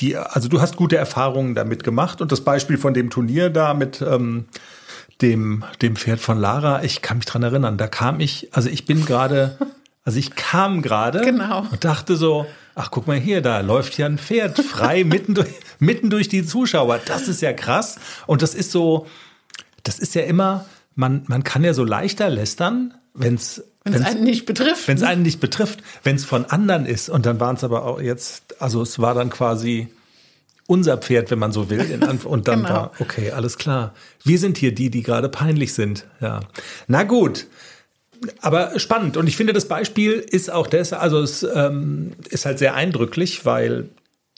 die, 0.00 0.16
also 0.16 0.48
du 0.48 0.60
hast 0.60 0.76
gute 0.76 0.96
Erfahrungen 0.96 1.54
damit 1.54 1.84
gemacht. 1.84 2.20
Und 2.20 2.32
das 2.32 2.42
Beispiel 2.42 2.78
von 2.78 2.94
dem 2.94 3.10
Turnier 3.10 3.50
da 3.50 3.74
mit 3.74 4.02
ähm, 4.02 4.46
dem, 5.22 5.64
dem 5.82 5.96
Pferd 5.96 6.20
von 6.20 6.38
Lara, 6.38 6.82
ich 6.82 7.02
kann 7.02 7.18
mich 7.18 7.26
dran 7.26 7.42
erinnern, 7.42 7.78
da 7.78 7.86
kam 7.86 8.20
ich, 8.20 8.48
also 8.52 8.68
ich 8.68 8.84
bin 8.84 9.04
gerade, 9.04 9.58
also 10.04 10.18
ich 10.18 10.34
kam 10.34 10.82
gerade 10.82 11.20
Genau. 11.22 11.66
und 11.70 11.84
dachte 11.84 12.16
so, 12.16 12.46
ach 12.74 12.90
guck 12.90 13.06
mal 13.06 13.16
hier, 13.18 13.40
da 13.40 13.60
läuft 13.60 13.96
ja 13.98 14.06
ein 14.06 14.18
Pferd 14.18 14.58
frei 14.60 15.04
mitten 15.04 15.34
durch, 15.34 15.48
mitten 15.78 16.10
durch 16.10 16.28
die 16.28 16.44
Zuschauer. 16.44 16.98
Das 17.04 17.28
ist 17.28 17.40
ja 17.42 17.52
krass. 17.52 17.96
Und 18.26 18.42
das 18.42 18.54
ist 18.54 18.70
so, 18.72 19.06
das 19.82 19.98
ist 19.98 20.14
ja 20.14 20.22
immer, 20.22 20.66
man, 20.94 21.24
man 21.26 21.42
kann 21.44 21.64
ja 21.64 21.74
so 21.74 21.84
leichter 21.84 22.28
lästern, 22.30 22.94
wenn 23.14 23.34
es 23.34 23.62
Wenn 23.84 23.94
es 23.94 24.02
einen 24.02 24.24
nicht 24.24 24.46
betrifft. 24.46 24.88
wenn 24.88 24.96
es 24.96 25.02
einen 25.02 25.22
nicht 25.22 25.40
betrifft, 25.40 25.82
wenn 26.02 26.16
es 26.16 26.24
von 26.24 26.44
anderen 26.46 26.86
ist. 26.86 27.08
Und 27.08 27.26
dann 27.26 27.40
waren 27.40 27.56
es 27.56 27.64
aber 27.64 27.84
auch 27.84 28.00
jetzt, 28.00 28.60
also 28.60 28.82
es 28.82 28.98
war 28.98 29.14
dann 29.14 29.30
quasi 29.30 29.88
unser 30.66 30.96
Pferd, 30.96 31.30
wenn 31.30 31.38
man 31.38 31.52
so 31.52 31.68
will. 31.70 32.00
Und 32.24 32.48
dann 32.48 32.60
Genau. 32.62 32.68
war, 32.74 32.90
okay, 32.98 33.30
alles 33.32 33.58
klar. 33.58 33.92
Wir 34.24 34.38
sind 34.38 34.56
hier 34.58 34.74
die, 34.74 34.90
die 34.90 35.02
gerade 35.02 35.28
peinlich 35.28 35.74
sind. 35.74 36.06
Ja. 36.20 36.40
Na 36.88 37.02
gut. 37.04 37.46
Aber 38.40 38.78
spannend. 38.78 39.16
Und 39.16 39.26
ich 39.26 39.36
finde, 39.36 39.52
das 39.52 39.66
Beispiel 39.66 40.12
ist 40.12 40.52
auch 40.52 40.66
das, 40.66 40.92
also 40.92 41.20
es 41.20 41.42
ähm, 41.42 42.12
ist 42.30 42.46
halt 42.46 42.58
sehr 42.58 42.74
eindrücklich, 42.74 43.44
weil 43.44 43.88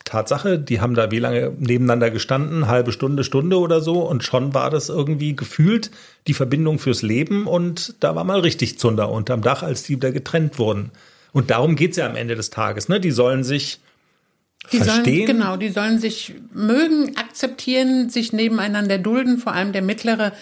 Tatsache, 0.06 0.58
die 0.58 0.80
haben 0.80 0.94
da 0.94 1.10
wie 1.10 1.18
lange 1.18 1.52
nebeneinander 1.58 2.10
gestanden? 2.10 2.68
Halbe 2.68 2.92
Stunde, 2.92 3.24
Stunde 3.24 3.58
oder 3.58 3.80
so. 3.80 4.02
Und 4.02 4.22
schon 4.22 4.54
war 4.54 4.70
das 4.70 4.88
irgendwie 4.88 5.34
gefühlt 5.34 5.90
die 6.28 6.34
Verbindung 6.34 6.78
fürs 6.78 7.02
Leben. 7.02 7.46
Und 7.46 7.96
da 8.00 8.14
war 8.14 8.22
mal 8.22 8.40
richtig 8.40 8.78
Zunder 8.78 9.10
unterm 9.10 9.42
Dach, 9.42 9.64
als 9.64 9.82
die 9.82 9.96
wieder 9.96 10.12
getrennt 10.12 10.60
wurden. 10.60 10.92
Und 11.32 11.50
darum 11.50 11.74
geht's 11.74 11.96
ja 11.96 12.06
am 12.06 12.14
Ende 12.14 12.36
des 12.36 12.50
Tages. 12.50 12.88
Ne? 12.88 13.00
Die 13.00 13.10
sollen 13.10 13.42
sich 13.42 13.80
Die 14.70 14.76
verstehen. 14.76 15.26
Sollen, 15.26 15.38
genau, 15.38 15.56
die 15.56 15.70
sollen 15.70 15.98
sich 15.98 16.34
mögen, 16.54 17.16
akzeptieren, 17.16 18.08
sich 18.08 18.32
nebeneinander 18.32 18.98
dulden. 18.98 19.38
Vor 19.38 19.54
allem 19.54 19.72
der 19.72 19.82
Mittlere 19.82 20.32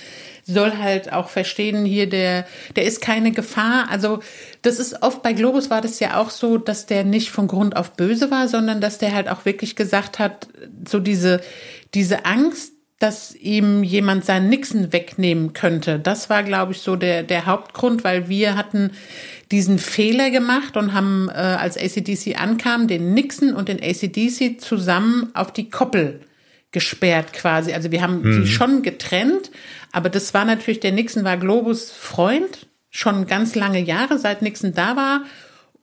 soll 0.45 0.79
halt 0.79 1.13
auch 1.13 1.29
verstehen, 1.29 1.85
hier 1.85 2.09
der, 2.09 2.47
der 2.77 2.85
ist 2.85 3.01
keine 3.01 3.33
Gefahr. 3.33 3.89
Also 3.91 4.21
das 4.63 4.79
ist 4.79 5.03
oft 5.03 5.23
bei 5.23 5.33
Globus 5.33 5.71
war 5.71 5.81
das 5.81 6.01
ja 6.01 6.21
auch 6.21 6.31
so, 6.31 6.59
dass 6.59 6.87
der 6.87 7.05
nicht 7.05 7.31
von 7.31 7.49
Grund 7.49 7.77
auf 7.77 7.93
böse 7.93 8.31
war, 8.31 8.49
sondern 8.49 8.81
dass 8.81 8.99
der 8.99 9.15
halt 9.15 9.29
auch 9.29 9.45
wirklich 9.45 9.77
gesagt 9.77 10.19
hat, 10.19 10.49
so 10.87 11.01
diese, 11.01 11.41
diese 11.95 12.27
Angst, 12.27 12.73
dass 12.99 13.35
ihm 13.35 13.83
jemand 13.83 14.25
seinen 14.25 14.49
Nixon 14.49 14.93
wegnehmen 14.93 15.53
könnte. 15.53 15.99
Das 15.99 16.31
war, 16.31 16.43
glaube 16.43 16.73
ich, 16.73 16.81
so 16.81 16.97
der, 16.97 17.23
der 17.23 17.45
Hauptgrund, 17.47 18.05
weil 18.05 18.29
wir 18.29 18.57
hatten 18.57 18.93
diesen 19.51 19.79
Fehler 19.79 20.31
gemacht 20.31 20.77
und 20.77 20.95
haben, 20.95 21.29
äh, 21.29 21.33
als 21.33 21.77
ACDC 21.77 22.41
ankam, 22.41 22.87
den 22.87 23.13
Nixon 23.13 23.55
und 23.55 23.69
den 23.69 23.83
ACDC 23.83 24.61
zusammen 24.61 25.31
auf 25.35 25.53
die 25.53 25.71
Koppel 25.71 26.21
gesperrt 26.75 27.33
quasi. 27.33 27.73
Also 27.73 27.91
wir 27.91 28.03
haben 28.03 28.23
die 28.23 28.47
schon 28.47 28.83
getrennt, 28.83 29.51
aber 29.93 30.11
das 30.11 30.35
war 30.35 30.45
natürlich, 30.45 30.81
der 30.81 30.93
Nixon 30.93 31.25
war 31.25 31.39
Globus 31.39 31.91
Freund, 31.91 32.67
schon 32.91 33.27
ganz 33.27 33.55
lange 33.55 33.81
Jahre, 33.81 34.19
seit 34.19 34.43
Nixon 34.43 34.75
da 34.75 34.97
war. 34.97 35.23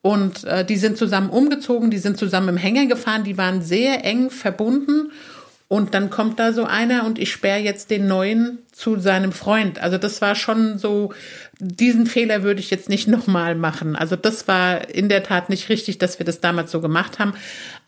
Und 0.03 0.43
äh, 0.43 0.65
die 0.65 0.77
sind 0.77 0.97
zusammen 0.97 1.29
umgezogen, 1.29 1.89
die 1.91 1.97
sind 1.97 2.17
zusammen 2.17 2.49
im 2.49 2.57
Hänger 2.57 2.87
gefahren, 2.87 3.23
die 3.23 3.37
waren 3.37 3.61
sehr 3.61 4.05
eng 4.05 4.29
verbunden. 4.29 5.11
Und 5.67 5.93
dann 5.93 6.09
kommt 6.09 6.37
da 6.39 6.51
so 6.51 6.65
einer 6.65 7.05
und 7.05 7.17
ich 7.17 7.31
sperre 7.31 7.59
jetzt 7.59 7.91
den 7.91 8.05
neuen 8.05 8.59
zu 8.73 8.99
seinem 8.99 9.31
Freund. 9.31 9.81
Also 9.81 9.97
das 9.97 10.21
war 10.21 10.35
schon 10.35 10.77
so, 10.77 11.13
diesen 11.61 12.07
Fehler 12.07 12.43
würde 12.43 12.59
ich 12.59 12.71
jetzt 12.71 12.89
nicht 12.89 13.07
nochmal 13.07 13.55
machen. 13.55 13.95
Also 13.95 14.15
das 14.15 14.47
war 14.47 14.89
in 14.89 15.07
der 15.07 15.23
Tat 15.23 15.49
nicht 15.49 15.69
richtig, 15.69 15.99
dass 15.99 16.19
wir 16.19 16.25
das 16.25 16.41
damals 16.41 16.71
so 16.71 16.81
gemacht 16.81 17.19
haben. 17.19 17.33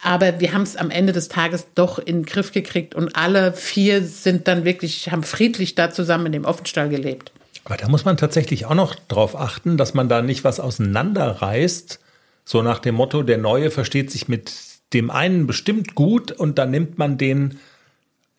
Aber 0.01 0.39
wir 0.39 0.53
haben 0.53 0.61
es 0.61 0.75
am 0.75 0.91
Ende 0.91 1.11
des 1.11 1.27
Tages 1.27 1.67
doch 1.75 1.99
in 1.99 2.19
den 2.19 2.25
Griff 2.25 2.51
gekriegt 2.51 2.95
und 2.95 3.15
alle 3.15 3.53
vier 3.53 4.03
sind 4.03 4.47
dann 4.47 4.63
wirklich, 4.63 5.11
haben 5.11 5.23
friedlich 5.23 5.75
da 5.75 5.91
zusammen 5.91 6.27
in 6.27 6.31
dem 6.33 6.45
Offenstall 6.45 6.89
gelebt. 6.89 7.31
Aber 7.65 7.77
da 7.77 7.87
muss 7.87 8.05
man 8.05 8.17
tatsächlich 8.17 8.65
auch 8.65 8.75
noch 8.75 8.95
drauf 8.95 9.35
achten, 9.35 9.77
dass 9.77 9.93
man 9.93 10.09
da 10.09 10.21
nicht 10.21 10.43
was 10.43 10.59
auseinanderreißt. 10.59 11.99
So 12.45 12.61
nach 12.61 12.79
dem 12.79 12.95
Motto, 12.95 13.23
der 13.23 13.37
Neue 13.37 13.71
versteht 13.71 14.11
sich 14.11 14.27
mit 14.27 14.53
dem 14.93 15.09
einen 15.09 15.47
bestimmt 15.47 15.95
gut 15.95 16.31
und 16.31 16.57
dann 16.57 16.71
nimmt 16.71 16.97
man 16.97 17.17
den 17.17 17.57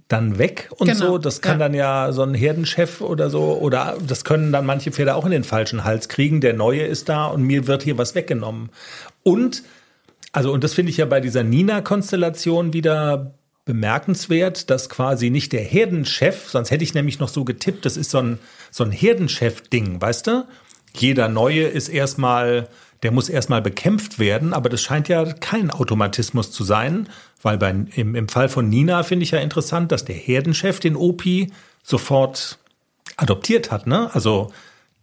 dann 0.09 0.39
weg 0.39 0.71
und 0.77 0.87
Genau, 0.89 1.13
so. 1.13 1.19
Das 1.19 1.41
kann 1.41 1.59
ja. 1.59 1.67
dann 1.67 1.75
ja 1.75 2.13
so 2.13 2.23
ein 2.23 2.35
Herdenchef 2.35 3.01
oder 3.01 3.31
so, 3.31 3.59
oder 3.59 3.97
das 4.07 4.25
können 4.25 4.53
dann 4.53 4.67
manche 4.67 4.93
Pferde 4.93 5.15
auch 5.15 5.25
in 5.25 5.31
den 5.31 5.45
falschen 5.45 5.85
Hals 5.85 6.09
kriegen. 6.09 6.41
Der 6.41 6.53
Neue 6.53 6.83
ist 6.83 7.09
da 7.09 7.27
und 7.27 7.43
mir 7.43 7.67
wird 7.67 7.83
hier 7.83 7.97
was 7.97 8.15
weggenommen. 8.15 8.71
Und, 9.23 9.63
also, 10.33 10.53
und 10.53 10.63
das 10.63 10.75
finde 10.75 10.91
ich 10.91 10.99
ja 10.99 11.07
bei 11.07 11.21
dieser 11.21 11.43
Nina-Konstellation 11.43 12.73
wieder 12.73 13.35
bemerkenswert, 13.65 14.69
dass 14.69 14.91
quasi 14.91 15.31
nicht 15.31 15.53
der 15.53 15.63
Herdenchef, 15.63 16.49
sonst 16.49 16.71
hätte 16.71 16.85
ich 16.85 16.93
nämlich 16.93 17.19
noch 17.19 17.29
so 17.29 17.45
getippt, 17.45 17.87
das 17.87 17.97
ist 17.97 18.11
so 18.11 18.19
ein, 18.19 18.39
so 18.71 18.85
ein 18.85 18.93
Herdenchef-Ding, 18.93 20.01
weißt 20.01 20.27
du? 20.27 20.45
Jeder 20.97 21.29
Neue 21.29 21.65
ist 21.65 21.89
erstmal, 21.89 22.69
der 23.03 23.11
muss 23.11 23.29
erstmal 23.29 23.63
bekämpft 23.63 24.19
werden, 24.19 24.53
aber 24.53 24.69
das 24.69 24.83
scheint 24.83 25.09
ja 25.09 25.25
kein 25.35 25.71
Automatismus 25.71 26.51
zu 26.51 26.65
sein, 26.65 27.09
weil 27.43 27.59
bei, 27.59 27.71
im, 27.71 28.15
im 28.15 28.29
Fall 28.29 28.49
von 28.49 28.69
Nina 28.69 29.03
finde 29.03 29.25
ich 29.25 29.33
ja 29.33 29.39
interessant, 29.39 29.93
dass 29.93 30.05
der 30.05 30.17
Herdenchef 30.17 30.81
den 30.81 30.97
Opi 30.97 31.53
sofort 31.83 32.59
adoptiert 33.17 33.71
hat, 33.71 33.87
ne? 33.87 34.11
Also 34.15 34.51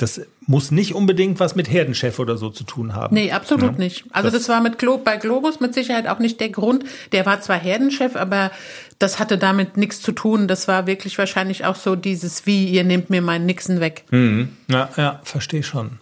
das 0.02 0.22
muss 0.48 0.72
nicht 0.72 0.96
unbedingt 0.96 1.40
was 1.40 1.56
mit 1.56 1.70
Herdenchef 1.70 2.18
oder 2.18 2.36
so 2.36 2.50
zu 2.50 2.64
tun 2.64 2.96
haben. 2.96 3.14
Nee, 3.14 3.32
absolut 3.32 3.74
ja. 3.74 3.78
nicht. 3.78 4.06
Also 4.12 4.30
das, 4.30 4.40
das, 4.40 4.50
war 4.50 4.62
mit 4.62 4.80
Glo 4.80 4.98
bei 4.98 5.18
Globus 5.18 5.60
mit 5.60 5.76
Sicherheit 5.76 6.08
auch 6.08 6.18
nicht 6.18 6.40
der 6.40 6.50
Grund. 6.50 6.84
Der 7.12 7.26
war 7.28 7.40
zwar 7.42 7.60
Herdenchef, 7.60 8.16
aber 8.16 8.52
das 8.98 9.20
hatte 9.20 9.38
damit 9.38 9.78
nichts 9.78 10.02
zu 10.02 10.12
tun. 10.12 10.48
Das 10.48 10.68
war 10.68 10.88
wirklich 10.88 11.18
wahrscheinlich 11.20 11.66
auch 11.66 11.76
so 11.76 11.96
dieses 11.96 12.48
wie, 12.48 12.68
ihr 12.68 12.84
nehmt 12.84 13.12
mir 13.12 13.22
meinen 13.22 13.46
Nixon 13.46 13.80
weg. 13.80 14.06
Mhm. 14.10 14.50
Ja, 14.68 14.90
ja, 14.98 15.20
verstehe 15.24 15.62
schon. 15.62 16.00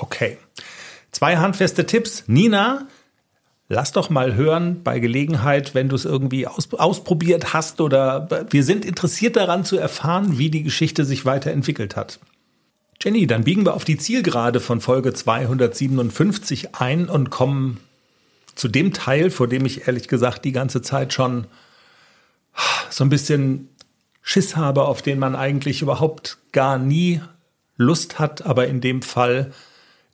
Okay. 0.00 0.38
Zwei 1.12 1.36
handfeste 1.38 1.86
Tipps. 1.86 2.24
Nina, 2.26 2.86
lass 3.68 3.92
doch 3.92 4.10
mal 4.10 4.34
hören 4.34 4.82
bei 4.82 4.98
Gelegenheit, 4.98 5.74
wenn 5.74 5.88
du 5.88 5.96
es 5.96 6.04
irgendwie 6.04 6.46
aus, 6.46 6.72
ausprobiert 6.72 7.52
hast 7.52 7.80
oder 7.80 8.46
wir 8.50 8.64
sind 8.64 8.84
interessiert 8.84 9.36
daran 9.36 9.64
zu 9.64 9.76
erfahren, 9.76 10.38
wie 10.38 10.50
die 10.50 10.62
Geschichte 10.62 11.04
sich 11.04 11.24
weiterentwickelt 11.24 11.96
hat. 11.96 12.20
Jenny, 13.02 13.26
dann 13.26 13.44
biegen 13.44 13.64
wir 13.64 13.74
auf 13.74 13.84
die 13.84 13.96
Zielgerade 13.96 14.60
von 14.60 14.80
Folge 14.80 15.14
257 15.14 16.74
ein 16.74 17.08
und 17.08 17.30
kommen 17.30 17.80
zu 18.54 18.68
dem 18.68 18.92
Teil, 18.92 19.30
vor 19.30 19.48
dem 19.48 19.64
ich 19.64 19.86
ehrlich 19.86 20.06
gesagt 20.06 20.44
die 20.44 20.52
ganze 20.52 20.82
Zeit 20.82 21.14
schon 21.14 21.46
so 22.90 23.04
ein 23.04 23.08
bisschen 23.08 23.68
Schiss 24.20 24.54
habe, 24.54 24.84
auf 24.84 25.00
den 25.00 25.18
man 25.18 25.34
eigentlich 25.34 25.80
überhaupt 25.80 26.38
gar 26.52 26.78
nie 26.78 27.22
Lust 27.76 28.18
hat. 28.18 28.44
Aber 28.44 28.66
in 28.66 28.82
dem 28.82 29.00
Fall 29.00 29.52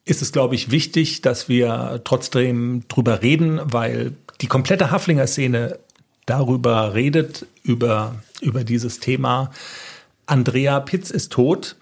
ist 0.06 0.22
es, 0.22 0.32
glaube 0.32 0.54
ich, 0.54 0.70
wichtig, 0.70 1.20
dass 1.20 1.48
wir 1.48 2.00
trotzdem 2.04 2.84
drüber 2.88 3.22
reden, 3.22 3.60
weil 3.64 4.12
die 4.40 4.46
komplette 4.46 4.90
Haflinger-Szene 4.90 5.78
darüber 6.24 6.94
redet, 6.94 7.46
über, 7.62 8.14
über 8.40 8.64
dieses 8.64 9.00
Thema. 9.00 9.50
Andrea 10.26 10.80
Pitz 10.80 11.10
ist 11.10 11.32
tot. 11.32 11.76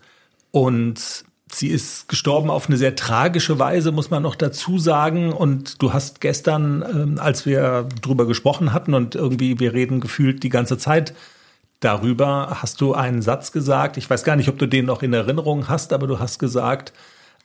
Und 0.50 1.24
sie 1.52 1.68
ist 1.68 2.08
gestorben 2.08 2.48
auf 2.48 2.68
eine 2.68 2.76
sehr 2.76 2.94
tragische 2.94 3.58
Weise, 3.58 3.92
muss 3.92 4.10
man 4.10 4.22
noch 4.22 4.36
dazu 4.36 4.78
sagen. 4.78 5.32
Und 5.32 5.82
du 5.82 5.92
hast 5.92 6.20
gestern, 6.20 6.82
ähm, 6.82 7.18
als 7.18 7.44
wir 7.44 7.88
drüber 8.00 8.26
gesprochen 8.26 8.72
hatten 8.72 8.94
und 8.94 9.14
irgendwie 9.14 9.58
wir 9.58 9.72
reden 9.72 10.00
gefühlt 10.00 10.42
die 10.42 10.48
ganze 10.48 10.78
Zeit 10.78 11.14
darüber, 11.80 12.58
hast 12.62 12.80
du 12.80 12.94
einen 12.94 13.20
Satz 13.20 13.52
gesagt. 13.52 13.96
Ich 13.96 14.08
weiß 14.08 14.24
gar 14.24 14.36
nicht, 14.36 14.48
ob 14.48 14.58
du 14.58 14.66
den 14.66 14.86
noch 14.86 15.02
in 15.02 15.12
Erinnerung 15.12 15.68
hast, 15.68 15.92
aber 15.92 16.06
du 16.06 16.18
hast 16.18 16.38
gesagt, 16.38 16.92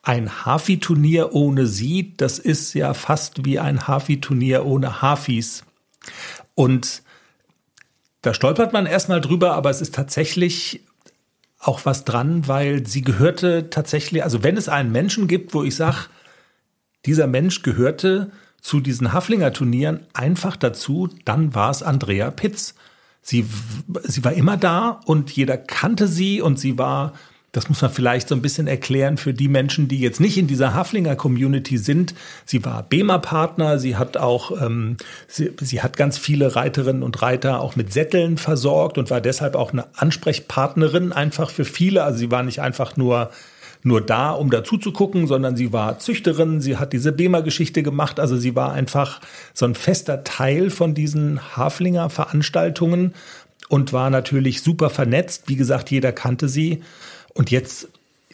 ein 0.02 0.46
Hafi-Turnier 0.46 1.34
ohne 1.34 1.68
sie, 1.68 2.14
das 2.18 2.40
ist 2.40 2.74
ja 2.74 2.94
fast 2.94 3.46
wie 3.46 3.60
ein 3.60 3.88
Hafi-Turnier 3.88 4.66
ohne 4.66 5.02
Hafis. 5.02 5.64
Und 6.56 7.04
da 8.22 8.34
stolpert 8.34 8.74
man 8.74 8.86
erstmal 8.86 9.22
drüber, 9.22 9.54
aber 9.54 9.70
es 9.70 9.82
ist 9.82 9.96
tatsächlich 9.96 10.82
auch 11.60 11.86
was 11.86 12.06
dran, 12.06 12.48
weil 12.48 12.88
sie 12.88 13.02
gehörte 13.02 13.70
tatsächlich, 13.70 14.24
also 14.24 14.44
wenn 14.44 14.58
es 14.58 14.70
einen 14.70 14.92
Menschen 14.92 15.28
gibt, 15.28 15.54
wo 15.54 15.64
ich 15.64 15.76
sage, 15.76 16.08
dieser 17.06 17.28
Mensch 17.28 17.62
gehörte 17.62 18.32
zu 18.62 18.80
diesen 18.80 19.14
Haflinger 19.14 19.54
Turnieren 19.54 20.06
einfach 20.14 20.56
dazu, 20.56 21.10
dann 21.26 21.54
war 21.56 21.70
es 21.70 21.84
Andrea 21.84 22.32
Pitz. 22.32 22.76
Sie, 23.22 23.46
sie 24.04 24.24
war 24.24 24.34
immer 24.34 24.58
da 24.58 25.02
und 25.06 25.32
jeder 25.32 25.58
kannte 25.58 26.08
sie 26.08 26.42
und 26.42 26.60
sie 26.60 26.78
war 26.78 27.14
das 27.52 27.68
muss 27.68 27.82
man 27.82 27.92
vielleicht 27.92 28.28
so 28.28 28.36
ein 28.36 28.42
bisschen 28.42 28.68
erklären 28.68 29.18
für 29.18 29.34
die 29.34 29.48
Menschen, 29.48 29.88
die 29.88 30.00
jetzt 30.00 30.20
nicht 30.20 30.38
in 30.38 30.48
dieser 30.48 30.74
Haflinger 30.74 31.16
Community 31.16 31.78
sind. 31.78 32.14
Sie 32.46 32.64
war 32.64 32.84
BEMA-Partner, 32.84 33.80
sie 33.80 33.96
hat 33.96 34.18
auch, 34.18 34.62
ähm, 34.62 34.98
sie, 35.28 35.52
sie 35.60 35.82
hat 35.82 35.98
ganz 35.98 36.18
viele 36.18 36.56
Reiterinnen 36.56 37.02
und 37.02 37.22
Reiter 37.22 37.62
auch 37.62 37.76
mit 37.76 37.92
Sätteln 37.92 38.38
versorgt 38.38 38.98
und 38.98 39.10
war 39.10 39.22
deshalb 39.22 39.56
auch 39.56 39.74
eine 39.74 39.86
Ansprechpartnerin 39.96 41.12
einfach 41.12 41.50
für 41.50 41.66
viele. 41.66 42.04
Also 42.04 42.20
sie 42.20 42.32
war 42.32 42.44
nicht 42.44 42.62
einfach 42.62 42.98
nur 42.98 43.32
nur 43.82 44.02
da, 44.02 44.32
um 44.32 44.50
dazu 44.50 44.78
zu 44.78 44.92
gucken, 44.92 45.26
sondern 45.26 45.56
sie 45.56 45.72
war 45.72 46.00
Züchterin, 46.00 46.60
sie 46.60 46.76
hat 46.76 46.92
diese 46.92 47.14
BEMA-Geschichte 47.14 47.82
gemacht, 47.82 48.20
also 48.20 48.36
sie 48.36 48.54
war 48.54 48.74
einfach 48.74 49.22
so 49.54 49.66
ein 49.66 49.74
fester 49.74 50.26
Teil 50.26 50.70
von 50.70 50.94
diesen 50.94 51.56
Haflinger 51.56 52.10
Veranstaltungen 52.10 53.14
und 53.70 53.94
war 53.94 54.10
natürlich 54.10 54.62
super 54.64 54.90
vernetzt. 54.90 55.44
Wie 55.48 55.56
gesagt, 55.56 55.92
jeder 55.92 56.12
kannte 56.12 56.50
sie. 56.50 56.82
Und 57.40 57.52
jetzt 57.52 57.88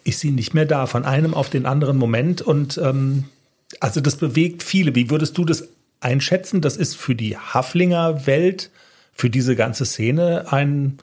ist 0.04 0.20
sie 0.20 0.32
nicht 0.32 0.56
mehr 0.56 0.66
da, 0.66 0.88
von 0.88 1.06
einem 1.06 1.36
auf 1.36 1.52
den 1.52 1.68
anderen 1.68 1.96
Moment. 1.96 2.42
Und 2.42 2.80
ähm, 2.80 3.26
also 3.80 4.02
das 4.02 4.16
bewegt 4.16 4.64
viele. 4.64 4.96
Wie 4.96 5.12
würdest 5.12 5.38
du 5.38 5.46
das 5.46 5.68
einschätzen? 6.00 6.60
Das 6.60 6.76
ist 6.76 6.98
für 6.98 7.14
die 7.14 7.38
Haflinger 7.38 8.26
Welt, 8.26 8.72
für 9.14 9.30
diese 9.30 9.56
ganze 9.56 9.86
Szene 9.86 10.52
ein, 10.52 10.98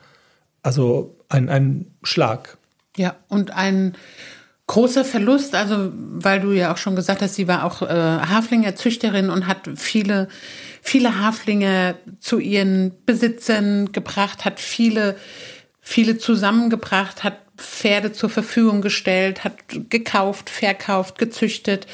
also 0.65 1.17
ein, 1.29 1.49
ein 1.49 1.95
Schlag. 2.03 2.59
Ja, 2.97 3.15
und 3.29 3.53
ein 3.53 3.95
großer 4.67 5.05
Verlust, 5.05 5.55
also 5.55 5.93
weil 5.95 6.41
du 6.41 6.51
ja 6.51 6.73
auch 6.73 6.79
schon 6.79 6.97
gesagt 6.97 7.23
hast, 7.23 7.37
sie 7.37 7.47
war 7.47 7.63
auch 7.63 7.83
äh, 7.83 7.87
Haflinger 7.87 8.75
und 9.31 9.47
hat 9.47 9.71
viele, 9.77 10.27
viele 10.83 11.21
Haflinge 11.21 11.95
zu 12.19 12.41
ihren 12.41 12.91
Besitzern 13.07 13.93
gebracht, 13.93 14.45
hat 14.45 14.59
viele, 14.59 15.15
viele 15.81 16.19
zusammengebracht, 16.19 17.23
hat 17.23 17.37
Pferde 17.63 18.13
zur 18.13 18.29
Verfügung 18.31 18.83
gestellt, 18.83 19.45
hat 19.45 19.55
gekauft, 19.91 20.51
verkauft, 20.51 21.19
gezüchtet, 21.19 21.87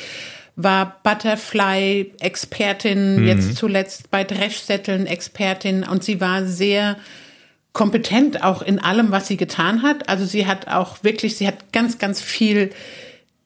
war 0.56 1.00
Butterfly-Expertin, 1.02 3.20
mhm. 3.20 3.26
jetzt 3.26 3.56
zuletzt 3.56 4.10
bei 4.10 4.24
Dreschsätteln 4.24 5.06
Expertin 5.06 5.84
und 5.84 6.02
sie 6.02 6.20
war 6.20 6.44
sehr 6.44 6.96
kompetent 7.72 8.42
auch 8.42 8.62
in 8.62 8.80
allem, 8.80 9.12
was 9.12 9.28
sie 9.28 9.36
getan 9.36 9.82
hat. 9.82 10.08
Also 10.08 10.24
sie 10.24 10.46
hat 10.46 10.66
auch 10.66 11.04
wirklich, 11.04 11.36
sie 11.36 11.46
hat 11.46 11.72
ganz, 11.72 11.98
ganz 11.98 12.20
viel 12.20 12.72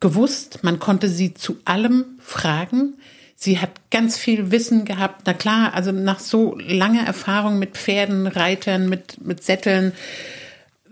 gewusst. 0.00 0.60
Man 0.62 0.78
konnte 0.78 1.10
sie 1.10 1.34
zu 1.34 1.58
allem 1.66 2.06
fragen. 2.18 2.94
Sie 3.36 3.58
hat 3.58 3.72
ganz 3.90 4.16
viel 4.16 4.50
Wissen 4.50 4.84
gehabt. 4.84 5.22
Na 5.26 5.34
klar, 5.34 5.74
also 5.74 5.92
nach 5.92 6.20
so 6.20 6.56
langer 6.58 7.04
Erfahrung 7.04 7.58
mit 7.58 7.76
Pferden, 7.76 8.26
Reitern, 8.26 8.88
mit, 8.88 9.22
mit 9.22 9.42
Sätteln, 9.42 9.92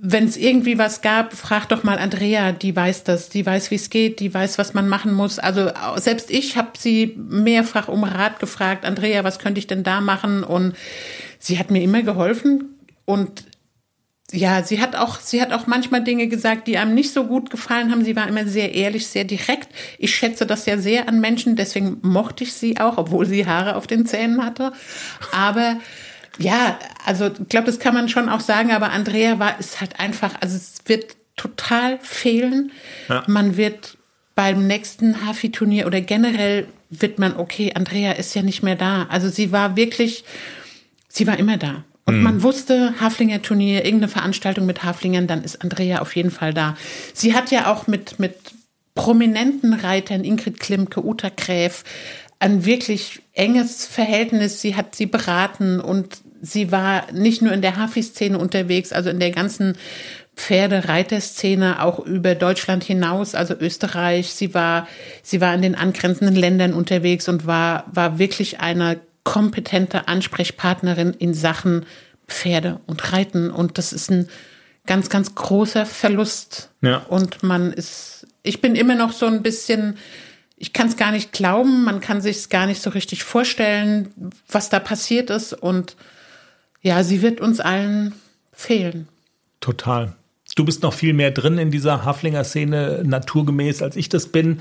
wenn 0.03 0.25
es 0.25 0.39
irgendwie 0.39 0.79
was 0.79 1.03
gab, 1.03 1.35
frag 1.35 1.69
doch 1.69 1.83
mal 1.83 1.99
Andrea, 1.99 2.53
die 2.53 2.75
weiß 2.75 3.05
das, 3.05 3.29
die 3.29 3.45
weiß, 3.45 3.71
wie 3.71 3.75
es 3.75 3.91
geht, 3.91 4.21
die 4.21 4.33
weiß, 4.33 4.57
was 4.57 4.73
man 4.73 4.89
machen 4.89 5.13
muss. 5.13 5.39
Also 5.39 5.71
selbst 5.97 6.31
ich 6.31 6.57
habe 6.57 6.71
sie 6.79 7.15
mehrfach 7.19 7.89
um 7.89 8.05
Rat 8.05 8.41
gefragt, 8.41 8.87
Andrea, 8.87 9.25
was 9.25 9.39
könnte 9.39 9.59
ich 9.59 9.67
denn 9.67 9.83
da 9.83 10.01
machen? 10.01 10.43
Und 10.43 10.75
sie 11.39 11.59
hat 11.59 11.71
mir 11.71 11.83
immer 11.83 12.03
geholfen 12.03 12.77
und 13.05 13.45
ja, 14.33 14.63
sie 14.63 14.81
hat 14.81 14.97
auch, 14.97 15.21
sie 15.21 15.43
hat 15.43 15.53
auch 15.53 15.67
manchmal 15.67 16.03
Dinge 16.03 16.29
gesagt, 16.29 16.69
die 16.69 16.79
einem 16.79 16.95
nicht 16.95 17.13
so 17.13 17.25
gut 17.25 17.51
gefallen 17.51 17.91
haben. 17.91 18.05
Sie 18.05 18.17
war 18.17 18.29
immer 18.29 18.47
sehr 18.47 18.75
ehrlich, 18.75 19.07
sehr 19.09 19.25
direkt. 19.25 19.69
Ich 19.99 20.15
schätze 20.15 20.47
das 20.47 20.67
ja 20.67 20.79
sehr 20.79 21.09
an 21.09 21.21
Menschen, 21.21 21.57
deswegen 21.57 21.99
mochte 22.03 22.45
ich 22.45 22.53
sie 22.55 22.79
auch, 22.79 22.97
obwohl 22.97 23.27
sie 23.27 23.47
Haare 23.47 23.75
auf 23.77 23.87
den 23.87 24.07
Zähnen 24.07 24.45
hatte. 24.45 24.73
Aber 25.33 25.79
ja, 26.39 26.78
also 27.05 27.26
ich 27.26 27.49
glaube, 27.49 27.66
das 27.66 27.78
kann 27.78 27.95
man 27.95 28.09
schon 28.09 28.28
auch 28.28 28.41
sagen, 28.41 28.70
aber 28.72 28.91
Andrea 28.91 29.39
war, 29.39 29.59
ist 29.59 29.81
halt 29.81 30.01
einfach, 30.01 30.35
also 30.41 30.57
es 30.57 30.83
wird 30.87 31.16
total 31.37 31.99
fehlen. 32.03 32.72
Ja. 33.09 33.24
Man 33.26 33.57
wird 33.57 33.97
beim 34.35 34.66
nächsten 34.66 35.26
Hafi-Turnier 35.26 35.87
oder 35.87 36.01
generell 36.01 36.66
wird 36.91 37.18
man, 37.18 37.37
okay, 37.37 37.72
Andrea 37.74 38.12
ist 38.12 38.35
ja 38.35 38.43
nicht 38.43 38.62
mehr 38.62 38.76
da. 38.76 39.07
Also 39.09 39.28
sie 39.28 39.53
war 39.53 39.76
wirklich, 39.76 40.24
sie 41.09 41.26
war 41.26 41.39
immer 41.39 41.57
da. 41.57 41.85
Und 42.05 42.18
mhm. 42.18 42.22
man 42.22 42.43
wusste, 42.43 42.95
Haflinger 43.01 43.43
Turnier, 43.43 43.85
irgendeine 43.85 44.11
Veranstaltung 44.11 44.66
mit 44.66 44.83
Haflingern, 44.83 45.26
dann 45.26 45.45
ist 45.45 45.62
Andrea 45.62 46.01
auf 46.01 46.16
jeden 46.16 46.31
Fall 46.31 46.53
da. 46.53 46.76
Sie 47.14 47.35
hat 47.35 47.51
ja 47.51 47.72
auch 47.72 47.87
mit, 47.87 48.18
mit 48.18 48.35
prominenten 48.95 49.74
Reitern, 49.74 50.24
Ingrid 50.24 50.59
Klimke, 50.59 51.05
Uta 51.05 51.31
Gräf, 51.35 51.85
ein 52.41 52.64
wirklich 52.64 53.22
enges 53.34 53.86
Verhältnis. 53.86 54.61
Sie 54.61 54.74
hat 54.74 54.97
sie 54.97 55.07
beraten 55.07 55.78
und 55.78 56.18
sie 56.43 56.72
war 56.72 57.12
nicht 57.12 57.43
nur 57.43 57.53
in 57.53 57.62
der 57.62 57.76
Hafi-Szene 57.76 58.38
unterwegs, 58.38 58.93
also 58.93 59.11
in 59.11 59.20
der 59.20 59.30
ganzen 59.30 59.76
Pferdereiterszene 60.36 61.82
auch 61.82 61.99
über 61.99 62.34
Deutschland 62.34 62.82
hinaus, 62.82 63.34
also 63.34 63.55
Österreich. 63.55 64.32
Sie 64.32 64.55
war, 64.55 64.88
sie 65.22 65.43
war 65.43 65.55
in 65.55 65.61
den 65.61 65.74
angrenzenden 65.74 66.34
Ländern 66.34 66.72
unterwegs 66.72 67.28
und 67.28 67.47
war, 67.47 67.84
war 67.93 68.18
wirklich 68.18 68.61
eine 68.61 68.99
kompetente 69.22 70.09
Ansprechpartnerin 70.09 71.12
in 71.12 71.34
Sachen 71.34 71.84
Pferde 72.26 72.80
und 72.86 73.12
Reiten. 73.12 73.51
Und 73.51 73.76
das 73.76 73.93
ist 73.93 74.11
ein 74.11 74.28
ganz, 74.86 75.11
ganz 75.11 75.34
großer 75.34 75.84
Verlust. 75.84 76.70
Ja. 76.80 76.99
Und 77.09 77.43
man 77.43 77.72
ist, 77.72 78.26
ich 78.43 78.62
bin 78.62 78.76
immer 78.76 78.95
noch 78.95 79.12
so 79.12 79.26
ein 79.26 79.43
bisschen 79.43 79.99
ich 80.61 80.75
kann 80.75 80.89
es 80.89 80.99
gar 80.99 81.11
nicht 81.11 81.33
glauben, 81.33 81.85
man 81.85 82.01
kann 82.01 82.21
sich 82.21 82.37
es 82.37 82.49
gar 82.51 82.67
nicht 82.67 82.83
so 82.83 82.91
richtig 82.91 83.25
vorstellen, 83.25 84.13
was 84.47 84.69
da 84.69 84.79
passiert 84.79 85.31
ist. 85.31 85.55
Und 85.55 85.97
ja, 86.83 87.03
sie 87.03 87.23
wird 87.23 87.41
uns 87.41 87.61
allen 87.61 88.15
fehlen. 88.53 89.09
Total. 89.61 90.15
Du 90.57 90.67
bist 90.67 90.83
noch 90.83 90.93
viel 90.93 91.15
mehr 91.15 91.31
drin 91.31 91.57
in 91.57 91.71
dieser 91.71 92.05
Haflinger-Szene, 92.05 93.03
naturgemäß, 93.07 93.81
als 93.81 93.97
ich 93.97 94.11
das 94.11 94.27
bin. 94.27 94.61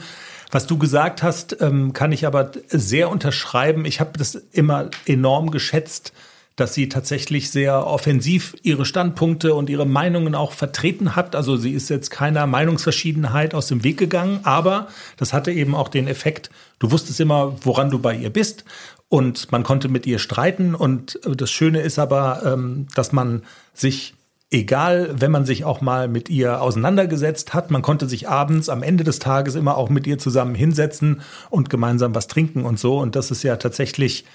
Was 0.52 0.68
du 0.68 0.78
gesagt 0.78 1.22
hast, 1.22 1.58
ähm, 1.60 1.92
kann 1.92 2.14
ich 2.14 2.26
aber 2.26 2.54
sehr 2.70 3.10
unterschreiben. 3.10 3.84
Ich 3.84 4.00
habe 4.00 4.18
das 4.18 4.36
immer 4.36 4.90
enorm 5.06 5.52
geschätzt, 5.52 6.14
dass 6.60 6.74
sie 6.74 6.90
tatsächlich 6.90 7.52
sehr 7.52 7.86
offensiv 7.88 8.56
ihre 8.64 8.86
Standpunkte 8.86 9.54
und 9.54 9.70
ihre 9.70 9.86
Meinungen 9.86 10.36
auch 10.36 10.54
vertreten 10.54 11.16
hat. 11.16 11.36
Also 11.36 11.58
sie 11.58 11.72
ist 11.72 11.90
jetzt 11.90 12.10
keiner 12.10 12.48
Meinungsverschiedenheit 12.48 13.54
aus 13.54 13.68
dem 13.68 13.84
Weg 13.84 13.98
gegangen, 13.98 14.42
aber 14.44 14.88
das 15.18 15.34
hatte 15.34 15.52
eben 15.52 15.76
auch 15.76 15.88
den 15.88 16.08
Effekt, 16.08 16.50
du 16.80 16.92
wusstest 16.92 17.20
immer, 17.20 17.56
woran 17.64 17.90
du 17.90 18.00
bei 18.00 18.16
ihr 18.16 18.30
bist 18.30 18.66
und 19.08 19.52
man 19.52 19.64
konnte 19.64 19.90
mit 19.90 20.06
ihr 20.06 20.20
streiten. 20.20 20.76
Und 20.76 21.20
das 21.24 21.52
Schöne 21.52 21.82
ist 21.82 22.00
aber, 22.00 22.42
ähm, 22.46 22.88
dass 22.96 23.12
man 23.12 23.44
sich 23.74 24.14
egal, 24.52 25.10
wenn 25.14 25.32
man 25.32 25.46
sich 25.46 25.64
auch 25.64 25.82
mal 25.82 26.08
mit 26.08 26.30
ihr 26.30 26.62
auseinandergesetzt 26.62 27.54
hat, 27.54 27.72
man 27.72 27.82
konnte 27.82 28.08
sich 28.08 28.30
abends 28.30 28.70
am 28.70 28.84
Ende 28.84 29.04
des 29.04 29.20
Tages 29.20 29.56
immer 29.56 29.78
auch 29.78 29.90
mit 29.90 30.08
ihr 30.08 30.18
zusammen 30.18 30.56
hinsetzen 30.56 31.22
und 31.50 31.70
gemeinsam 31.70 32.16
was 32.16 32.28
trinken 32.28 32.66
und 32.66 32.80
so. 32.80 32.98
Und 33.00 33.16
das 33.16 33.32
ist 33.32 33.44
ja 33.44 33.58
tatsächlich, 33.58 34.26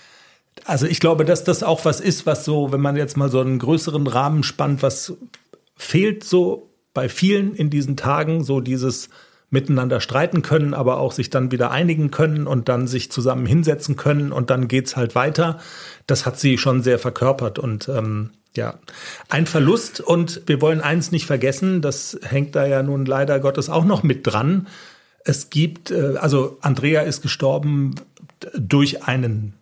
also 0.65 0.87
ich 0.87 1.01
glaube, 1.01 1.25
dass 1.25 1.45
das 1.45 1.63
auch 1.63 1.85
was 1.85 2.01
ist, 2.01 2.27
was 2.27 2.45
so, 2.45 2.73
wenn 2.73 2.81
man 2.81 2.97
jetzt 2.97 3.17
mal 3.17 3.31
so 3.31 3.41
einen 3.41 3.59
größeren 3.59 4.07
Rahmen 4.07 4.43
spannt, 4.43 4.83
was 4.83 5.15
fehlt 5.77 6.25
so 6.25 6.71
bei 6.95 7.09
vielen 7.09 7.55
in 7.55 7.71
diesen 7.71 7.97
Tagen, 7.97 8.45
so 8.45 8.61
dieses 8.61 9.09
miteinander 9.51 10.01
streiten 10.01 10.43
können, 10.43 10.75
aber 10.75 10.99
auch 10.99 11.13
sich 11.13 11.31
dann 11.31 11.53
wieder 11.53 11.71
einigen 11.71 12.11
können 12.11 12.47
und 12.47 12.69
dann 12.69 12.87
sich 12.87 13.11
zusammen 13.11 13.47
hinsetzen 13.47 13.97
können 13.97 14.33
und 14.33 14.51
dann 14.51 14.69
geht's 14.69 14.97
halt 14.97 15.15
weiter. 15.15 15.61
Das 16.07 16.27
hat 16.27 16.39
sie 16.39 16.59
schon 16.59 16.83
sehr 16.83 16.99
verkörpert 16.99 17.59
und 17.59 17.89
ähm, 17.89 18.31
ja, 18.57 18.79
ein 19.29 19.47
Verlust 19.47 20.01
und 20.01 20.43
wir 20.47 20.61
wollen 20.61 20.81
eins 20.81 21.13
nicht 21.13 21.27
vergessen, 21.27 21.83
das 21.83 22.19
hängt 22.23 22.55
da 22.55 22.67
ja 22.67 22.83
nun 22.83 23.05
leider 23.05 23.41
Gottes 23.41 23.69
auch 23.69 23.85
noch 23.85 24.03
mit 24.03 24.27
dran. 24.27 24.69
Es 25.25 25.51
gibt, 25.51 25.91
äh, 25.91 26.17
also 26.17 26.59
Andrea 26.61 27.03
ist 27.03 27.23
gestorben 27.23 27.95
durch 28.57 29.05
einen 29.05 29.55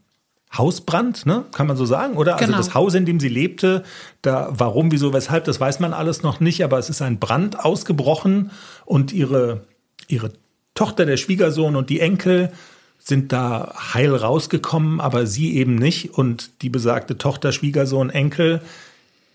Hausbrand, 0.56 1.24
ne? 1.24 1.44
kann 1.52 1.66
man 1.66 1.76
so 1.76 1.86
sagen, 1.86 2.16
oder? 2.16 2.34
Also 2.34 2.44
genau. 2.44 2.58
Also 2.58 2.68
das 2.68 2.74
Haus, 2.74 2.94
in 2.94 3.06
dem 3.06 3.20
sie 3.20 3.28
lebte, 3.28 3.84
da 4.20 4.52
warum, 4.52 4.92
wieso, 4.92 5.12
weshalb, 5.12 5.44
das 5.44 5.60
weiß 5.60 5.80
man 5.80 5.94
alles 5.94 6.22
noch 6.22 6.40
nicht, 6.40 6.62
aber 6.62 6.78
es 6.78 6.90
ist 6.90 7.00
ein 7.00 7.18
Brand 7.18 7.58
ausgebrochen 7.58 8.50
und 8.84 9.12
ihre, 9.12 9.62
ihre 10.08 10.32
Tochter, 10.74 11.06
der 11.06 11.16
Schwiegersohn 11.16 11.76
und 11.76 11.90
die 11.90 12.00
Enkel 12.00 12.50
sind 12.98 13.32
da 13.32 13.74
heil 13.94 14.14
rausgekommen, 14.14 15.00
aber 15.00 15.26
sie 15.26 15.56
eben 15.56 15.74
nicht. 15.74 16.14
Und 16.14 16.62
die 16.62 16.70
besagte 16.70 17.18
Tochter, 17.18 17.52
Schwiegersohn, 17.52 18.10
Enkel, 18.10 18.62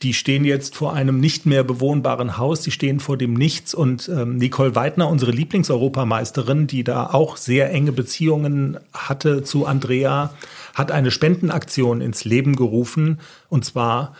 die 0.04 0.14
stehen 0.14 0.46
jetzt 0.46 0.76
vor 0.76 0.94
einem 0.94 1.20
nicht 1.20 1.46
mehr 1.46 1.64
bewohnbaren 1.64 2.38
Haus, 2.38 2.62
die 2.62 2.72
stehen 2.72 3.00
vor 3.00 3.18
dem 3.18 3.34
Nichts. 3.34 3.74
Und 3.74 4.10
ähm, 4.10 4.38
Nicole 4.38 4.76
Weidner, 4.76 5.10
unsere 5.10 5.32
Lieblingseuropameisterin, 5.32 6.68
die 6.68 6.84
da 6.84 7.08
auch 7.08 7.36
sehr 7.36 7.72
enge 7.72 7.92
Beziehungen 7.92 8.78
hatte 8.94 9.44
zu 9.44 9.66
Andrea, 9.66 10.34
hat 10.78 10.92
eine 10.92 11.10
Spendenaktion 11.10 12.02
ins 12.02 12.24
Leben 12.24 12.56
gerufen. 12.56 13.20
Und 13.50 13.66
zwar 13.66 14.14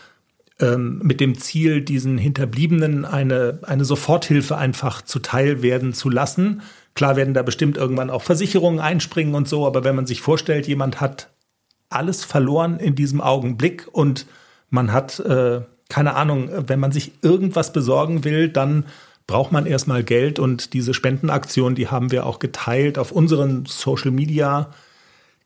ähm, 0.58 0.98
mit 1.04 1.20
dem 1.20 1.38
Ziel, 1.38 1.82
diesen 1.82 2.18
Hinterbliebenen 2.18 3.04
eine, 3.04 3.60
eine 3.62 3.84
Soforthilfe 3.84 4.56
einfach 4.56 5.02
zuteil 5.02 5.62
werden 5.62 5.92
zu 5.92 6.10
lassen. 6.10 6.62
Klar 6.94 7.14
werden 7.14 7.32
da 7.32 7.42
bestimmt 7.42 7.76
irgendwann 7.76 8.10
auch 8.10 8.22
Versicherungen 8.22 8.80
einspringen 8.80 9.36
und 9.36 9.46
so, 9.46 9.66
aber 9.66 9.84
wenn 9.84 9.94
man 9.94 10.06
sich 10.06 10.20
vorstellt, 10.20 10.66
jemand 10.66 11.00
hat 11.00 11.30
alles 11.90 12.24
verloren 12.24 12.80
in 12.80 12.96
diesem 12.96 13.20
Augenblick 13.20 13.86
und 13.92 14.26
man 14.68 14.92
hat, 14.92 15.20
äh, 15.20 15.60
keine 15.88 16.14
Ahnung, 16.16 16.50
wenn 16.66 16.80
man 16.80 16.90
sich 16.90 17.12
irgendwas 17.22 17.72
besorgen 17.72 18.24
will, 18.24 18.48
dann 18.48 18.84
braucht 19.28 19.52
man 19.52 19.64
erstmal 19.64 20.02
Geld 20.02 20.40
und 20.40 20.72
diese 20.72 20.92
Spendenaktion, 20.92 21.76
die 21.76 21.86
haben 21.86 22.10
wir 22.10 22.26
auch 22.26 22.40
geteilt 22.40 22.98
auf 22.98 23.12
unseren 23.12 23.64
Social 23.64 24.10
Media 24.10 24.70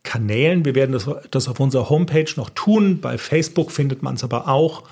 Kanälen. 0.03 0.65
Wir 0.65 0.75
werden 0.75 0.93
das, 0.93 1.09
das 1.31 1.49
auf 1.49 1.61
unserer 1.61 1.89
Homepage 1.89 2.31
noch 2.37 2.51
tun. 2.51 3.01
Bei 3.01 3.19
Facebook 3.19 3.71
findet 3.71 4.03
man 4.03 4.15
es 4.15 4.25
aber 4.25 4.49
auch. 4.49 4.85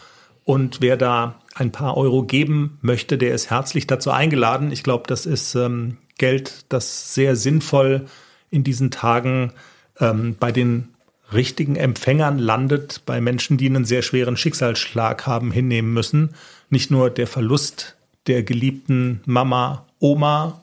Und 0.44 0.80
wer 0.80 0.96
da 0.96 1.40
ein 1.54 1.72
paar 1.72 1.96
Euro 1.96 2.22
geben 2.22 2.78
möchte, 2.80 3.18
der 3.18 3.34
ist 3.34 3.50
herzlich 3.50 3.86
dazu 3.86 4.10
eingeladen. 4.10 4.72
Ich 4.72 4.82
glaube, 4.82 5.04
das 5.06 5.26
ist 5.26 5.54
ähm, 5.54 5.98
Geld, 6.18 6.64
das 6.68 7.14
sehr 7.14 7.36
sinnvoll 7.36 8.06
in 8.50 8.64
diesen 8.64 8.90
Tagen 8.90 9.52
ähm, 9.98 10.36
bei 10.38 10.52
den 10.52 10.88
richtigen 11.32 11.76
Empfängern 11.76 12.38
landet, 12.38 13.02
bei 13.06 13.20
Menschen, 13.20 13.56
die 13.56 13.66
einen 13.66 13.84
sehr 13.84 14.02
schweren 14.02 14.36
Schicksalsschlag 14.36 15.26
haben 15.26 15.52
hinnehmen 15.52 15.92
müssen. 15.92 16.34
Nicht 16.68 16.90
nur 16.90 17.10
der 17.10 17.26
Verlust 17.26 17.96
der 18.26 18.42
geliebten 18.42 19.20
Mama, 19.26 19.86
Oma 19.98 20.62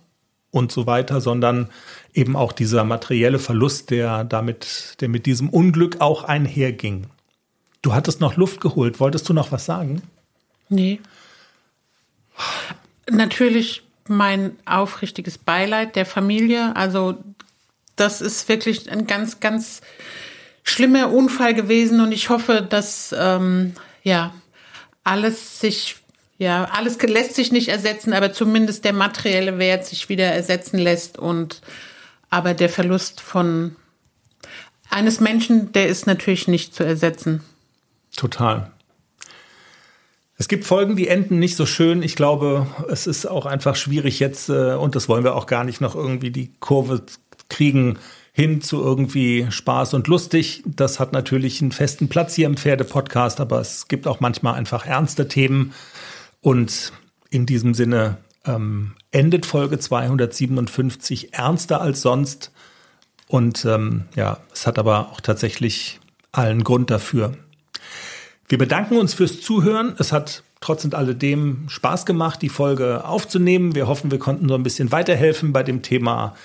und 0.52 0.72
so 0.72 0.88
weiter, 0.88 1.22
sondern 1.22 1.70
eben 2.18 2.36
auch 2.36 2.52
dieser 2.52 2.84
materielle 2.84 3.40
Verlust, 3.40 3.92
der 3.92 4.24
damit, 4.24 4.98
der 5.00 5.08
mit 5.08 5.26
diesem 5.26 5.50
Unglück 5.50 6.02
auch 6.02 6.24
einherging. 6.24 7.08
Du 7.82 7.94
hattest 7.94 8.20
noch 8.20 8.36
Luft 8.36 8.60
geholt. 8.60 9.00
Wolltest 9.00 9.30
du 9.30 9.34
noch 9.34 9.52
was 9.52 9.66
sagen? 9.66 10.02
Nee. 10.68 11.00
Natürlich 13.10 13.84
mein 14.08 14.58
aufrichtiges 14.66 15.38
Beileid 15.38 15.96
der 15.96 16.06
Familie. 16.06 16.76
Also 16.76 17.16
das 17.96 18.22
ist 18.22 18.50
wirklich 18.50 18.92
ein 18.92 19.08
ganz, 19.08 19.40
ganz 19.40 19.82
schlimmer 20.64 21.12
Unfall 21.12 21.54
gewesen 21.54 22.02
und 22.02 22.12
ich 22.12 22.30
hoffe, 22.30 22.66
dass 22.68 23.16
ähm, 23.18 23.74
ja 24.04 24.34
alles 25.04 25.62
sich 25.62 25.96
ja 26.38 26.66
alles 26.66 27.02
lässt 27.02 27.36
sich 27.36 27.52
nicht 27.52 27.70
ersetzen, 27.70 28.14
aber 28.14 28.34
zumindest 28.34 28.86
der 28.86 28.94
materielle 28.94 29.58
Wert 29.60 29.86
sich 29.86 30.10
wieder 30.10 30.26
ersetzen 30.26 30.78
lässt 30.78 31.18
und 31.18 31.62
aber 32.30 32.54
der 32.54 32.70
Verlust 32.70 33.22
von 33.22 33.76
eines 34.90 35.20
Menschen, 35.20 35.72
der 35.72 35.88
ist 35.88 36.08
natürlich 36.08 36.48
nicht 36.48 36.74
zu 36.74 36.84
ersetzen. 36.84 37.42
Total. 38.16 38.72
Es 40.38 40.48
gibt 40.48 40.66
Folgen, 40.66 40.96
die 40.96 41.08
enden 41.08 41.40
nicht 41.40 41.56
so 41.56 41.66
schön. 41.66 42.04
Ich 42.04 42.16
glaube, 42.16 42.68
es 42.90 43.08
ist 43.08 43.26
auch 43.26 43.46
einfach 43.46 43.76
schwierig 43.76 44.20
jetzt, 44.20 44.50
äh, 44.50 44.76
und 44.76 44.96
das 44.96 45.10
wollen 45.10 45.24
wir 45.24 45.36
auch 45.36 45.48
gar 45.48 45.64
nicht 45.64 45.82
noch 45.82 45.96
irgendwie 45.96 46.32
die 46.32 46.52
Kurve 46.60 47.04
kriegen 47.50 47.98
hin 48.34 48.62
zu 48.62 48.84
irgendwie 48.84 49.48
Spaß 49.50 49.96
und 49.96 50.08
lustig. 50.08 50.62
Das 50.64 51.00
hat 51.00 51.12
natürlich 51.12 51.60
einen 51.60 51.72
festen 51.72 52.08
Platz 52.08 52.36
hier 52.36 52.46
im 52.46 52.56
Pferde-Podcast, 52.56 53.40
aber 53.40 53.60
es 53.60 53.88
gibt 53.88 54.06
auch 54.06 54.20
manchmal 54.20 54.54
einfach 54.54 54.86
ernste 54.86 55.28
Themen. 55.28 55.74
Und 56.42 56.94
in 57.32 57.48
diesem 57.48 57.74
Sinne 57.74 58.18
ähm, 58.48 58.94
endet 59.12 59.46
Folge 59.46 59.80
257 59.80 61.34
ernster 61.34 61.82
als 61.82 62.02
sonst. 62.02 62.52
Und 63.28 63.66
ähm, 63.66 64.06
ja, 64.16 64.40
es 64.54 64.66
hat 64.66 64.80
aber 64.80 65.12
auch 65.12 65.22
tatsächlich 65.22 66.00
allen 66.32 66.64
Grund 66.64 66.90
dafür. 66.90 67.34
Wir 68.48 68.58
bedanken 68.58 68.98
uns 68.98 69.14
fürs 69.14 69.42
Zuhören. 69.42 69.96
Es 69.98 70.12
hat 70.12 70.44
trotz 70.62 70.86
und 70.86 70.96
alledem 70.96 71.66
Spaß 71.68 72.06
gemacht, 72.06 72.42
die 72.42 72.50
Folge 72.50 73.04
aufzunehmen. 73.06 73.76
Wir 73.76 73.88
hoffen, 73.88 74.12
wir 74.12 74.20
konnten 74.20 74.48
so 74.48 74.56
ein 74.56 74.64
bisschen 74.64 74.92
weiterhelfen 74.92 75.54
bei 75.54 75.64
dem 75.64 75.82
Thema, 75.82 76.36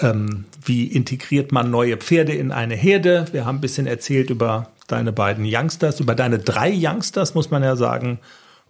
ähm, 0.00 0.44
wie 0.64 0.86
integriert 0.86 1.50
man 1.50 1.70
neue 1.70 1.96
Pferde 1.96 2.32
in 2.32 2.52
eine 2.52 2.76
Herde. 2.76 3.26
Wir 3.32 3.44
haben 3.44 3.58
ein 3.58 3.60
bisschen 3.60 3.86
erzählt 3.86 4.30
über 4.30 4.70
deine 4.86 5.12
beiden 5.12 5.44
Youngsters, 5.44 6.00
über 6.00 6.14
deine 6.14 6.38
drei 6.38 6.72
Youngsters, 6.72 7.34
muss 7.34 7.50
man 7.50 7.62
ja 7.62 7.76
sagen. 7.76 8.20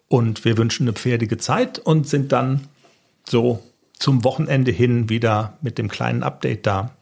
Und 0.09 0.45
wir 0.47 0.57
wünschen 0.57 0.85
eine 0.85 0.95
pferdige 0.95 1.37
Zeit 1.37 1.79
und 1.79 2.09
sind 2.09 2.33
dann 2.33 2.63
so 3.31 3.63
zum 3.99 4.25
Wochenende 4.25 4.71
hin 4.71 5.09
wieder 5.09 5.59
mit 5.61 5.79
dem 5.79 5.89
kleinen 5.89 6.23
Update 6.23 6.67
da. 6.67 6.93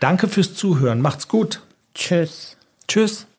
Danke 0.00 0.28
fürs 0.28 0.54
Zuhören. 0.54 1.00
Macht's 1.00 1.28
gut. 1.28 1.60
Tschüss. 1.94 2.56
Tschüss. 2.88 3.26